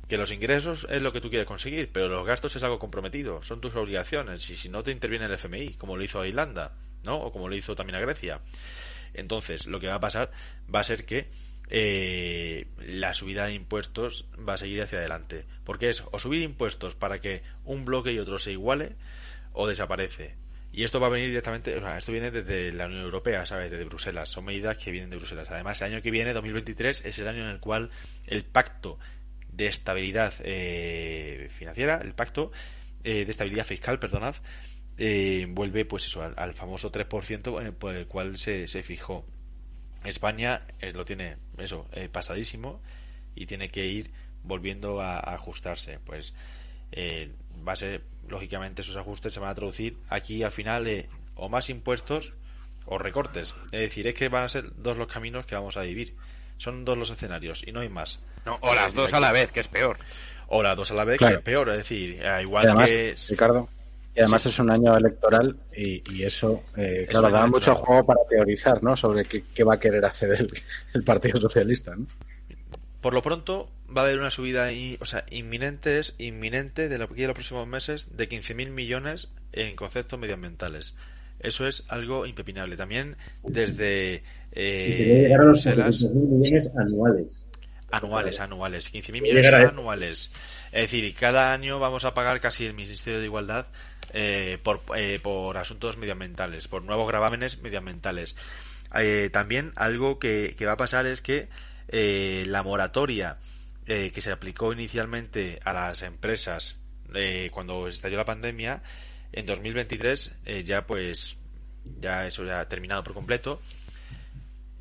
[0.10, 3.44] que los ingresos es lo que tú quieres conseguir, pero los gastos es algo comprometido,
[3.44, 6.74] son tus obligaciones, y si no te interviene el FMI, como lo hizo a Irlanda,
[7.04, 7.18] ¿no?
[7.18, 8.42] O como lo hizo también a Grecia.
[9.14, 10.32] Entonces, lo que va a pasar
[10.74, 11.30] va a ser que
[11.70, 15.46] eh, la subida de impuestos va a seguir hacia adelante.
[15.64, 18.96] Porque es o subir impuestos para que un bloque y otro se iguale
[19.54, 20.36] o desaparece.
[20.72, 23.72] Y esto va a venir directamente, o sea, esto viene desde la Unión Europea, ¿sabes?
[23.72, 24.30] Desde Bruselas.
[24.30, 25.50] Son medidas que vienen de Bruselas.
[25.50, 27.90] Además, el año que viene, 2023, es el año en el cual
[28.28, 29.00] el pacto
[29.60, 32.52] de estabilidad eh, financiera, el pacto
[33.04, 34.36] eh, de estabilidad fiscal, perdonad,
[34.98, 39.26] eh, vuelve pues eso al, famoso 3% por el cual se, se fijó
[40.04, 42.82] España eh, lo tiene eso eh, pasadísimo
[43.36, 44.12] y tiene que ir
[44.44, 46.00] volviendo a, ajustarse.
[46.06, 46.34] Pues
[46.92, 47.32] eh,
[47.68, 51.70] va a ser, lógicamente, esos ajustes se van a traducir aquí al final o más
[51.70, 52.34] impuestos
[52.86, 53.54] o recortes.
[53.72, 56.16] Es decir, es que van a ser dos los caminos que vamos a vivir.
[56.58, 58.20] Son dos los escenarios y no hay más.
[58.46, 59.98] O las dos a la vez, que es peor.
[60.48, 61.70] O las dos a la vez, que es peor.
[61.70, 63.16] Es decir, igual que.
[63.30, 63.70] Ricardo,
[64.16, 68.82] y además es un año electoral y, eso, eh, claro, da mucho juego para teorizar,
[68.84, 68.98] ¿no?
[68.98, 70.48] Sobre qué, va a querer hacer
[70.94, 72.08] el, Partido Socialista, ¿no?
[73.02, 77.08] Por lo pronto va a haber una subida, o sea, inminente es inminente de lo
[77.08, 80.96] que los próximos meses de 15.000 millones en conceptos medioambientales.
[81.40, 82.76] Eso es algo impepinable.
[82.76, 87.39] También desde eh, llegar a los millones anuales.
[87.92, 88.94] Anuales, anuales.
[88.94, 90.32] 15.000 millones anuales.
[90.72, 93.68] Es decir, cada año vamos a pagar casi el Ministerio de Igualdad
[94.14, 98.36] eh, por, eh, por asuntos medioambientales, por nuevos gravámenes medioambientales.
[98.96, 101.50] Eh, también algo que, va a pasar es que
[101.92, 103.38] la moratoria
[103.86, 106.78] que se aplicó inicialmente a las empresas
[107.52, 108.84] cuando estalló la pandemia
[109.32, 110.32] en 2023
[110.64, 111.38] ya pues
[112.00, 113.60] ya eso ya ha terminado por completo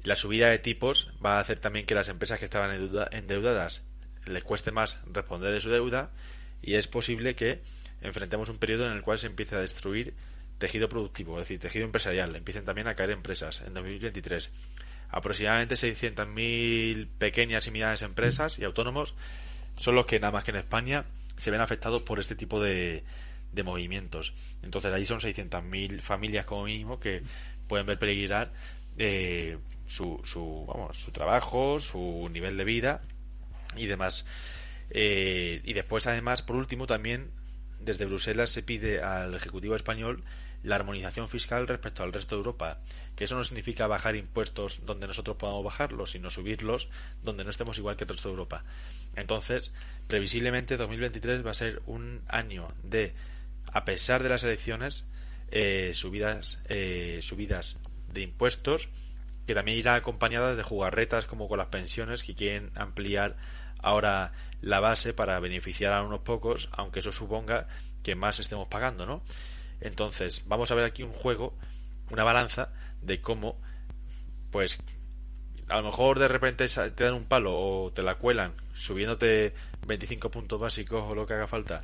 [0.04, 3.82] la subida de tipos va a hacer también que las empresas que estaban endeudadas
[4.26, 6.10] les cueste más responder de su deuda
[6.62, 7.62] y es posible que
[8.02, 10.14] enfrentemos un periodo en el cual se empiece a destruir
[10.58, 14.50] tejido productivo, es decir, tejido empresarial, empiecen también a caer empresas en 2023.
[15.10, 19.14] Aproximadamente 600.000 pequeñas y medianas empresas y autónomos
[19.76, 21.02] son los que nada más que en España
[21.36, 23.04] se ven afectados por este tipo de,
[23.64, 24.34] movimientos.
[24.62, 27.22] Entonces ahí son 600.000 familias como mínimo que
[27.66, 28.52] pueden ver peligrar
[28.98, 29.58] eh,
[29.88, 33.02] su, su, vamos, su trabajo, su nivel de vida
[33.76, 34.26] y demás.
[34.90, 37.30] Eh, y después, además, por último, también
[37.80, 40.22] desde Bruselas se pide al Ejecutivo español
[40.62, 42.80] la armonización fiscal respecto al resto de Europa,
[43.16, 46.88] que eso no significa bajar impuestos donde nosotros podamos bajarlos, sino subirlos
[47.22, 48.64] donde no estemos igual que el resto de Europa.
[49.14, 49.72] Entonces,
[50.08, 53.14] previsiblemente 2023 va a ser un año de,
[53.72, 55.06] a pesar de las elecciones,
[55.50, 57.78] eh, subidas, eh, subidas
[58.12, 58.88] de impuestos,
[59.48, 63.38] que también irá acompañadas de jugarretas como con las pensiones que quieren ampliar
[63.78, 67.66] ahora la base para beneficiar a unos pocos, aunque eso suponga
[68.02, 69.22] que más estemos pagando, ¿no?
[69.80, 71.56] Entonces, vamos a ver aquí un juego,
[72.10, 73.58] una balanza de cómo,
[74.50, 74.78] pues,
[75.66, 79.54] a lo mejor de repente te dan un palo o te la cuelan subiéndote
[79.86, 81.82] 25 puntos básicos o lo que haga falta,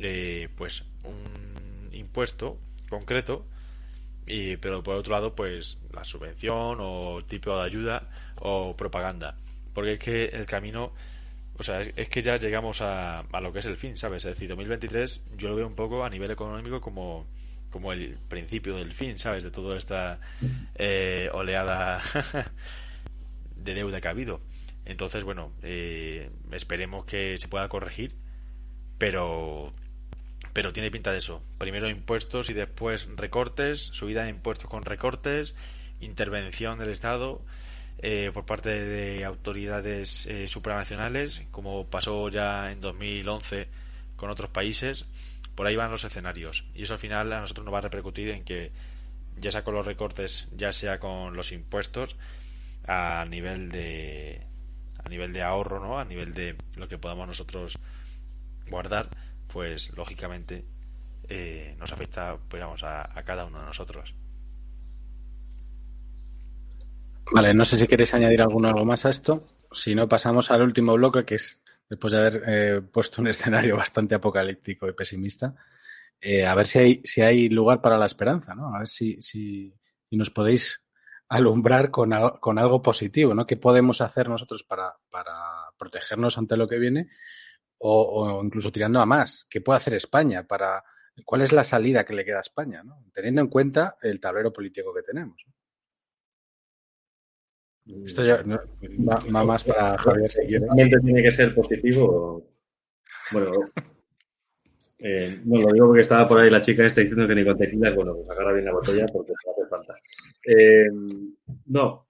[0.00, 2.58] eh, pues un impuesto
[2.88, 3.46] concreto,
[4.26, 9.36] y, pero por otro lado, pues la subvención o tipo de ayuda o propaganda.
[9.72, 10.92] Porque es que el camino
[11.58, 14.24] o sea, es, que ya llegamos a, a, lo que es el fin, ¿sabes?
[14.24, 17.26] Es decir, 2023 yo lo veo un poco a nivel económico como,
[17.70, 19.42] como el principio del fin, ¿sabes?
[19.42, 20.20] De toda esta
[20.74, 22.02] eh, oleada
[23.56, 24.40] de deuda que ha habido.
[24.84, 28.14] Entonces, bueno, eh, esperemos que se pueda corregir,
[28.98, 29.72] pero
[30.56, 31.42] pero tiene pinta de eso.
[31.58, 35.54] Primero impuestos y después recortes, subida de impuestos con recortes,
[36.00, 37.42] intervención del Estado
[37.98, 43.68] eh, por parte de autoridades eh, supranacionales, como pasó ya en 2011
[44.16, 45.04] con otros países.
[45.54, 46.64] Por ahí van los escenarios.
[46.74, 48.72] Y eso al final a nosotros nos va a repercutir en que,
[49.38, 52.16] ya sea con los recortes, ya sea con los impuestos,
[52.86, 54.40] a nivel de
[55.04, 55.98] a nivel de ahorro, ¿no?
[55.98, 57.78] A nivel de lo que podamos nosotros
[58.70, 59.10] guardar,
[59.56, 60.66] pues lógicamente
[61.30, 64.14] eh, nos afecta pues, vamos, a cada uno de nosotros.
[67.32, 69.46] Vale, no sé si queréis añadir alguno algo más a esto.
[69.72, 71.58] Si no, pasamos al último bloque, que es,
[71.88, 75.54] después de haber eh, puesto un escenario bastante apocalíptico y pesimista,
[76.20, 78.74] eh, a ver si hay, si hay lugar para la esperanza, ¿no?
[78.74, 79.74] A ver si, si,
[80.10, 80.82] nos podéis
[81.30, 83.46] alumbrar con, con, algo positivo, ¿no?
[83.46, 85.32] ¿Qué podemos hacer nosotros para, para
[85.78, 87.08] protegernos ante lo que viene?
[87.78, 90.82] O, o, incluso tirando a más, ¿qué puede hacer España para...
[91.24, 93.04] ¿Cuál es la salida que le queda a España, ¿no?
[93.12, 95.46] teniendo en cuenta el tablero político que tenemos?
[98.04, 100.66] Esto ya va, más para Javier si quiere.
[101.02, 102.44] tiene que ser positivo.
[103.30, 103.52] Bueno,
[104.98, 107.56] eh, no lo digo porque estaba por ahí la chica esta diciendo que ni con
[107.56, 109.94] tequilas, bueno, pues agarra bien la botella porque no hace falta.
[110.44, 110.86] Eh,
[111.66, 112.06] no,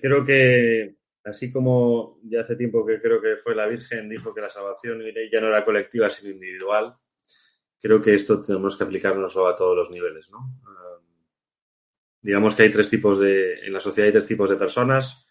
[0.00, 4.40] creo que así como ya hace tiempo que creo que fue la Virgen, dijo que
[4.40, 6.96] la salvación ya no era colectiva sino individual,
[7.80, 10.58] creo que esto tenemos que aplicarnos a todos los niveles, ¿no?
[12.22, 15.26] digamos que hay tres tipos de, en la sociedad hay tres tipos de personas.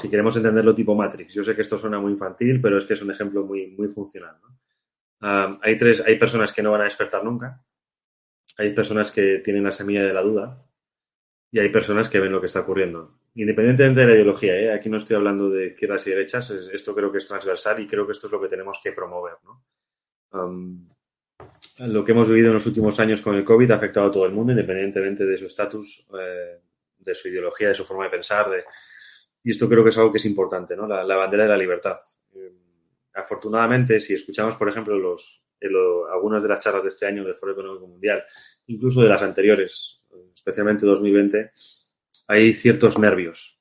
[0.00, 2.94] Si queremos entenderlo tipo Matrix, yo sé que esto suena muy infantil, pero es que
[2.94, 4.36] es un ejemplo muy, muy funcional.
[5.20, 7.64] hay tres, hay personas que no van a despertar nunca,
[8.56, 10.66] hay personas que tienen la semilla de la duda
[11.50, 13.18] y hay personas que ven lo que está ocurriendo.
[13.34, 14.72] Independientemente de la ideología, ¿eh?
[14.72, 18.04] aquí no estoy hablando de izquierdas y derechas, esto creo que es transversal y creo
[18.06, 19.36] que esto es lo que tenemos que promover.
[19.44, 19.62] ¿no?
[21.78, 24.26] lo que hemos vivido en los últimos años con el COVID ha afectado a todo
[24.26, 26.60] el mundo, independientemente de su estatus, eh,
[26.98, 28.48] de su ideología, de su forma de pensar.
[28.50, 28.64] De...
[29.42, 30.86] Y esto creo que es algo que es importante, ¿no?
[30.86, 31.96] La, bandera de la libertad.
[32.34, 32.52] Eh,
[33.14, 35.42] afortunadamente, si escuchamos, por ejemplo, los,
[36.12, 38.24] algunas de las charlas de este año del Foro Económico Mundial,
[38.66, 40.00] incluso de las anteriores,
[40.34, 41.50] especialmente 2020,
[42.32, 43.60] hay ciertos nervios.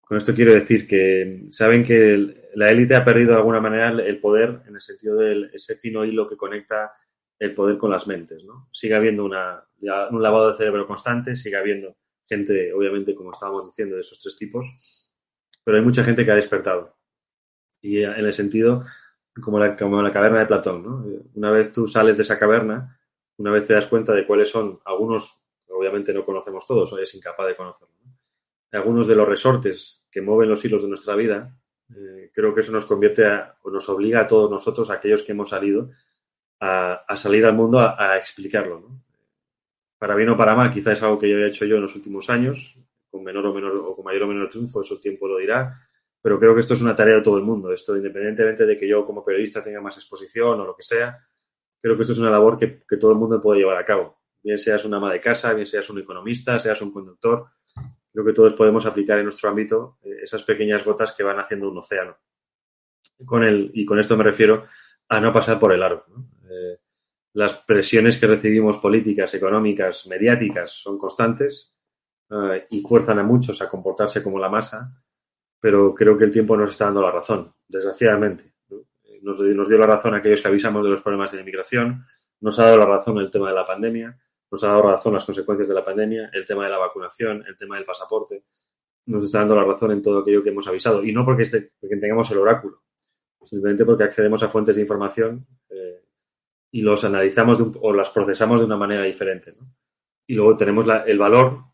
[0.00, 4.20] Con esto quiero decir que saben que la élite ha perdido de alguna manera el
[4.20, 6.92] poder en el sentido de ese fino hilo que conecta
[7.38, 8.68] el poder con las mentes, ¿no?
[8.72, 9.62] Sigue habiendo una,
[10.10, 14.36] un lavado de cerebro constante, sigue habiendo gente, obviamente, como estábamos diciendo, de esos tres
[14.36, 15.12] tipos,
[15.62, 16.96] pero hay mucha gente que ha despertado.
[17.80, 18.84] Y en el sentido,
[19.40, 21.04] como la, como la caverna de Platón, ¿no?
[21.34, 22.98] Una vez tú sales de esa caverna,
[23.36, 25.37] una vez te das cuenta de cuáles son, algunos,
[25.70, 27.94] obviamente no conocemos todos, o es incapaz de conocerlo,
[28.72, 31.56] algunos de los resortes que mueven los hilos de nuestra vida,
[31.94, 33.24] eh, creo que eso nos convierte
[33.62, 35.90] o nos obliga a todos nosotros, aquellos que hemos salido,
[36.60, 39.00] a, salir al mundo a, explicarlo.
[39.98, 41.96] Para bien o para mal, quizás es algo que yo había hecho yo en los
[41.96, 42.78] últimos años,
[43.10, 45.80] con menor o menor o con mayor o menor triunfo, eso el tiempo lo dirá,
[46.20, 47.72] pero creo que esto es una tarea de todo el mundo.
[47.72, 51.18] Esto, independientemente de que yo como periodista tenga más exposición o lo que sea,
[51.80, 54.17] creo que esto es una labor que todo el mundo puede llevar a cabo.
[54.42, 57.46] Bien seas una ama de casa, bien seas un economista, seas un conductor,
[58.12, 61.70] creo que todos podemos aplicar en nuestro ámbito eh, esas pequeñas gotas que van haciendo
[61.70, 62.16] un océano.
[63.18, 64.66] Y con esto me refiero
[65.08, 66.04] a no pasar por el aro.
[66.44, 66.78] Eh,
[67.34, 71.74] las presiones que recibimos políticas, económicas, mediáticas son constantes
[72.30, 74.92] eh, y fuerzan a muchos a comportarse como la masa,
[75.60, 78.54] pero creo que el tiempo nos está dando la razón, desgraciadamente.
[79.22, 82.04] Nos, dio la razón aquellos que avisamos de los problemas de inmigración,
[82.40, 84.16] nos ha dado la razón el tema de la pandemia,
[84.50, 87.56] nos ha dado razón las consecuencias de la pandemia, el tema de la vacunación, el
[87.56, 88.44] tema del pasaporte.
[89.06, 91.04] Nos está dando la razón en todo aquello que hemos avisado.
[91.04, 92.82] Y no porque, este, tengamos el oráculo,
[93.42, 96.02] simplemente porque accedemos a fuentes de información eh,
[96.70, 99.54] y los analizamos o las procesamos de una manera diferente.
[100.26, 101.64] Y luego tenemos el valor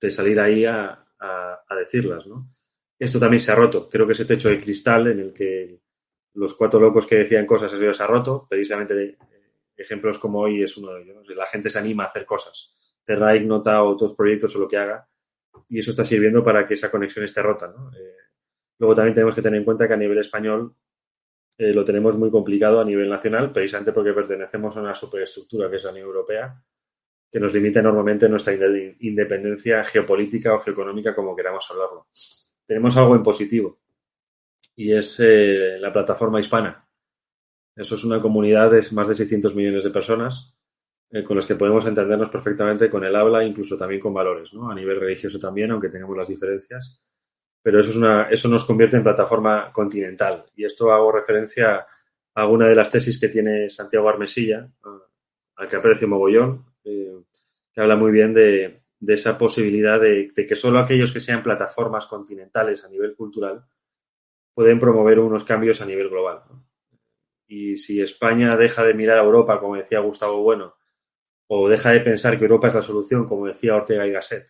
[0.00, 1.02] de salir ahí a,
[1.78, 2.26] decirlas.
[2.26, 2.48] ¿no?
[2.98, 3.88] Esto también se ha roto.
[3.88, 5.80] Creo que ese techo de cristal en el que
[6.34, 9.18] los cuatro locos que decían cosas, eso ya se ha roto, precisamente de,
[9.76, 11.26] ejemplos como hoy es uno de ellos.
[11.28, 12.72] La gente se anima a hacer cosas.
[13.04, 15.08] Terra nota otros proyectos o lo que haga.
[15.68, 17.68] Y eso está sirviendo para que esa conexión esté rota.
[17.68, 17.90] ¿no?
[17.96, 18.14] Eh,
[18.78, 20.74] luego también tenemos que tener en cuenta que a nivel español
[21.58, 25.76] eh, lo tenemos muy complicado a nivel nacional, precisamente porque pertenecemos a una superestructura que
[25.76, 26.62] es la Unión Europea,
[27.30, 28.54] que nos limita enormemente nuestra
[29.00, 32.08] independencia geopolítica o geoeconómica, como queramos hablarlo.
[32.66, 33.78] Tenemos algo en positivo
[34.74, 36.85] y es eh, la plataforma hispana,
[37.76, 40.56] eso es una comunidad de más de 600 millones de personas
[41.10, 44.70] eh, con las que podemos entendernos perfectamente con el habla, incluso también con valores, ¿no?
[44.70, 47.00] A nivel religioso también, aunque tengamos las diferencias.
[47.62, 50.46] Pero eso, es una, eso nos convierte en plataforma continental.
[50.56, 51.86] Y esto hago referencia a
[52.34, 54.68] alguna de las tesis que tiene Santiago Armesilla,
[55.56, 57.22] al que aprecio mogollón, eh,
[57.72, 61.42] que habla muy bien de, de esa posibilidad de, de, que solo aquellos que sean
[61.42, 63.64] plataformas continentales a nivel cultural
[64.54, 66.42] pueden promover unos cambios a nivel global.
[66.48, 66.65] ¿no?
[67.46, 70.74] Y si España deja de mirar a Europa, como decía Gustavo Bueno,
[71.48, 74.48] o deja de pensar que Europa es la solución, como decía Ortega y Gasset,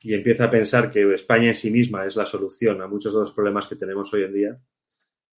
[0.00, 3.20] y empieza a pensar que España en sí misma es la solución a muchos de
[3.20, 4.60] los problemas que tenemos hoy en día,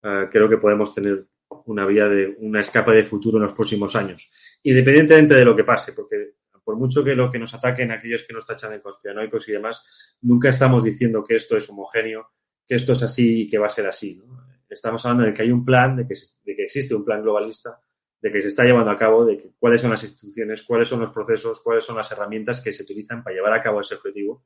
[0.02, 1.26] uh, creo que podemos tener
[1.66, 4.28] una vía de una escapa de futuro en los próximos años,
[4.64, 6.34] independientemente de lo que pase, porque
[6.64, 9.84] por mucho que lo que nos ataquen aquellos que nos tachan de conspiranoicos y demás,
[10.22, 12.32] nunca estamos diciendo que esto es homogéneo,
[12.66, 14.16] que esto es así y que va a ser así.
[14.16, 14.45] ¿no?
[14.68, 16.14] Estamos hablando de que hay un plan, de que,
[16.44, 17.80] de que existe un plan globalista,
[18.20, 21.00] de que se está llevando a cabo, de que, cuáles son las instituciones, cuáles son
[21.00, 24.44] los procesos, cuáles son las herramientas que se utilizan para llevar a cabo ese objetivo.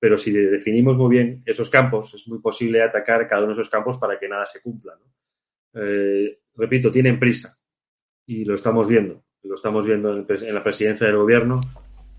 [0.00, 3.70] Pero si definimos muy bien esos campos, es muy posible atacar cada uno de esos
[3.70, 4.94] campos para que nada se cumpla.
[4.94, 5.82] ¿no?
[5.82, 7.58] Eh, repito, tienen prisa
[8.26, 9.24] y lo estamos viendo.
[9.42, 11.60] Lo estamos viendo en, en la presidencia del gobierno,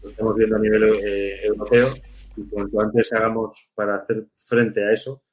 [0.01, 1.93] lo estamos viendo a nivel eh, europeo
[2.35, 5.23] y cuanto antes hagamos para hacer frente a eso,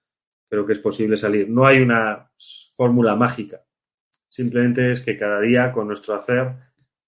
[0.48, 1.48] creo que es posible salir.
[1.48, 2.30] No hay una
[2.76, 3.64] fórmula mágica.
[4.28, 6.54] Simplemente es que cada día con nuestro hacer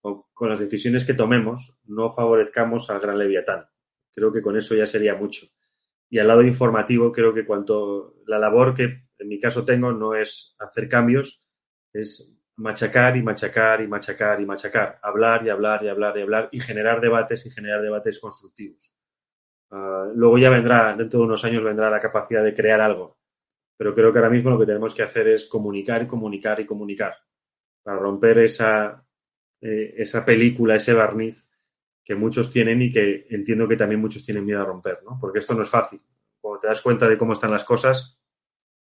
[0.00, 3.66] o con las decisiones que tomemos no favorezcamos al gran leviatán.
[4.12, 5.46] Creo que con eso ya sería mucho.
[6.10, 10.14] Y al lado informativo creo que cuanto la labor que en mi caso tengo no
[10.14, 11.42] es hacer cambios,
[11.92, 16.48] es machacar y machacar y machacar y machacar, hablar y hablar y hablar y hablar
[16.50, 18.92] y generar debates y generar debates constructivos.
[19.70, 23.17] Uh, luego ya vendrá, dentro de unos años vendrá la capacidad de crear algo,
[23.78, 27.14] pero creo que ahora mismo lo que tenemos que hacer es comunicar comunicar y comunicar
[27.82, 29.06] para romper esa,
[29.62, 31.50] eh, esa película, ese barniz
[32.04, 35.16] que muchos tienen y que entiendo que también muchos tienen miedo a romper, ¿no?
[35.20, 36.00] Porque esto no es fácil.
[36.40, 38.18] Cuando te das cuenta de cómo están las cosas,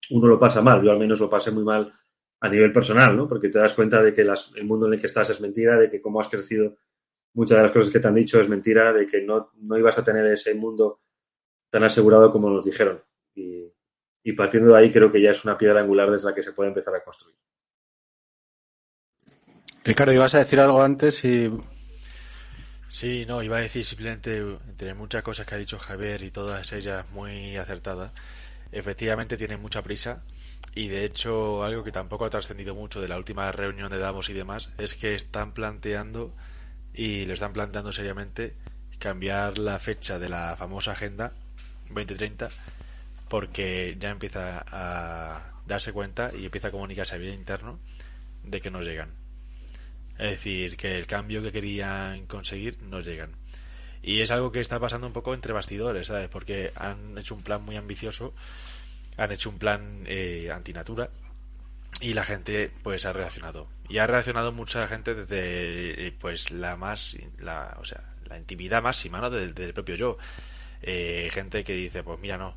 [0.09, 0.83] uno lo pasa mal.
[0.83, 1.93] Yo al menos lo pasé muy mal
[2.39, 3.27] a nivel personal, ¿no?
[3.27, 5.77] Porque te das cuenta de que las, el mundo en el que estás es mentira,
[5.77, 6.77] de que cómo has crecido,
[7.33, 9.97] muchas de las cosas que te han dicho es mentira, de que no, no ibas
[9.99, 11.01] a tener ese mundo
[11.69, 13.01] tan asegurado como nos dijeron.
[14.27, 16.51] Y partiendo de ahí creo que ya es una piedra angular desde la que se
[16.51, 17.33] puede empezar a construir.
[19.85, 21.49] Ricardo, ibas a decir algo antes y...
[22.89, 26.73] Sí, no, iba a decir simplemente, entre muchas cosas que ha dicho Javier y todas
[26.73, 28.11] ellas muy acertadas,
[28.73, 30.25] efectivamente tienen mucha prisa
[30.75, 34.29] y de hecho algo que tampoco ha trascendido mucho de la última reunión de Davos
[34.29, 36.35] y demás es que están planteando
[36.93, 38.57] y lo están planteando seriamente
[38.99, 41.31] cambiar la fecha de la famosa agenda
[41.87, 42.49] 2030
[43.29, 47.79] porque ya empieza a darse cuenta y empieza a comunicarse a nivel interno
[48.43, 49.11] de que no llegan.
[50.17, 53.31] Es decir, que el cambio que querían conseguir no llegan.
[54.01, 56.29] Y es algo que está pasando un poco entre bastidores, ¿sabes?
[56.29, 58.33] Porque han hecho un plan muy ambicioso,
[59.17, 61.09] han hecho un plan eh, antinatura
[61.99, 63.67] y la gente pues ha reaccionado.
[63.89, 69.19] Y ha reaccionado mucha gente desde pues la más, la, o sea, la intimidad máxima,
[69.19, 69.29] ¿no?
[69.29, 70.17] Del, del propio yo.
[70.81, 72.55] Eh, gente que dice, pues mira, no,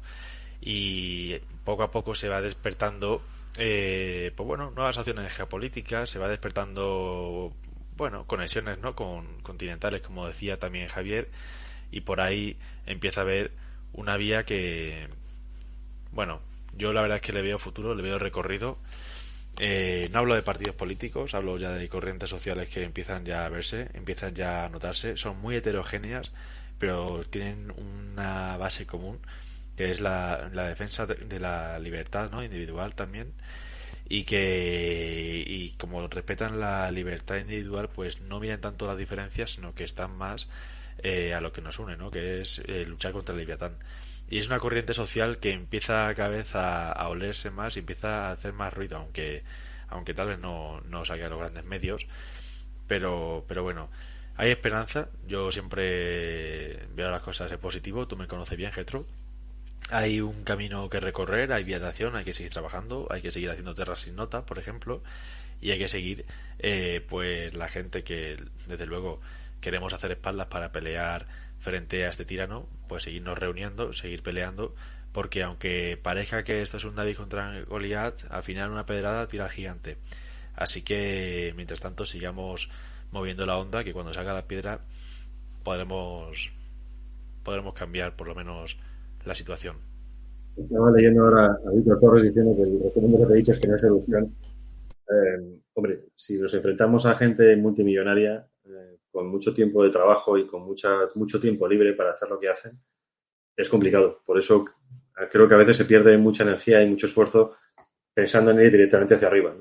[0.61, 3.23] y poco a poco se va despertando
[3.57, 7.53] eh, pues bueno nuevas acciones geopolíticas se va despertando
[7.97, 11.29] bueno conexiones no con continentales como decía también Javier
[11.91, 12.57] y por ahí
[12.87, 13.53] empieza a haber
[13.93, 15.09] una vía que
[16.13, 16.41] bueno
[16.77, 18.79] yo la verdad es que le veo futuro le veo recorrido.
[19.59, 23.49] Eh, no hablo de partidos políticos, hablo ya de corrientes sociales que empiezan ya a
[23.49, 25.17] verse, empiezan ya a notarse.
[25.17, 26.33] Son muy heterogéneas,
[26.79, 29.19] pero tienen una base común,
[29.77, 32.43] que es la, defensa de, la libertad ¿no?
[32.43, 33.33] individual también.
[34.09, 39.73] Y que, y como respetan la libertad individual, pues no miran tanto las diferencias, sino
[39.75, 40.49] que están más
[41.03, 42.11] eh, a lo que nos une, ¿no?
[42.11, 43.77] que es eh, luchar contra el Leviatán.
[44.29, 48.33] Y es una corriente social que empieza cada vez a, olerse más y empieza a
[48.33, 49.43] hacer más ruido, aunque,
[49.89, 52.07] aunque tal vez no, no salga a los grandes medios.
[52.87, 53.91] Pero, pero bueno,
[54.37, 55.09] hay esperanza.
[55.27, 58.07] Yo siempre veo las cosas en positivo.
[58.07, 59.07] Tú me conoces bien, Getro.
[59.89, 63.75] Hay un camino que recorrer, hay viatación, hay que seguir trabajando, hay que seguir haciendo
[63.75, 65.03] tierras sin nota, por ejemplo,
[65.61, 66.27] y hay que seguir,
[66.59, 68.37] eh, pues, la gente que,
[68.69, 69.21] desde luego,
[69.61, 71.27] queremos hacer espaldas para pelear
[71.59, 74.75] frente a este tirano, pues seguirnos reuniendo, seguir peleando,
[75.13, 79.45] porque aunque parezca que esto es un David contra Goliath, al final una pedrada tira
[79.45, 79.99] al gigante.
[80.55, 82.71] Así que, mientras tanto, sigamos
[83.13, 84.81] moviendo la onda, que cuando salga la piedra
[85.63, 86.51] podremos,
[87.43, 88.77] podremos cambiar por lo menos
[89.25, 89.77] la situación.
[90.57, 93.59] Estaba leyendo ahora a Víctor Torres diciendo que el referendo que te he dicho es
[93.61, 94.37] que no es solución.
[95.09, 98.47] Eh, hombre, si nos enfrentamos a gente multimillonaria,
[99.11, 102.49] con mucho tiempo de trabajo y con mucha, mucho tiempo libre para hacer lo que
[102.49, 102.79] hacen,
[103.57, 104.23] es complicado.
[104.25, 104.65] Por eso
[105.31, 107.57] creo que a veces se pierde mucha energía y mucho esfuerzo
[108.15, 109.55] pensando en ir directamente hacia arriba.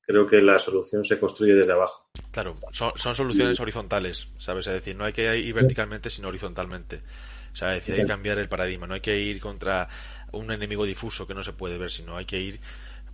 [0.00, 2.08] Creo que la solución se construye desde abajo.
[2.32, 4.66] Claro, son, soluciones horizontales, ¿sabes?
[4.66, 7.02] Es decir, no hay que ir verticalmente, sino horizontalmente.
[7.52, 9.88] O sea, decir, hay que cambiar el paradigma, no hay que ir contra
[10.32, 12.60] un enemigo difuso que no se puede ver, sino hay que ir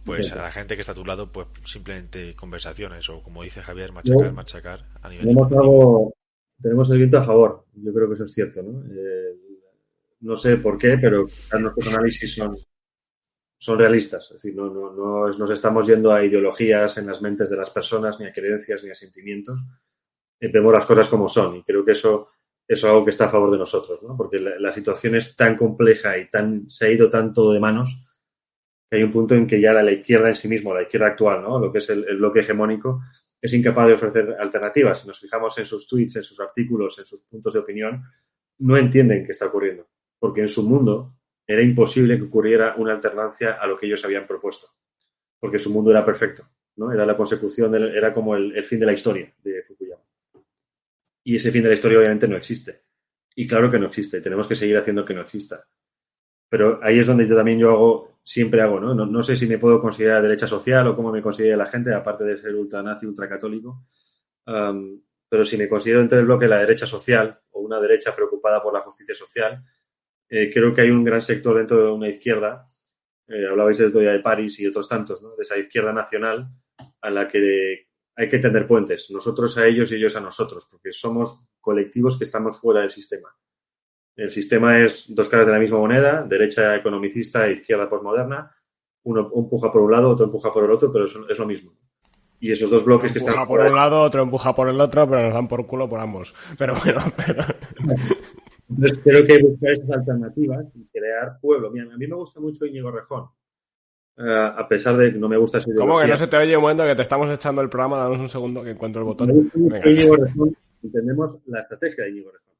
[0.04, 3.60] pues a la gente que está a tu lado, pues simplemente conversaciones o como dice
[3.60, 5.26] Javier, machacar, machacar a nivel.
[5.26, 6.12] Tenemos,
[6.60, 8.84] tenemos el viento a favor, yo creo que eso es cierto, ¿no?
[8.86, 9.36] Eh,
[10.20, 11.26] no sé por qué, pero
[11.58, 12.56] nuestros análisis son,
[13.58, 17.50] son realistas, es decir, no, no, no nos estamos yendo a ideologías en las mentes
[17.50, 19.58] de las personas, ni a creencias, ni a sentimientos,
[20.38, 22.28] eh, vemos las cosas como son y creo que eso,
[22.68, 24.16] es algo que está a favor de nosotros, ¿no?
[24.16, 27.96] Porque la, situación es tan compleja y tan, se ha ido tanto de manos
[28.90, 31.42] que hay un punto en que ya la, izquierda en sí mismo, la izquierda actual,
[31.42, 31.58] ¿no?
[31.58, 33.02] lo que es el, bloque hegemónico,
[33.40, 35.00] es incapaz de ofrecer alternativas.
[35.00, 38.02] Si nos fijamos en sus tweets, en sus artículos, en sus puntos de opinión,
[38.58, 39.88] no entienden qué está ocurriendo,
[40.18, 41.16] porque en su mundo
[41.46, 44.68] era imposible que ocurriera una alternancia a lo que ellos habían propuesto,
[45.38, 46.92] porque su mundo era perfecto, ¿no?
[46.92, 49.95] Era la consecución, era como el, el fin de la historia de Fukuyama.
[51.26, 52.84] Y ese fin de la historia obviamente no existe.
[53.34, 55.66] Y claro que no existe, tenemos que seguir haciendo que no exista.
[56.48, 58.94] Pero ahí es donde yo también yo hago, siempre hago, ¿no?
[58.94, 62.22] No, sé si me puedo considerar derecha social o cómo me considera la gente, aparte
[62.22, 63.84] de ser ultranazi, ultracatólico.
[64.44, 68.62] Pero si me considero dentro del bloque de la derecha social o una derecha preocupada
[68.62, 69.64] por la justicia social,
[70.28, 72.64] eh, creo que hay un gran sector dentro de una izquierda,
[73.26, 75.34] eh, hablabais del otro día de París y otros tantos, ¿no?
[75.34, 76.48] de esa izquierda nacional
[77.00, 80.90] a la que hay que tender puentes, nosotros a ellos y ellos a nosotros, porque
[80.90, 83.28] somos colectivos que estamos fuera del sistema.
[84.16, 88.50] El sistema es dos caras de la misma moneda, derecha economicista e izquierda posmoderna.
[89.02, 91.76] Uno empuja por un lado, otro empuja por el otro, pero es, lo mismo.
[92.40, 93.34] Y esos dos bloques que están.
[93.34, 96.00] Empuja por un lado, otro empuja por el otro, pero nos dan por culo por
[96.00, 96.34] ambos.
[96.58, 97.44] Pero bueno, pero...
[99.04, 101.70] Creo que buscar esas alternativas y crear pueblo.
[101.70, 103.28] Mira, a mí me gusta mucho Íñigo Rejón.
[104.18, 106.56] Eh, a pesar de que no me gusta su ¿Cómo que no se te oye
[106.56, 107.98] un momento que te estamos echando el programa?
[107.98, 109.50] Danos un segundo que encuentro el botón.
[109.68, 112.54] Rejón, entendemos la estrategia de Íñigo Rejón.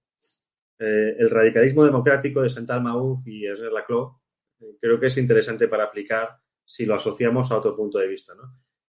[0.79, 4.19] Eh, el radicalismo democrático de Mouffe y Esner Laclau
[4.61, 8.35] eh, creo que es interesante para aplicar si lo asociamos a otro punto de vista.
[8.35, 8.43] ¿no?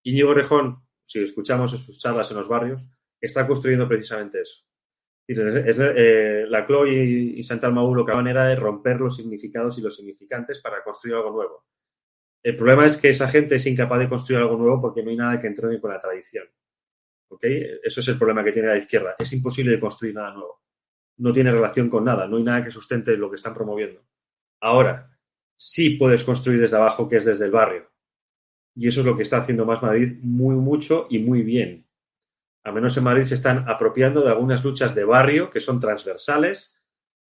[0.03, 0.75] Íñigo Rejón,
[1.05, 2.85] si escuchamos en sus charlas en los barrios,
[3.21, 4.65] está construyendo precisamente eso.
[5.29, 9.95] Eh, Laclau y, Chantal Mouffe lo que haban era de romper los significados y los
[9.95, 11.65] significantes para construir algo nuevo.
[12.47, 15.17] El problema es que esa gente es incapaz de construir algo nuevo porque no hay
[15.17, 16.45] nada que entrene con la tradición.
[17.83, 19.15] Eso es el problema que tiene la izquierda.
[19.19, 20.61] Es imposible de construir nada nuevo
[21.17, 24.03] no tiene relación con nada, no hay nada que sustente lo que están promoviendo.
[24.61, 25.17] Ahora,
[25.55, 27.91] sí puedes construir desde abajo, que es desde el barrio.
[28.75, 31.87] Y eso es lo que está haciendo Más Madrid muy mucho y muy bien.
[32.63, 36.75] Al menos en Madrid se están apropiando de algunas luchas de barrio que son transversales,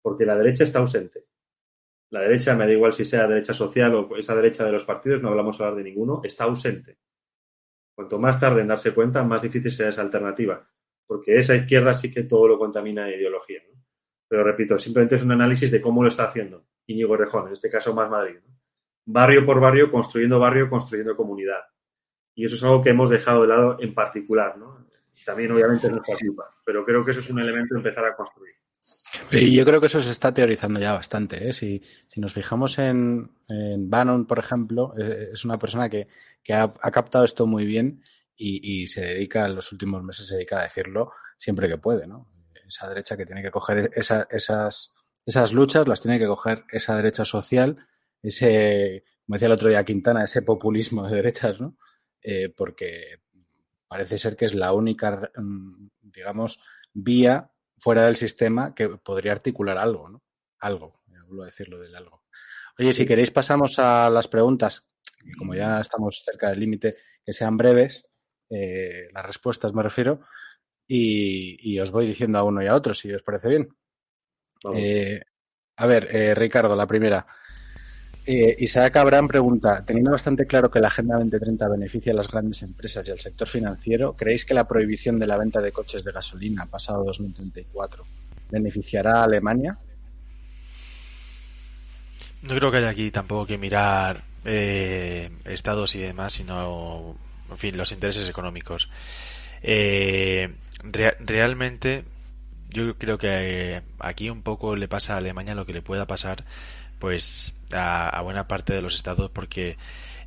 [0.02, 1.26] porque la derecha está ausente.
[2.10, 5.22] La derecha, me da igual si sea derecha social o esa derecha de los partidos,
[5.22, 6.98] no hablamos hablar de ninguno, está ausente.
[7.94, 10.70] Cuanto más tarde en darse cuenta, más difícil será esa alternativa,
[11.06, 13.62] porque esa izquierda sí que todo lo contamina de ideología.
[14.28, 17.70] Pero repito, simplemente es un análisis de cómo lo está haciendo Íñigo Rejón, en este
[17.70, 18.38] caso más Madrid.
[19.06, 21.62] Barrio por barrio, construyendo barrio, construyendo comunidad.
[22.36, 24.86] Y eso es algo que hemos dejado de lado en particular, ¿no?
[25.26, 26.56] También, obviamente, es nuestra culpa.
[26.64, 28.54] Pero creo que eso es un elemento de empezar a construir.
[29.32, 31.50] Y yo creo que eso se está teorizando ya bastante.
[31.50, 31.54] ¿eh?
[31.54, 36.08] Si, si nos fijamos en, en Bannon, por ejemplo, eh, es una persona que,
[36.44, 38.04] que ha, captado esto muy bien
[38.36, 42.08] y, y, se dedica, en los últimos meses, se dedica a decirlo siempre que puede.
[42.08, 42.30] ¿no?
[42.68, 44.94] Esa derecha que tiene que coger esa, esas,
[45.26, 47.78] esas luchas, las tiene que coger esa derecha social,
[48.22, 51.78] ese, como decía el otro día Quintana, ese populismo de derechas, ¿no?
[52.22, 53.22] Eh, porque
[53.88, 56.60] parece ser que es la única, mm, digamos,
[56.94, 60.24] vía fuera del sistema que podría articular algo, ¿no?
[60.60, 62.24] Algo, vuelvo a decirlo del algo.
[62.80, 64.88] Oye, si queréis pasamos a las preguntas,
[65.24, 68.10] que como ya estamos cerca del límite, que sean breves,
[68.50, 70.22] eh, las respuestas me refiero,
[70.88, 73.70] y, y, os voy diciendo a uno y a otro, si os parece bien.
[74.74, 75.20] Eh,
[75.76, 77.28] a ver, eh, Ricardo, la primera.
[78.30, 82.62] Eh, Isaac Abraham pregunta, teniendo bastante claro que la Agenda 2030 beneficia a las grandes
[82.62, 86.12] empresas y al sector financiero, ¿creéis que la prohibición de la venta de coches de
[86.12, 88.04] gasolina pasado 2034
[88.52, 89.78] beneficiará a Alemania?
[92.42, 97.16] No creo que haya aquí tampoco que mirar eh, estados y demás, sino,
[97.50, 98.90] en fin, los intereses económicos.
[99.62, 102.04] Eh, re realmente,
[102.70, 106.44] yo creo que aquí un poco le pasa a Alemania lo que le pueda pasar
[107.00, 109.78] pues a, a buena parte de los estados porque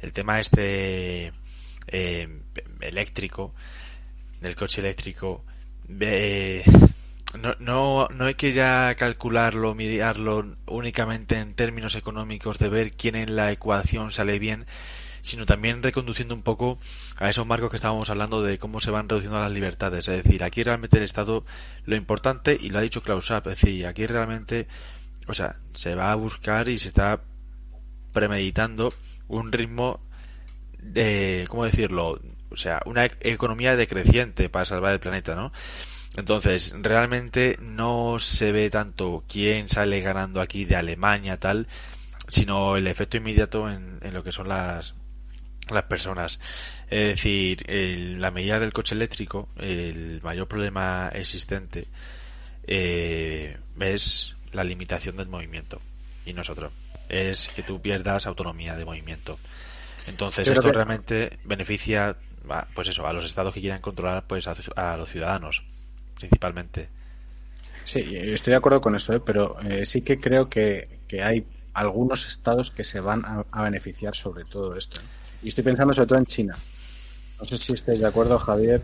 [0.01, 1.33] el tema este
[1.89, 2.29] eh,
[2.81, 3.55] eléctrico
[4.41, 5.45] del coche eléctrico
[7.39, 13.17] no, no, no hay que ya calcularlo, mirarlo únicamente en términos económicos de ver quién
[13.17, 14.67] en la ecuación sale bien,
[15.21, 16.79] sino también reconduciendo un poco
[17.17, 20.09] a esos marcos que estábamos hablando de cómo se van reduciendo las libertades.
[20.09, 21.45] Es decir, aquí realmente el Estado,
[21.85, 24.67] lo importante, y lo ha dicho Klaus es decir, aquí realmente
[25.27, 27.21] o sea, se va a buscar y se está
[28.13, 28.93] premeditando
[29.29, 30.01] un ritmo
[30.83, 32.21] de, ¿cómo decirlo?
[32.51, 35.53] O sea, una economía decreciente para salvar el planeta, ¿no?
[36.17, 41.69] Entonces, realmente no se ve tanto quién sale ganando aquí de Alemania, tal,
[42.27, 44.95] sino el efecto inmediato en, en lo que son las,
[45.69, 46.41] las personas.
[46.89, 51.87] Es decir, el, la medida del coche eléctrico, el mayor problema existente
[52.65, 55.78] eh, es la limitación del movimiento
[56.24, 56.72] y nosotros
[57.09, 59.39] es que tú pierdas autonomía de movimiento
[60.06, 60.72] entonces esto que...
[60.72, 62.16] realmente beneficia
[62.74, 65.62] pues eso a los estados que quieran controlar pues a, a los ciudadanos
[66.18, 66.89] principalmente
[67.85, 69.20] sí estoy de acuerdo con eso ¿eh?
[69.20, 73.62] pero eh, sí que creo que, que, hay algunos estados que se van a, a
[73.62, 75.05] beneficiar sobre todo esto ¿eh?
[75.43, 76.56] y estoy pensando sobre todo en China
[77.39, 78.82] no sé si estáis de acuerdo Javier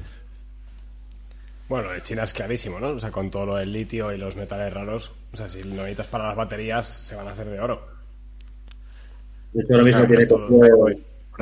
[1.68, 2.90] bueno, de China es clarísimo, ¿no?
[2.90, 5.74] O sea, con todo lo del litio y los metales raros, o sea, si lo
[5.76, 7.80] necesitas para las baterías, se van a hacer de oro.
[9.52, 10.08] De hecho, ahora mismo sea,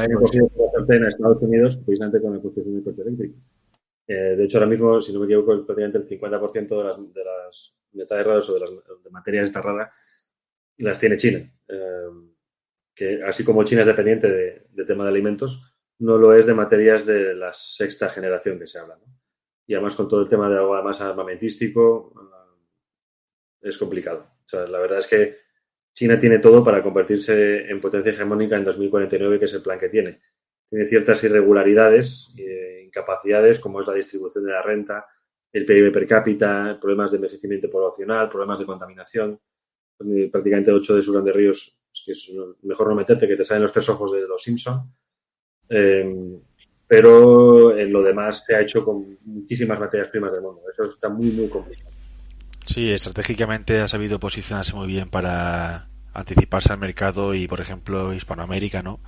[0.06, 0.48] tiene cogido
[0.88, 3.38] en Estados Unidos precisamente con la construcción del coche eléctrico.
[4.06, 7.24] Eh, de hecho, ahora mismo, si no me equivoco, prácticamente el 50% de las, de
[7.24, 9.92] las metales raros o de las de materias esta rara
[10.78, 11.52] las tiene China.
[11.68, 12.08] Eh,
[12.94, 15.62] que así como China es dependiente de, de tema de alimentos,
[15.98, 18.96] no lo es de materias de la sexta generación que se habla.
[18.96, 19.23] ¿no?
[19.66, 22.12] Y además con todo el tema de algo además armamentístico
[23.60, 24.30] es complicado.
[24.52, 25.36] La verdad es que
[25.92, 29.88] China tiene todo para convertirse en potencia hegemónica en 2049, que es el plan que
[29.88, 30.20] tiene.
[30.68, 35.06] Tiene ciertas irregularidades, eh, incapacidades, como es la distribución de la renta,
[35.52, 39.40] el PIB per cápita, problemas de envejecimiento poblacional, problemas de contaminación.
[40.30, 42.32] Prácticamente ocho de sus grandes ríos, es que es
[42.62, 44.92] mejor no meterte, que te salen los tres ojos de los Simpson.
[45.68, 46.04] Eh,
[46.94, 50.60] pero en lo demás se ha hecho con muchísimas materias primas del mundo.
[50.72, 51.90] Eso está muy, muy complicado.
[52.64, 58.80] Sí, estratégicamente ha sabido posicionarse muy bien para anticiparse al mercado y, por ejemplo, Hispanoamérica,
[58.80, 59.00] ¿no?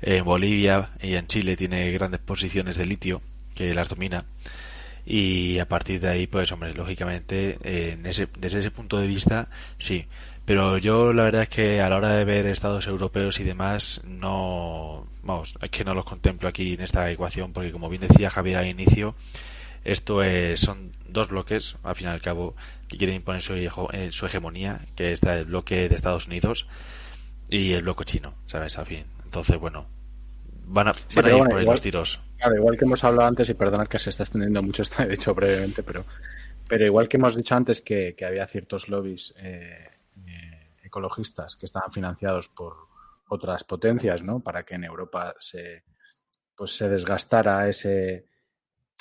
[0.00, 3.22] En Bolivia y en Chile tiene grandes posiciones de litio
[3.54, 4.24] que las domina
[5.06, 9.48] y a partir de ahí, pues, hombre, lógicamente, en ese, desde ese punto de vista,
[9.78, 10.06] sí.
[10.44, 14.00] Pero yo la verdad es que a la hora de ver estados europeos y demás,
[14.04, 18.30] no, vamos, es que no los contemplo aquí en esta ecuación, porque como bien decía
[18.30, 19.14] Javier al inicio,
[19.84, 22.54] esto es, son dos bloques, al fin y al cabo,
[22.88, 26.66] que quieren imponer su, eh, su hegemonía, que está el bloque de Estados Unidos
[27.48, 28.78] y el bloque chino, ¿sabes?
[28.78, 29.04] Al fin.
[29.24, 29.86] Entonces, bueno,
[30.66, 32.20] van a, sí, van a ir bueno, por ahí igual, los tiros.
[32.38, 35.08] Claro, igual que hemos hablado antes, y perdonad que se está extendiendo mucho, esto he
[35.08, 36.04] dicho brevemente, pero,
[36.68, 39.90] pero igual que hemos dicho antes que, que había ciertos lobbies eh,
[40.26, 42.91] eh, ecologistas que estaban financiados por
[43.28, 44.42] otras potencias, ¿no?
[44.42, 45.84] Para que en Europa se,
[46.54, 48.26] pues se desgastara ese,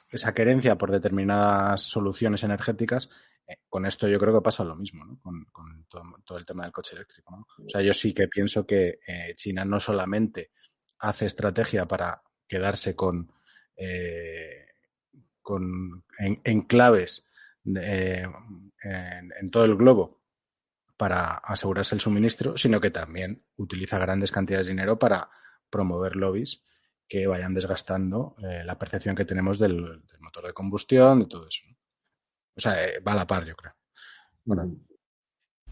[0.09, 3.09] esa querencia por determinadas soluciones energéticas.
[3.47, 5.19] Eh, con esto yo creo que pasa lo mismo, ¿no?
[5.21, 5.85] Con,
[6.25, 7.45] todo, el tema del coche eléctrico.
[7.65, 10.51] O sea, yo sí que pienso que eh, China no solamente
[10.99, 13.31] hace estrategia para quedarse con,
[13.75, 14.67] eh,
[15.41, 17.27] con en, enclaves
[17.65, 18.25] eh,
[18.83, 20.20] en todo el globo
[21.01, 25.31] para asegurarse el suministro, sino que también utiliza grandes cantidades de dinero para
[25.67, 26.61] promover lobbies
[27.07, 31.63] que vayan desgastando eh, la percepción que tenemos del, motor de combustión, de todo eso.
[32.55, 33.73] O sea, eh, va a la par, yo creo.
[34.45, 34.75] Bueno,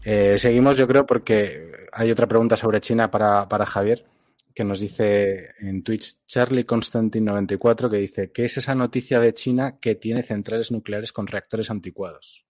[0.02, 4.04] eh, seguimos, yo creo, porque hay otra pregunta sobre China para, para Javier,
[4.52, 9.78] que nos dice en Twitch Charlie Constantin94, que dice, ¿qué es esa noticia de China
[9.78, 12.49] que tiene centrales nucleares con reactores anticuados?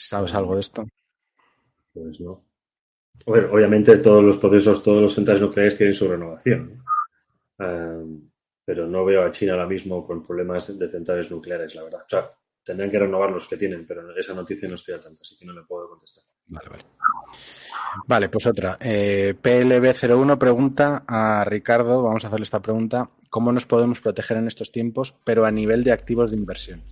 [0.00, 0.86] ¿Sabes algo de esto?
[1.92, 2.44] Pues no.
[3.26, 6.84] Bueno, obviamente todos los procesos, todos los centrales nucleares tienen su renovación.
[7.58, 7.66] ¿no?
[7.66, 8.30] Um,
[8.64, 12.02] pero no veo a China ahora mismo con problemas de centrales nucleares, la verdad.
[12.04, 12.30] O sea,
[12.62, 15.44] tendrán que renovar los que tienen, pero esa noticia no estoy al tanto, así que
[15.44, 16.24] no le puedo contestar.
[16.46, 16.84] Vale, vale.
[18.06, 18.76] Vale, pues otra.
[18.80, 24.46] Eh, PLB01 pregunta a Ricardo, vamos a hacerle esta pregunta, ¿cómo nos podemos proteger en
[24.46, 26.82] estos tiempos, pero a nivel de activos de inversión?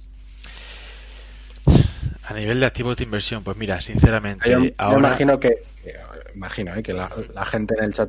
[2.28, 4.58] A nivel de activos de inversión, pues mira, sinceramente, Yo,
[4.98, 5.94] imagino que, que-
[6.34, 8.08] imagino eh, que la, la gente en el chat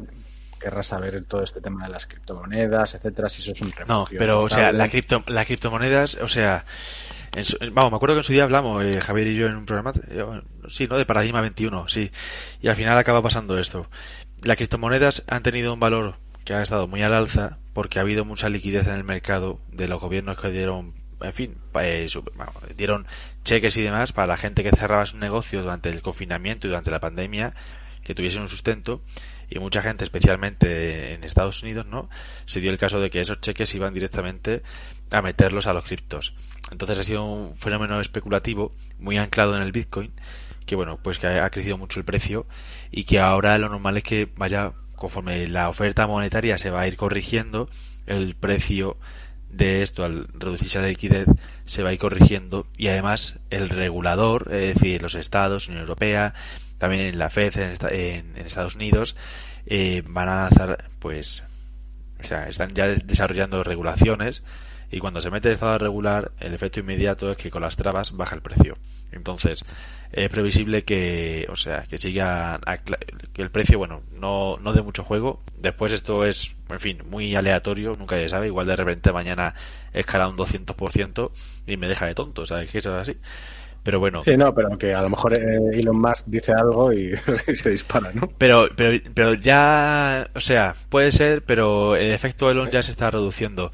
[0.59, 3.71] querrá saber todo este tema de las criptomonedas, etcétera, si eso es un.
[3.87, 6.65] No, pero o sea, la cripto, las criptomonedas, o sea,
[7.35, 9.55] en su- vamos, me acuerdo que en su día hablamos, eh, Javier y yo, en
[9.55, 10.25] un programa, eh,
[10.67, 10.97] sí, ¿no?
[10.97, 12.09] De Paradigma 21, sí.
[12.61, 13.87] Y al final acaba pasando esto.
[14.43, 18.25] Las criptomonedas han tenido un valor que ha estado muy al alza porque ha habido
[18.25, 22.51] mucha liquidez en el mercado de los gobiernos que dieron, en fin, eh, su- bueno,
[22.75, 23.05] dieron
[23.47, 26.91] cheques y demás para la gente que cerraba su negocio durante el confinamiento y durante
[26.91, 27.53] la pandemia,
[28.03, 29.01] que tuviesen un sustento
[29.49, 32.09] y mucha gente, especialmente en Estados Unidos, ¿no?
[32.45, 34.63] Se dio el caso de que esos cheques iban directamente
[35.11, 36.33] a meterlos a los criptos.
[36.71, 40.11] Entonces ha sido un fenómeno especulativo muy anclado en el Bitcoin,
[40.65, 42.47] que bueno, pues que ha crecido mucho el precio
[42.91, 46.87] y que ahora lo normal es que vaya conforme la oferta monetaria se va a
[46.87, 47.69] ir corrigiendo,
[48.07, 48.97] el precio
[49.57, 51.27] de esto al reducirse la liquidez
[51.65, 52.67] se va a ir corrigiendo.
[52.77, 56.33] Y además el regulador, es decir, los estados, Unión Europea,
[56.77, 59.15] también la FED en, esta- en- en Estados Unidos,
[59.65, 61.43] eh, van a lanzar, pues,
[62.19, 64.43] o sea, están ya des- desarrollando regulaciones
[64.89, 68.11] y cuando se mete el estado regular, el efecto inmediato es que con las trabas
[68.15, 68.77] baja el precio.
[69.11, 69.65] Entonces,
[70.11, 72.59] es previsible que, o sea, que siga,
[73.33, 75.41] que el precio, bueno, no, no dé mucho juego.
[75.57, 78.47] Después esto es, en fin, muy aleatorio, nunca se sabe.
[78.47, 79.53] Igual de repente mañana
[79.93, 81.31] escala un 200%
[81.65, 82.71] y me deja de tonto, ¿sabes?
[82.71, 83.17] Que eso es así.
[83.83, 87.13] Pero bueno, Sí, no, pero que a lo mejor eh, Elon Musk dice algo y,
[87.47, 88.29] y se dispara, ¿no?
[88.37, 93.11] Pero, pero, pero ya, o sea, puede ser, pero el efecto Elon ya se está
[93.11, 93.71] reduciendo.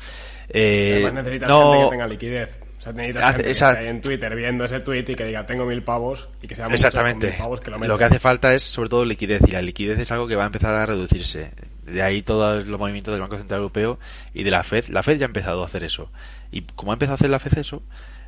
[0.53, 2.59] Eh, necesitas no, gente que tenga liquidez.
[2.77, 5.15] O sea, necesitas Hace- gente que esa- esté ahí en Twitter viendo ese tweet y
[5.15, 7.27] que diga tengo mil pavos y que sea Exactamente.
[7.27, 9.99] mil pavos que lo, lo, que hace falta es sobre todo liquidez y la liquidez
[9.99, 11.51] es algo que va a empezar a reducirse.
[11.85, 13.99] De ahí todos los movimientos del Banco Central Europeo
[14.33, 14.87] y de la Fed.
[14.89, 16.09] La Fed ya ha empezado a hacer eso.
[16.51, 17.81] Y como ha empezado a hacer la Fed eso,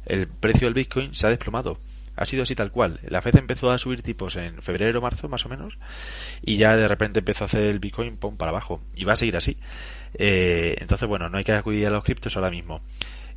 [0.05, 1.77] el precio del Bitcoin se ha desplomado.
[2.17, 2.99] Ha sido así tal cual.
[3.09, 5.77] La Fed empezó a subir tipos en febrero, marzo, más o menos,
[6.41, 8.81] y ya de repente empezó a hacer el Bitcoin pum, para abajo.
[8.95, 9.57] Y va a seguir así.
[10.17, 12.81] Eh, entonces, bueno, no hay que acudir a los criptos ahora mismo.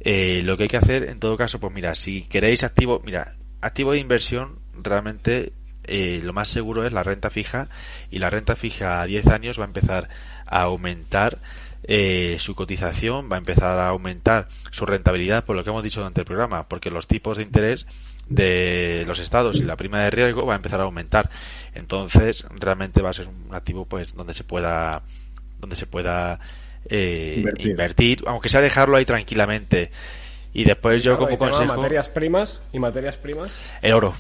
[0.00, 3.34] Eh, lo que hay que hacer, en todo caso, pues mira, si queréis activo, mira,
[3.60, 5.52] activo de inversión, realmente
[5.84, 7.68] eh, lo más seguro es la renta fija
[8.10, 10.08] y la renta fija a 10 años va a empezar
[10.46, 11.38] a aumentar
[11.84, 16.00] eh, su cotización, va a empezar a aumentar su rentabilidad, por lo que hemos dicho
[16.00, 17.86] durante el programa, porque los tipos de interés
[18.28, 21.30] de los estados y la prima de riesgo va a empezar a aumentar.
[21.74, 25.02] Entonces, realmente va a ser un activo pues donde se pueda
[25.60, 26.38] donde se pueda
[26.88, 27.66] eh, Invertir.
[27.70, 28.24] invertir.
[28.26, 29.90] aunque sea dejarlo ahí tranquilamente.
[30.54, 33.50] Y después yo Claro, como consejo materias primas y materias primas.
[33.82, 34.14] el oro.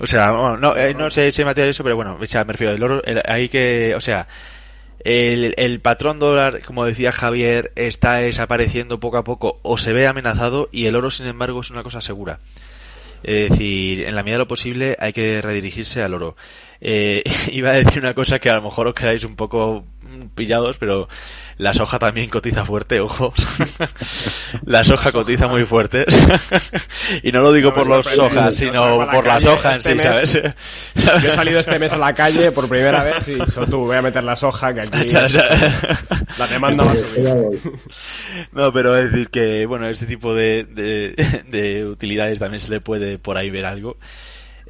[0.00, 2.52] O sea, bueno, no, eh, no sé si material eso, pero bueno, o sea, me
[2.52, 4.28] refiero al oro, el- hay que, o sea,
[5.00, 10.06] el, el patrón dólar, como decía Javier, está desapareciendo poco a poco o se ve
[10.06, 12.38] amenazado y el oro, sin embargo, es una cosa segura.
[13.24, 16.36] Es decir, en la medida de lo posible hay que redirigirse al oro.
[16.80, 19.84] Eh, iba a decir una cosa que a lo mejor os quedáis un poco
[20.34, 21.08] pillados, pero
[21.58, 23.34] la soja también cotiza fuerte, ojo.
[24.64, 26.04] la soja cotiza muy fuerte.
[27.22, 30.08] y no lo digo No por los sojas, sino por la soja en este sí,
[30.08, 30.30] mes.
[30.30, 31.22] ¿sabes?
[31.22, 33.78] Yo he salido este mes a la calle por primera vez y he dicho, tú,
[33.78, 35.08] voy a meter la soja que aquí
[36.38, 37.60] la demanda va a subir.
[38.52, 42.80] No, pero es decir que, bueno, este tipo de, de, de utilidades también se le
[42.80, 43.96] puede por ahí ver algo.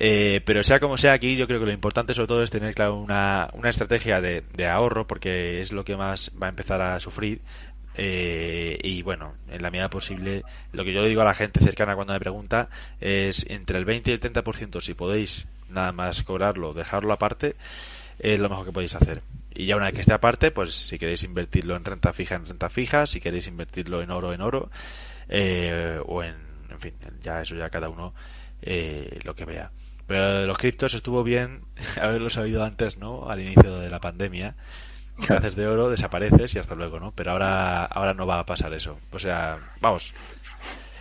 [0.01, 2.73] Eh, pero sea como sea aquí, yo creo que lo importante sobre todo es tener
[2.75, 6.81] claro una, una estrategia de, de ahorro porque es lo que más va a empezar
[6.81, 7.41] a sufrir.
[8.01, 10.43] Eh, y bueno, en la medida posible,
[10.73, 12.69] lo que yo le digo a la gente cercana cuando me pregunta
[13.01, 17.57] es entre el 20 y el 30%, si podéis nada más cobrarlo, dejarlo aparte,
[18.21, 19.23] es lo mejor que podéis hacer.
[19.53, 22.47] Y ya una vez que esté aparte, pues si queréis invertirlo en renta fija, en
[22.47, 24.71] renta fija, si queréis invertirlo en oro, en oro,
[25.29, 26.37] eh, o en
[26.71, 28.15] en fin, ya eso ya cada uno
[28.63, 29.71] eh, lo que vea.
[30.09, 31.61] Pero los criptos estuvo bien
[32.01, 33.31] haberlo sabido antes, ¿no?
[33.31, 34.57] Al inicio de la pandemia.
[35.19, 37.11] Que haces de oro, desapareces y hasta luego, ¿no?
[37.11, 38.99] Pero ahora, ahora no va a pasar eso.
[39.11, 40.15] O sea, vamos.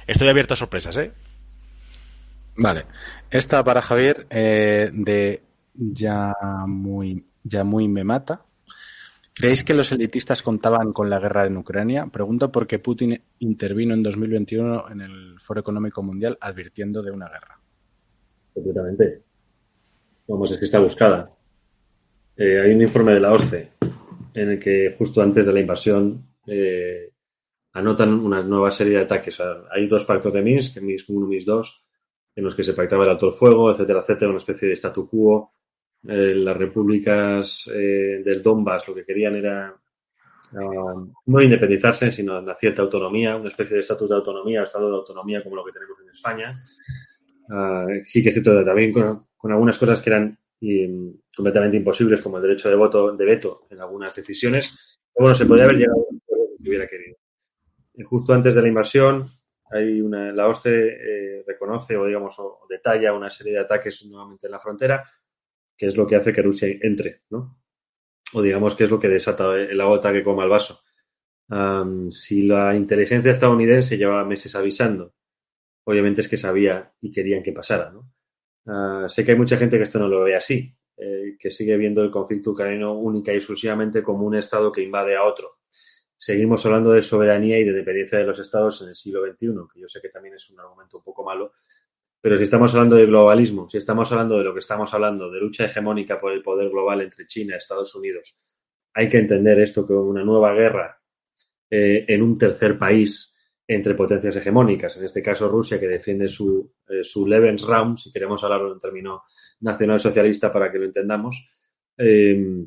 [0.08, 1.12] Estoy abierto a sorpresas, ¿eh?
[2.56, 2.86] Vale.
[3.30, 5.44] Esta para Javier, eh, de
[5.76, 6.34] ya
[6.66, 8.42] muy, ya muy me mata.
[9.36, 12.08] ¿Creéis que los elitistas contaban con la guerra en Ucrania?
[12.08, 17.57] Pregunto porque Putin intervino en 2021 en el Foro Económico Mundial advirtiendo de una guerra.
[18.58, 19.22] Completamente.
[20.28, 21.32] Vamos, es que está buscada.
[22.36, 23.74] Eh, hay un informe de la OSCE
[24.34, 27.12] en el que justo antes de la invasión eh,
[27.74, 29.40] anotan una nueva serie de ataques.
[29.70, 31.84] hay dos pactos de Minsk, Minsk 1 y Minsk 2,
[32.38, 35.52] en los que se pactaba el alto fuego, etcétera, etcétera, una especie de statu quo
[36.08, 39.68] eh, las repúblicas del Donbass lo que querían era
[40.54, 44.96] ah, no independizarse, sino una cierta autonomía, una especie de estatus de autonomía, estado de
[44.96, 46.52] autonomía como lo que tenemos en España.
[47.50, 50.38] Ah, sí que es cierto también con, algunas cosas que eran
[51.36, 54.98] completamente imposibles, como el derecho de voto, de veto en algunas decisiones.
[55.16, 57.18] bueno, se podría haber llegado a lo que hubiera querido.
[57.94, 59.26] Y justo antes de la invasión,
[59.72, 60.88] hay una, la OSCE
[61.40, 65.04] eh, reconoce o digamos o detalla una serie de ataques nuevamente en la frontera,
[65.76, 67.60] que es lo que hace que Rusia entre, ¿no?
[68.34, 70.82] O digamos que es lo que desata el agua que coma el vaso.
[72.12, 75.14] si la inteligencia estadounidense llevaba meses avisando,
[75.88, 78.12] obviamente es que sabía y querían que pasara, ¿no?
[78.66, 81.78] Ah, sé que hay mucha gente que esto no lo ve así, eh, que sigue
[81.78, 85.60] viendo el conflicto ucraniano única y exclusivamente como un Estado que invade a otro.
[86.18, 89.80] Seguimos hablando de soberanía y de dependencia de los Estados en el siglo XXI, que
[89.80, 91.54] yo sé que también es un argumento un poco malo,
[92.20, 95.40] pero si estamos hablando de globalismo, si estamos hablando de lo que estamos hablando, de
[95.40, 98.38] lucha hegemónica por el poder global entre China y Estados Unidos,
[98.94, 101.02] hay que entender esto como una nueva guerra
[101.70, 103.34] eh, en un tercer país
[103.68, 108.44] entre potencias hegemónicas, en este caso Rusia, que defiende su, eh, su Lebensraum, si queremos
[108.44, 109.24] hablarlo en término
[109.60, 111.48] nacional-socialista para que lo entendamos,
[111.98, 112.66] eh,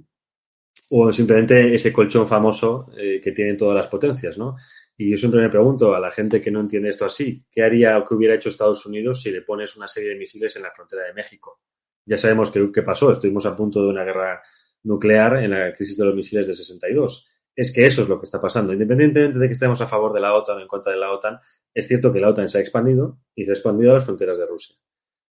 [0.90, 4.56] o simplemente ese colchón famoso que tienen todas las potencias, ¿no?
[5.00, 7.96] Y yo siempre me pregunto a la gente que no entiende esto así, ¿qué haría
[7.96, 10.70] o qué hubiera hecho Estados Unidos si le pones una serie de misiles en la
[10.72, 11.62] frontera de México?
[12.04, 14.42] Ya sabemos qué, pasó, estuvimos a punto de una guerra
[14.82, 17.26] nuclear en la crisis de los misiles de 62.
[17.56, 18.72] Es que eso es lo que está pasando.
[18.72, 21.38] Independientemente de que estemos a favor de la OTAN o en contra de la OTAN,
[21.74, 24.38] es cierto que la OTAN se ha expandido y se ha expandido a las fronteras
[24.38, 24.76] de Rusia.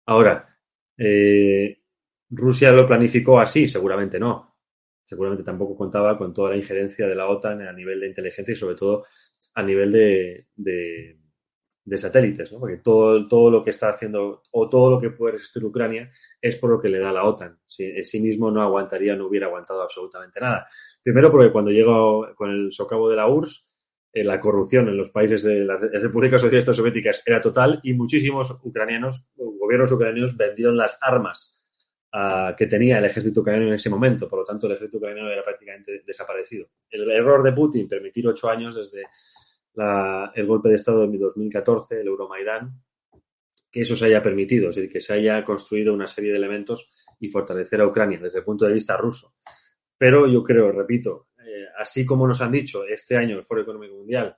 [0.06, 0.57] Ahora,
[0.98, 1.84] eh,
[2.35, 3.68] ¿Rusia lo planificó así?
[3.68, 4.57] Seguramente no.
[5.06, 8.57] Seguramente tampoco contaba con toda la injerencia de la OTAN a nivel de inteligencia y
[8.57, 9.06] sobre todo
[9.53, 11.19] a nivel de,
[11.98, 12.60] satélites, ¿no?
[12.60, 16.10] Porque todo, todo lo que está haciendo o todo lo que puede resistir Ucrania
[16.41, 17.60] es por lo que le da la OTAN.
[17.68, 20.65] Si, en sí mismo no aguantaría, no hubiera aguantado absolutamente nada.
[21.03, 23.65] Primero porque cuando llegó con el socavo de la URSS,
[24.13, 28.55] eh, la corrupción en los países de las repúblicas socialistas soviéticas era total y muchísimos
[28.63, 31.59] ucranianos, gobiernos ucranianos vendieron las armas
[32.55, 34.30] que tenía el ejército ucraniano en ese momento.
[34.30, 36.67] Por lo tanto, el ejército ucraniano era prácticamente desaparecido.
[36.91, 39.07] El error de Putin, permitir ocho años desde
[40.35, 42.80] el golpe de Estado de 2014, el Euromaidán,
[43.71, 46.88] que eso se haya permitido, es decir, que se haya construido una serie de elementos
[47.19, 49.34] y fortalecer a Ucrania desde el punto de vista ruso.
[50.03, 53.95] Pero yo creo, repito, eh, así como nos han dicho este año el Foro Económico
[53.95, 54.35] Mundial,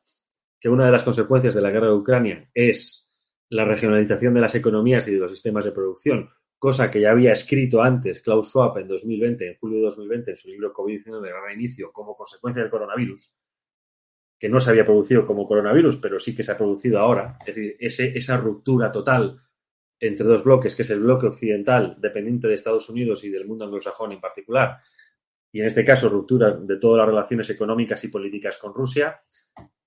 [0.59, 3.09] que una de las consecuencias de la guerra de Ucrania es
[3.49, 6.29] la regionalización de las economías y de los sistemas de producción,
[6.59, 10.37] cosa que ya había escrito antes Klaus Schwab en 2020, en julio de 2020, en
[10.37, 13.33] su libro COVID-19 de gran inicio, como consecuencia del coronavirus,
[14.37, 17.39] que no se había producido como coronavirus, pero sí que se ha producido ahora.
[17.43, 19.41] Es decir, esa ruptura total
[19.99, 23.65] entre dos bloques, que es el bloque occidental, dependiente de Estados Unidos y del mundo
[23.65, 24.79] anglosajón en particular,
[25.55, 29.21] y en este caso ruptura de todas las relaciones económicas y políticas con Rusia,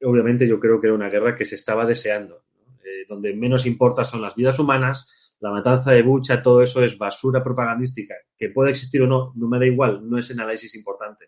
[0.01, 2.47] obviamente yo creo que era una guerra que se estaba deseando.
[2.83, 6.97] Eh, donde menos importa son las vidas humanas, la matanza de Bucha, todo eso es
[6.97, 10.75] basura propagandística, que puede existir o no, no me da igual, no es el análisis
[10.75, 11.27] importante.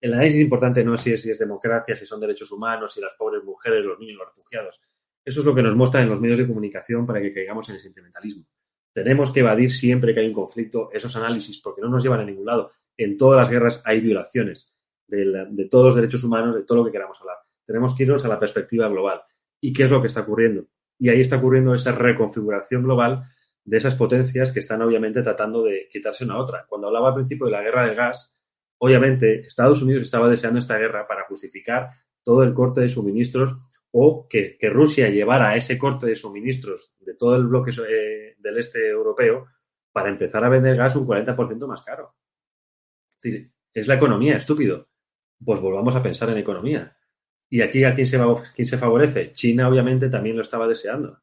[0.00, 3.00] El análisis importante no es si es, si es democracia, si son derechos humanos, si
[3.02, 4.80] las pobres mujeres, los niños, los refugiados.
[5.22, 7.74] Eso es lo que nos muestran en los medios de comunicación para que caigamos en
[7.74, 8.46] el sentimentalismo.
[8.94, 12.24] Tenemos que evadir siempre que hay un conflicto esos análisis porque no nos llevan a
[12.24, 12.70] ningún lado.
[12.96, 14.76] En todas las guerras hay violaciones
[15.08, 17.36] de, todos los derechos humanos, de todo lo que queramos hablar.
[17.66, 19.22] Tenemos que irnos a la perspectiva global.
[19.60, 20.66] ¿Y qué es lo que está ocurriendo?
[20.98, 23.24] Y ahí está ocurriendo esa reconfiguración global
[23.64, 26.66] de esas potencias que están obviamente tratando de quitarse una a otra.
[26.68, 28.36] Cuando hablaba al principio de la guerra del gas,
[28.78, 31.90] obviamente Estados Unidos estaba deseando esta guerra para justificar
[32.22, 33.56] todo el corte de suministros
[33.92, 38.88] o que, Rusia llevara ese corte de suministros de todo el bloque eh, del este
[38.88, 39.46] europeo
[39.92, 42.14] para empezar a vender gas un 40% más caro.
[43.72, 44.88] Es la economía, estúpido.
[45.44, 46.96] Pues volvamos a pensar en economía.
[47.48, 48.18] ¿Y aquí a quién se,
[48.54, 49.32] quién se favorece?
[49.32, 51.22] China obviamente también lo estaba deseando.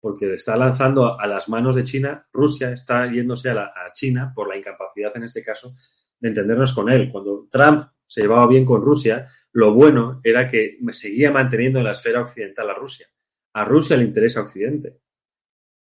[0.00, 4.48] porque está lanzando a las manos de China, Rusia está yéndose a, a China por
[4.48, 5.74] la incapacidad, en este caso,
[6.18, 7.10] de entendernos con él.
[7.12, 11.92] Cuando Trump se llevaba bien con Rusia, lo bueno era que seguía manteniendo en la
[11.92, 13.08] esfera occidental a Rusia.
[13.52, 15.00] A Rusia le interesa Occidente.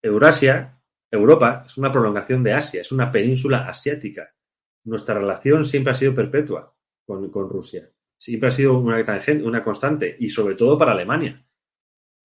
[0.01, 4.35] Eurasia, Europa, es una prolongación de Asia, es una península asiática.
[4.85, 7.89] Nuestra relación siempre ha sido perpetua con, Rusia.
[8.17, 11.45] Siempre ha sido una, tangente, una constante, y sobre todo para Alemania.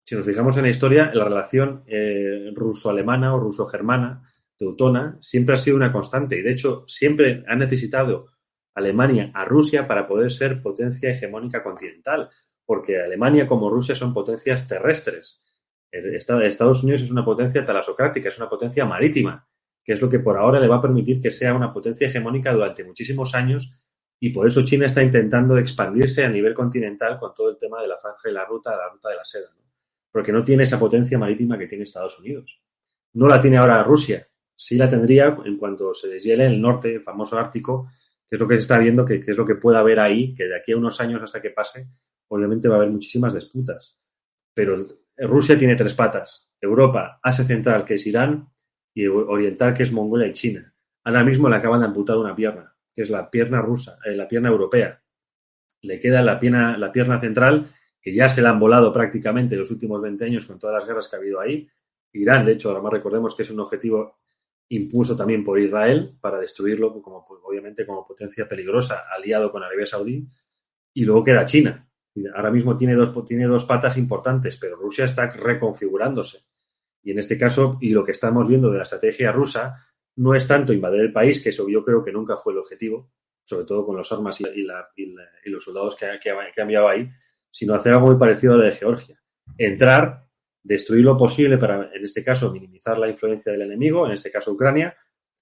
[0.05, 4.23] Si nos fijamos en la historia, la relación eh, ruso-alemana o ruso-germana,
[4.57, 6.39] teutona, siempre ha sido una constante.
[6.39, 8.33] Y de hecho, siempre ha necesitado
[8.75, 12.31] Alemania a Rusia para poder ser potencia hegemónica continental,
[12.65, 15.41] porque Alemania como Rusia son potencias terrestres.
[15.91, 19.49] Estados Unidos es una potencia talasocrática, es una potencia marítima,
[19.89, 22.53] que es lo que por ahora le va a permitir que sea una potencia hegemónica
[22.53, 23.75] durante muchísimos años
[24.21, 27.89] y por eso China está intentando expandirse a nivel continental con todo el tema de
[27.89, 29.49] la franja y la ruta, la ruta de la seda,
[30.13, 32.61] porque no tiene esa potencia marítima que tiene Estados Unidos.
[33.15, 37.01] No la tiene ahora Rusia, sí la tendría en cuanto se deshiele el norte, el
[37.01, 37.89] famoso Ártico,
[38.27, 40.35] que es lo que se está viendo, que, que, es lo que pueda haber ahí,
[40.35, 41.89] que de aquí a unos años hasta que pase,
[42.29, 43.99] obviamente va a haber muchísimas disputas.
[44.53, 44.77] Pero
[45.17, 46.51] Rusia tiene tres patas.
[46.61, 48.51] Europa, Asia Central, que es Irán,
[48.99, 50.75] y Oriental, que es Mongolia y China.
[51.05, 54.27] Ahora mismo le acaban de amputar una pierna, que es la pierna rusa, eh, la
[54.27, 55.01] pierna europea.
[55.83, 57.71] Le queda la pierna, la pierna central,
[58.01, 61.07] que ya se la han volado prácticamente los últimos 20 años con todas las guerras
[61.07, 61.69] que ha habido ahí.
[62.13, 64.19] Irán, de hecho, además recordemos que es un objetivo
[64.71, 69.87] impulso también por Israel para destruirlo, como, pues, obviamente como potencia peligrosa, aliado con Arabia
[69.87, 70.27] Saudí.
[70.93, 71.89] Y luego queda China.
[72.35, 76.48] Ahora mismo tiene dos, tiene dos patas importantes, pero Rusia está reconfigurándose.
[77.09, 79.83] Y en este caso, y lo que estamos viendo de la estrategia rusa,
[80.17, 83.13] no es tanto invadir el país, que eso yo creo que nunca fue el objetivo,
[83.45, 84.67] sobre todo con las armas y,
[85.47, 87.09] los soldados que, que, que ha enviado ahí,
[87.51, 89.19] sino hacer algo muy parecido a lo de Georgia.
[89.57, 90.27] Entrar,
[90.63, 94.53] destruir lo posible para, en este caso, minimizar la influencia del enemigo, en este caso
[94.53, 94.95] Ucrania,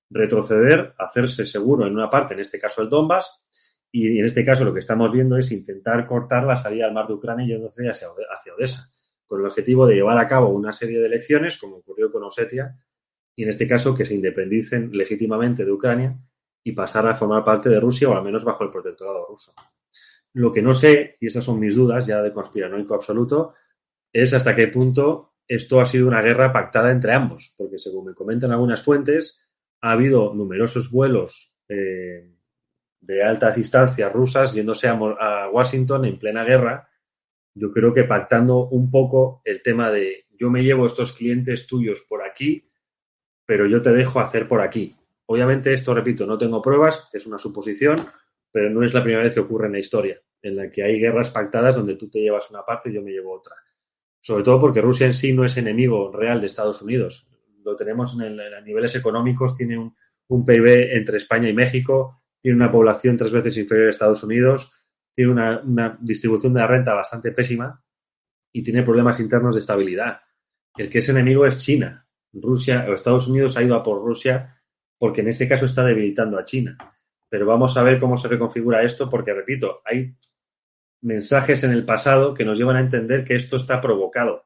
[0.08, 3.42] retroceder, hacerse seguro en una parte, en este caso el Donbass,
[3.90, 7.08] y en este caso lo que estamos viendo es intentar cortar la salida al mar
[7.08, 8.06] de Ucrania yéndose hacia,
[8.38, 8.92] hacia Odessa,
[9.26, 12.76] con el objetivo de llevar a cabo una serie de elecciones, como ocurrió con Osetia,
[13.34, 16.18] y en este caso que se independicen legítimamente de Ucrania
[16.64, 19.52] y pasar a formar parte de Rusia o al menos bajo el protectorado ruso.
[20.32, 23.54] Lo que no sé, y esas son mis dudas ya de conspiranoico absoluto,
[24.12, 28.14] es hasta qué punto esto ha sido una guerra pactada entre ambos, porque según me
[28.14, 29.40] comentan algunas fuentes,
[29.80, 32.32] ha habido numerosos vuelos eh,
[33.00, 36.88] de altas instancias rusas yéndose a, a, Washington en plena guerra,
[37.56, 42.02] yo creo que pactando un poco el tema de yo me llevo estos clientes tuyos
[42.06, 42.68] por aquí,
[43.46, 44.94] pero yo te dejo hacer por aquí.
[45.24, 47.96] Obviamente esto, repito, no tengo pruebas, es una suposición,
[48.52, 51.00] pero no es la primera vez que ocurre en la historia, en la que hay
[51.00, 53.54] guerras pactadas donde tú te llevas una parte y yo me llevo otra.
[54.20, 57.26] Sobre todo porque Rusia en sí no es enemigo real de Estados Unidos.
[57.64, 59.96] Lo tenemos en, el, en niveles económicos, tiene un,
[60.28, 64.70] un PIB entre España y México, tiene una población tres veces inferior a Estados Unidos,
[65.16, 67.82] tiene una, una, distribución de la renta bastante pésima
[68.52, 70.20] y tiene problemas internos de estabilidad.
[70.76, 72.06] El que es enemigo es China.
[72.34, 74.60] Rusia o Estados Unidos ha ido a por Rusia
[74.98, 76.76] porque en este caso está debilitando a China.
[77.28, 80.14] Pero vamos a ver cómo se reconfigura esto porque, repito, hay
[81.00, 84.44] mensajes en el pasado que nos llevan a entender que esto está provocado.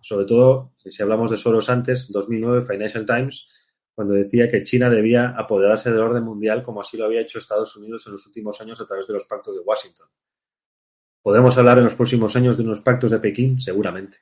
[0.00, 3.46] Sobre todo, si hablamos de Soros antes, 2009, Financial Times,
[3.94, 7.76] cuando decía que China debía apoderarse del orden mundial como así lo había hecho Estados
[7.76, 10.08] Unidos en los últimos años a través de los pactos de Washington.
[11.22, 13.60] ¿Podemos hablar en los próximos años de unos pactos de Pekín?
[13.60, 14.18] Seguramente.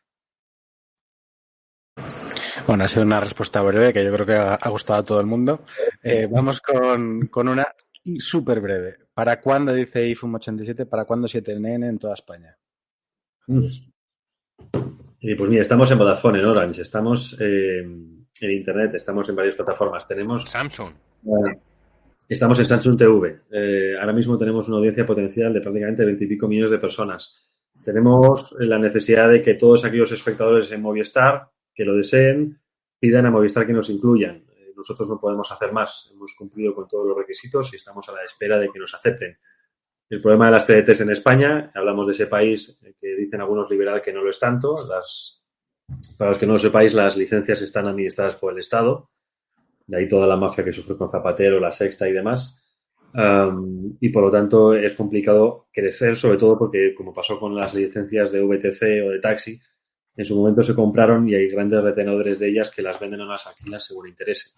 [2.67, 5.27] Bueno, ha sido una respuesta breve que yo creo que ha gustado a todo el
[5.27, 5.65] mundo.
[6.03, 7.67] Eh, vamos con, con, una
[8.05, 8.95] y súper breve.
[9.15, 12.57] ¿Para cuándo, dice IFUM87, para cuándo 7NN en toda España?
[13.47, 13.65] Mm.
[15.37, 17.85] Pues mira, estamos en Vodafone, en Orange, estamos eh,
[18.47, 20.07] en Internet, estamos en varias plataformas.
[20.07, 20.49] Tenemos...
[20.49, 20.93] Samsung.
[21.23, 21.61] Bueno,
[22.29, 23.41] estamos en Samsung TV.
[23.51, 27.37] Eh, ahora mismo tenemos una audiencia potencial de prácticamente veintipico millones de personas.
[27.85, 32.61] Tenemos la necesidad de que todos aquellos espectadores en Movistar que lo deseen
[32.99, 34.45] pidan a Movistar que nos incluyan.
[34.49, 36.11] Eh, nosotros no podemos hacer más.
[36.13, 39.39] Hemos cumplido con todos los requisitos y estamos a la espera de que nos acepten.
[40.09, 44.03] El problema de las TDTs en España, hablamos de ese país que dicen algunos liberal
[44.03, 44.85] que no lo es tanto.
[44.89, 45.40] Las,
[46.17, 49.11] para los que no lo sepáis, las licencias están administradas por el Estado.
[49.87, 52.57] De ahí toda la mafia que sufre con Zapatero, la Sexta y demás.
[54.01, 58.31] Y por lo tanto es complicado crecer, sobre todo porque, como pasó con las licencias
[58.31, 59.61] de VTC o de taxi,
[60.17, 63.27] en su momento se compraron y hay grandes retenedores de ellas que las venden o
[63.27, 64.51] las alquilan según interese.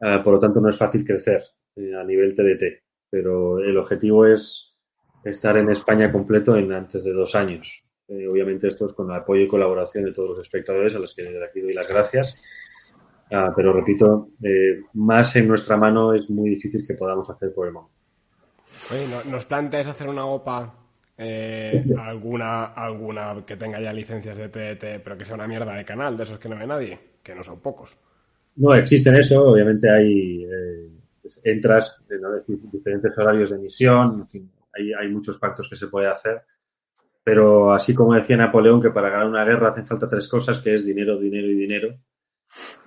[0.00, 1.42] Uh, por lo tanto, no es fácil crecer
[1.76, 4.74] eh, a nivel TDT pero el objetivo es
[5.24, 7.82] estar en España completo en antes de dos años.
[8.08, 11.14] Eh, obviamente esto es con el apoyo y colaboración de todos los espectadores a los
[11.14, 12.36] que desde aquí doy las gracias.
[13.30, 17.66] Ah, pero repito, eh, más en nuestra mano es muy difícil que podamos hacer por
[17.66, 17.94] el momento.
[18.90, 20.74] Oye, ¿nos planteas hacer una OPA
[21.18, 25.84] eh, alguna, alguna que tenga ya licencias de TDT, pero que sea una mierda de
[25.84, 27.98] canal, de esos que no ve nadie, que no son pocos?
[28.56, 30.90] No, existen eso, obviamente hay, eh,
[31.44, 36.06] entras en diferentes horarios de emisión, en fin, hay, hay muchos pactos que se puede
[36.06, 36.40] hacer,
[37.28, 40.72] pero así como decía Napoleón, que para ganar una guerra hacen falta tres cosas, que
[40.72, 41.94] es dinero, dinero y dinero,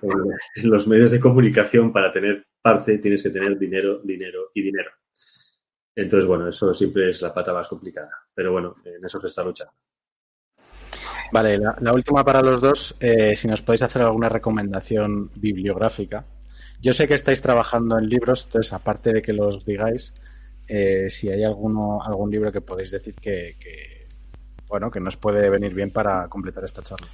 [0.02, 0.10] en
[0.68, 4.90] los medios de comunicación para tener parte tienes que tener dinero, dinero y dinero.
[5.94, 8.10] Entonces, bueno, eso siempre es la pata más complicada.
[8.34, 9.74] Pero bueno, en eso se está luchando.
[11.30, 16.26] Vale, la, última para los dos, eh, si nos podéis hacer alguna recomendación bibliográfica.
[16.80, 20.12] Yo sé que estáis trabajando en libros, entonces, aparte de que los digáis,
[20.66, 23.56] eh, si hay alguno, algún libro que podéis decir que,
[24.72, 27.06] bueno, que nos puede venir bien para completar esta charla.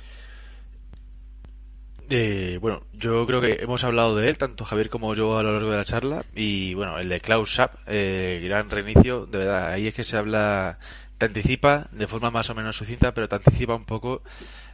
[2.09, 5.53] Eh, bueno, yo creo que hemos hablado de él, tanto Javier como yo a lo
[5.53, 9.73] largo de la charla, y bueno, el de Klaus Schwab, eh, gran reinicio, de verdad,
[9.73, 10.79] ahí es que se habla,
[11.19, 14.23] te anticipa de forma más o menos sucinta, pero te anticipa un poco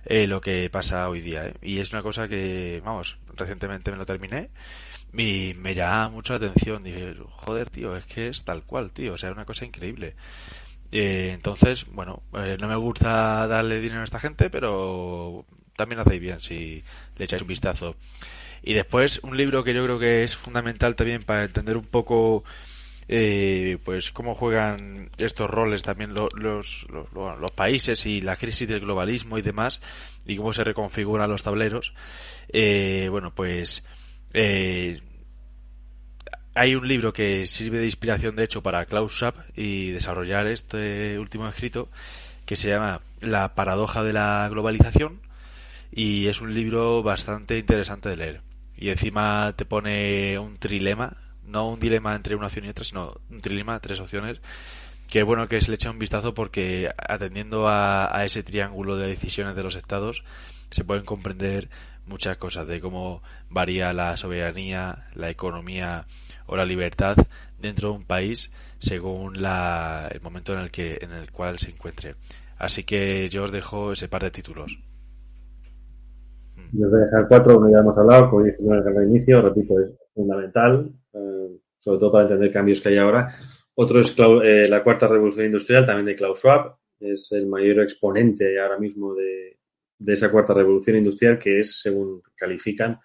[0.05, 1.55] eh, lo que pasa hoy día, ¿eh?
[1.62, 4.51] y es una cosa que, vamos, recientemente me lo terminé,
[5.15, 9.15] y me llama mucho la atención, dije, joder, tío, es que es tal cual, tío,
[9.15, 10.16] o sea, es una cosa increíble.
[10.93, 15.44] Eh, entonces, bueno, eh, no me gusta darle dinero a esta gente, pero
[15.77, 16.82] también hacéis bien si
[17.16, 17.97] le echáis un vistazo.
[18.62, 22.44] Y después, un libro que yo creo que es fundamental también para entender un poco
[23.06, 28.81] eh, pues cómo juegan estos roles también los, los, los, países y la crisis del
[28.81, 29.82] globalismo y demás
[30.24, 31.93] y cómo se reconfiguran los tableros
[32.48, 33.85] eh, bueno pues
[34.32, 35.02] eh,
[36.55, 41.18] hay un libro que sirve de inspiración de hecho para Klaus Schwab y desarrollar este
[41.18, 41.89] último escrito
[42.47, 45.20] que se llama La paradoja de la globalización
[45.90, 48.40] y es un libro bastante interesante de leer.
[48.76, 53.20] Y encima te pone un trilema, no un dilema entre una opción y otra, sino
[53.31, 54.40] un trilema, tres opciones,
[55.09, 59.09] que bueno que se le eche un vistazo porque atendiendo a, a ese triángulo de
[59.09, 60.24] decisiones de los estados
[60.70, 61.68] se pueden comprender
[62.06, 66.06] muchas cosas de cómo varía la soberanía, la economía
[66.47, 67.16] o la libertad
[67.59, 71.71] dentro de un país según la, el momento en el que en el cual se
[71.71, 72.15] encuentre.
[72.59, 74.79] Así que yo os dejo ese par de títulos.
[76.73, 79.91] Yo voy a dejar cuatro, uno ya hemos hablado, como dice el reinicio, repito, es
[80.15, 83.35] fundamental, eh, sobre todo para entender cambios que hay ahora.
[83.75, 88.59] Otro es eh, la cuarta revolución industrial, también de Klaus Schwab, es el mayor exponente
[88.61, 89.59] ahora mismo de,
[89.99, 92.99] de esa cuarta revolución industrial, que es, según califican,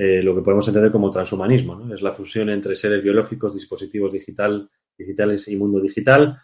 [0.00, 1.74] eh, lo que podemos entender como transhumanismo.
[1.74, 1.92] ¿no?
[1.92, 6.40] Es la fusión entre seres biológicos, dispositivos digital, digitales y mundo digital,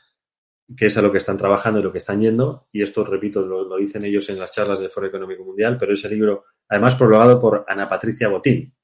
[0.76, 2.66] que es a lo que están trabajando y lo que están yendo.
[2.72, 6.08] Y esto, repito, lo, dicen ellos en las charlas del Foro Económico Mundial, pero ese
[6.08, 8.74] libro, además, prologado por Ana Patricia Botín,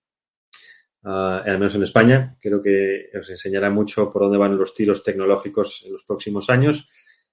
[1.03, 2.37] uh, al menos en España.
[2.41, 6.89] Creo que os enseñará mucho por dónde van los tiros tecnológicos en los próximos años.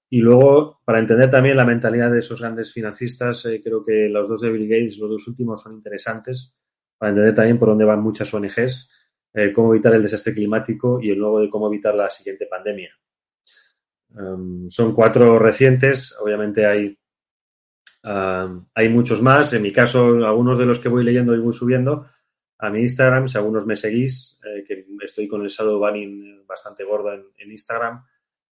[0.09, 4.27] Y luego, para entender también la mentalidad de esos grandes financistas, eh, creo que los
[4.27, 6.57] dos de Bill Gates, los dos últimos, son interesantes
[6.97, 8.89] para entender también por dónde van muchas ONGs,
[9.33, 12.91] eh, cómo evitar el desastre climático y el nuevo de cómo evitar la siguiente pandemia.
[14.09, 16.97] Um, son cuatro recientes, obviamente hay,
[18.03, 19.53] um, hay muchos más.
[19.53, 22.07] En mi caso, algunos de los que voy leyendo y voy subiendo
[22.57, 26.83] a mi Instagram, si algunos me seguís, eh, que estoy con el shadow banning bastante
[26.83, 28.03] gordo en, Instagram.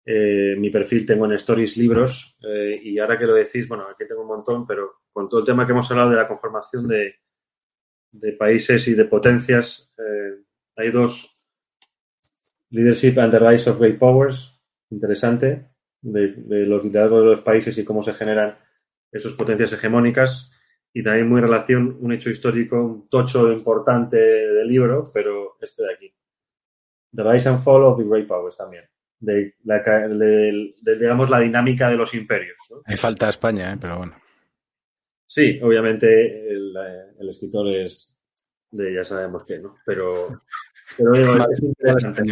[0.03, 2.35] Eh, mi perfil tengo en Stories libros
[2.81, 5.67] y ahora que lo decís, bueno, aquí tengo un montón, pero con todo el tema
[5.67, 7.17] que hemos hablado de la conformación de,
[8.11, 10.43] de países y de potencias, eh,
[10.77, 11.31] hay dos
[12.71, 14.57] Leadership and the Rise of Great Powers,
[14.89, 15.71] interesante
[16.01, 18.55] de, los liderazgos de los países y cómo se generan
[19.11, 20.49] esas potencias hegemónicas
[20.93, 25.93] y también muy relación, un hecho histórico, un tocho importante del libro, pero este de
[25.93, 26.13] aquí.
[27.13, 28.85] The Rise and Fall of the Great Powers también.
[29.19, 32.57] De, la, de, digamos, la dinámica de los imperios.
[32.87, 33.77] Me falta España, ¿eh?
[33.79, 34.15] pero bueno.
[35.33, 36.75] Sí, obviamente el,
[37.17, 38.13] el, escritor es
[38.69, 39.77] de ya sabemos qué, ¿no?
[39.85, 40.41] Pero,
[40.97, 42.23] pero digo, es interesante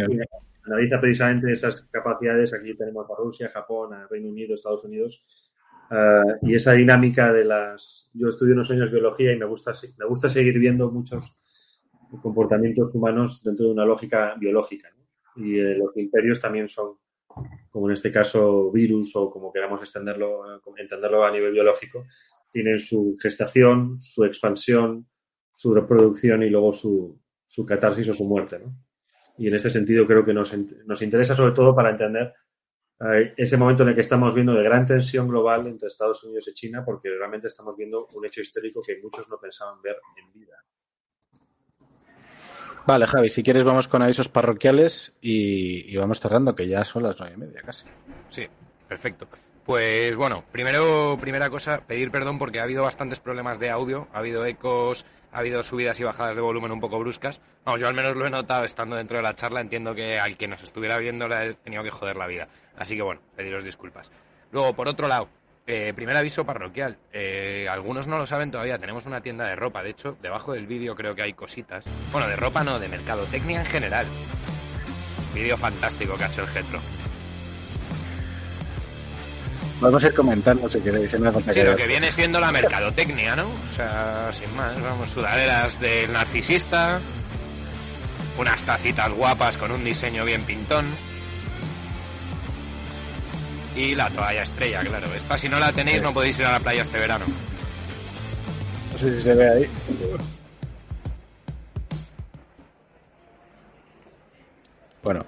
[0.66, 2.52] analiza precisamente esas capacidades.
[2.52, 5.24] Aquí tenemos a Rusia, Japón, a Reino Unido, Estados Unidos.
[5.90, 8.10] Uh, y esa dinámica de las.
[8.12, 11.38] Yo estudio unos años biología y me gusta, me gusta seguir viendo muchos
[12.20, 14.90] comportamientos humanos dentro de una lógica biológica.
[14.90, 15.42] ¿no?
[15.42, 16.98] Y eh, los imperios también son,
[17.70, 22.04] como en este caso, virus o como queramos extenderlo, eh, entenderlo a nivel biológico,
[22.50, 25.08] tienen su gestación, su expansión,
[25.54, 28.58] su reproducción y luego su, su catarsis o su muerte.
[28.58, 28.74] ¿no?
[29.38, 30.52] Y en este sentido creo que nos,
[30.86, 32.34] nos interesa sobre todo para entender
[33.00, 36.48] eh, ese momento en el que estamos viendo de gran tensión global entre Estados Unidos
[36.48, 40.32] y China, porque realmente estamos viendo un hecho histórico que muchos no pensaban ver en
[40.32, 40.56] vida.
[42.86, 47.02] Vale, Javi, si quieres vamos con avisos parroquiales y, y vamos cerrando, que ya son
[47.04, 47.86] las nueve y media casi.
[48.28, 48.46] Sí,
[48.88, 49.28] perfecto.
[49.70, 54.18] Pues bueno, primero, primera cosa, pedir perdón porque ha habido bastantes problemas de audio, ha
[54.18, 57.40] habido ecos, ha habido subidas y bajadas de volumen un poco bruscas.
[57.64, 60.36] Vamos, yo al menos lo he notado estando dentro de la charla, entiendo que al
[60.36, 62.48] que nos estuviera viendo le he tenido que joder la vida.
[62.76, 64.10] Así que bueno, pediros disculpas.
[64.50, 65.28] Luego, por otro lado,
[65.68, 66.98] eh, primer aviso parroquial.
[67.12, 69.84] Eh, algunos no lo saben todavía, tenemos una tienda de ropa.
[69.84, 71.84] De hecho, debajo del vídeo creo que hay cositas.
[72.10, 74.06] Bueno, de ropa no, de mercadotecnia en general.
[75.32, 76.80] Vídeo fantástico que ha hecho el Getro.
[79.80, 81.14] Vamos a ir comentando si queréis.
[81.14, 83.44] Hace falta Sí, lo que viene siendo la mercadotecnia, ¿no?
[83.44, 87.00] O sea, sin más, vamos, sudaderas del narcisista,
[88.38, 90.86] unas tacitas guapas con un diseño bien pintón.
[93.74, 95.06] Y la toalla estrella, claro.
[95.14, 97.24] Esta si no la tenéis no podéis ir a la playa este verano.
[98.92, 99.70] No sé si se ve ahí.
[105.02, 105.24] Bueno,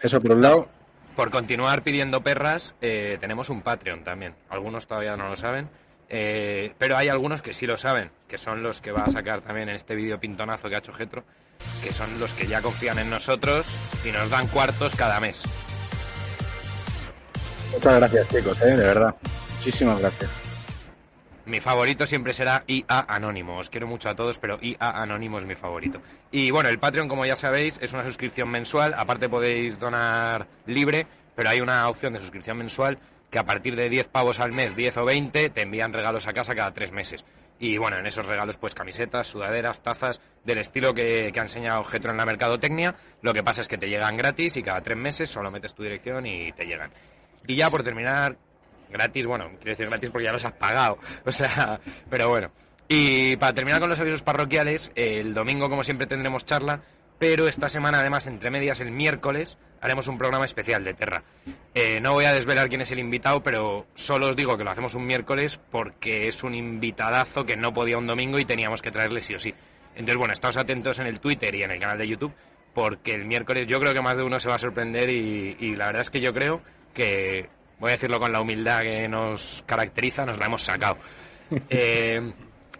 [0.00, 0.68] eso por un lado.
[1.16, 4.34] Por continuar pidiendo perras, eh, tenemos un Patreon también.
[4.48, 5.68] Algunos todavía no lo saben,
[6.08, 9.42] eh, pero hay algunos que sí lo saben, que son los que va a sacar
[9.42, 11.24] también en este vídeo pintonazo que ha hecho Getro,
[11.82, 13.66] que son los que ya confían en nosotros
[14.04, 15.42] y nos dan cuartos cada mes.
[17.72, 18.76] Muchas gracias, chicos, ¿eh?
[18.76, 19.14] de verdad.
[19.56, 20.49] Muchísimas gracias.
[21.50, 23.58] Mi favorito siempre será IA Anónimo.
[23.58, 26.00] Os quiero mucho a todos, pero IA Anónimo es mi favorito.
[26.30, 28.94] Y bueno, el Patreon, como ya sabéis, es una suscripción mensual.
[28.96, 33.00] Aparte podéis donar libre, pero hay una opción de suscripción mensual
[33.32, 36.32] que a partir de 10 pavos al mes, 10 o 20, te envían regalos a
[36.32, 37.24] casa cada tres meses.
[37.58, 41.82] Y bueno, en esos regalos, pues camisetas, sudaderas, tazas, del estilo que, que ha enseñado
[41.82, 42.94] Getro en la mercadotecnia.
[43.22, 45.82] Lo que pasa es que te llegan gratis y cada tres meses solo metes tu
[45.82, 46.92] dirección y te llegan.
[47.44, 48.36] Y ya por terminar,
[48.90, 50.98] gratis, bueno, quiero decir gratis porque ya los has pagado.
[51.24, 52.50] O sea, pero bueno.
[52.88, 56.80] Y para terminar con los avisos parroquiales, el domingo, como siempre, tendremos charla,
[57.20, 61.22] pero esta semana, además, entre medias, el miércoles, haremos un programa especial de Terra.
[61.74, 64.70] Eh, no voy a desvelar quién es el invitado, pero solo os digo que lo
[64.70, 68.90] hacemos un miércoles porque es un invitadazo que no podía un domingo y teníamos que
[68.90, 69.54] traerle sí o sí.
[69.94, 72.32] Entonces, bueno, estáos atentos en el Twitter y en el canal de YouTube,
[72.74, 75.76] porque el miércoles yo creo que más de uno se va a sorprender y, y
[75.76, 76.62] la verdad es que yo creo
[76.94, 77.48] que,
[77.80, 80.96] voy a decirlo con la humildad que nos caracteriza, nos la hemos sacado.
[81.68, 82.32] Eh,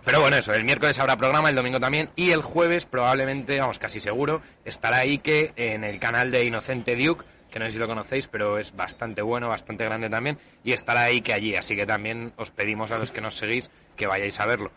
[0.04, 3.80] pero bueno, eso, el miércoles habrá programa, el domingo también, y el jueves probablemente, vamos,
[3.80, 7.88] casi seguro, estará Ike en el canal de Inocente Duke, que no sé si lo
[7.88, 12.32] conocéis, pero es bastante bueno, bastante grande también, y estará Ike allí, así que también
[12.36, 14.70] os pedimos a los que nos seguís que vayáis a verlo.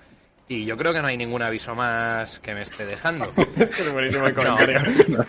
[0.47, 3.31] Y yo creo que no hay ningún aviso más que me esté dejando.
[3.55, 4.35] Es buenísimo el
[5.07, 5.25] No.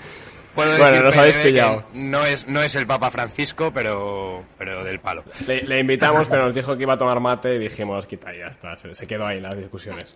[0.55, 1.85] Puedo Bueno, decir, nos habéis pillado.
[1.95, 5.25] No es, no es el Papa Francisco, pero, pero del palo.
[5.49, 8.39] Le, le invitamos, pero nos dijo que iba a tomar mate y dijimos, quita, y
[8.39, 8.77] ya está.
[8.77, 10.15] Se, se quedó ahí las discusiones.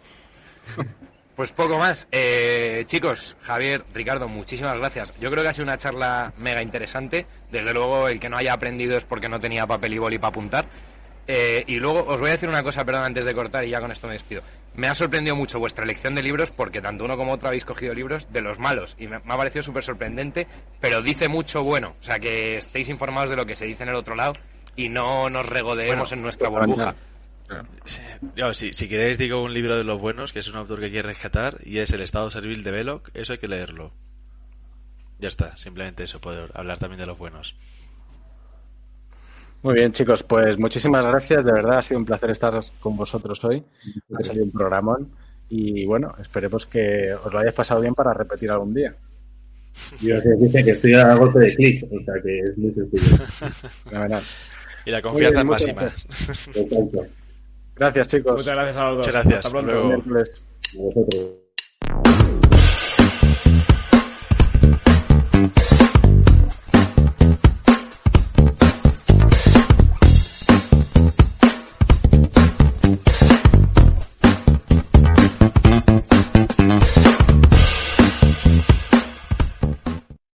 [1.39, 2.09] Pues poco más.
[2.11, 5.15] Eh, chicos, Javier, Ricardo, muchísimas gracias.
[5.21, 7.27] Yo creo que ha sido una charla mega interesante.
[7.53, 10.31] Desde luego, el que no haya aprendido es porque no tenía papel y boli para
[10.31, 10.65] apuntar.
[11.31, 13.81] Eh, y luego os voy a decir una cosa, perdón, antes de cortar y ya
[13.81, 14.43] con esto me despido.
[14.75, 17.93] Me ha sorprendido mucho vuestra elección de libros porque tanto uno como otro habéis cogido
[17.93, 20.47] libros de los malos y me, me ha parecido súper sorprendente,
[20.81, 21.95] pero dice mucho bueno.
[22.01, 24.35] O sea, que estéis informados de lo que se dice en el otro lado
[24.75, 26.95] y no nos regodeemos en nuestra burbuja.
[27.85, 28.03] Sí,
[28.37, 30.91] yo, si, si queréis digo un libro de los buenos, que es un autor que
[30.91, 33.93] quiere rescatar, y es El estado servil de Belloc, eso hay que leerlo.
[35.19, 37.57] Ya está, simplemente eso, poder hablar también de los buenos.
[39.63, 41.45] Muy bien, chicos, pues muchísimas gracias.
[41.45, 43.65] De verdad ha sido un placer estar con vosotros hoy.
[44.17, 45.11] Ha sido un programón.
[45.51, 48.95] Y bueno, esperemos que os lo hayáis pasado bien para repetir algún día.
[50.01, 53.25] Yo sé dice que estoy a golpe de clics, o sea que es muy sencillo.
[54.87, 55.83] Y la confianza es bien, máxima.
[55.83, 57.07] muchas Exacto.
[57.77, 58.33] Gracias, chicos.
[58.39, 59.07] Muchas gracias a los dos.
[59.07, 59.47] Muchas gracias.
[59.47, 60.03] Hasta pronto.
[60.73, 62.48] Luego.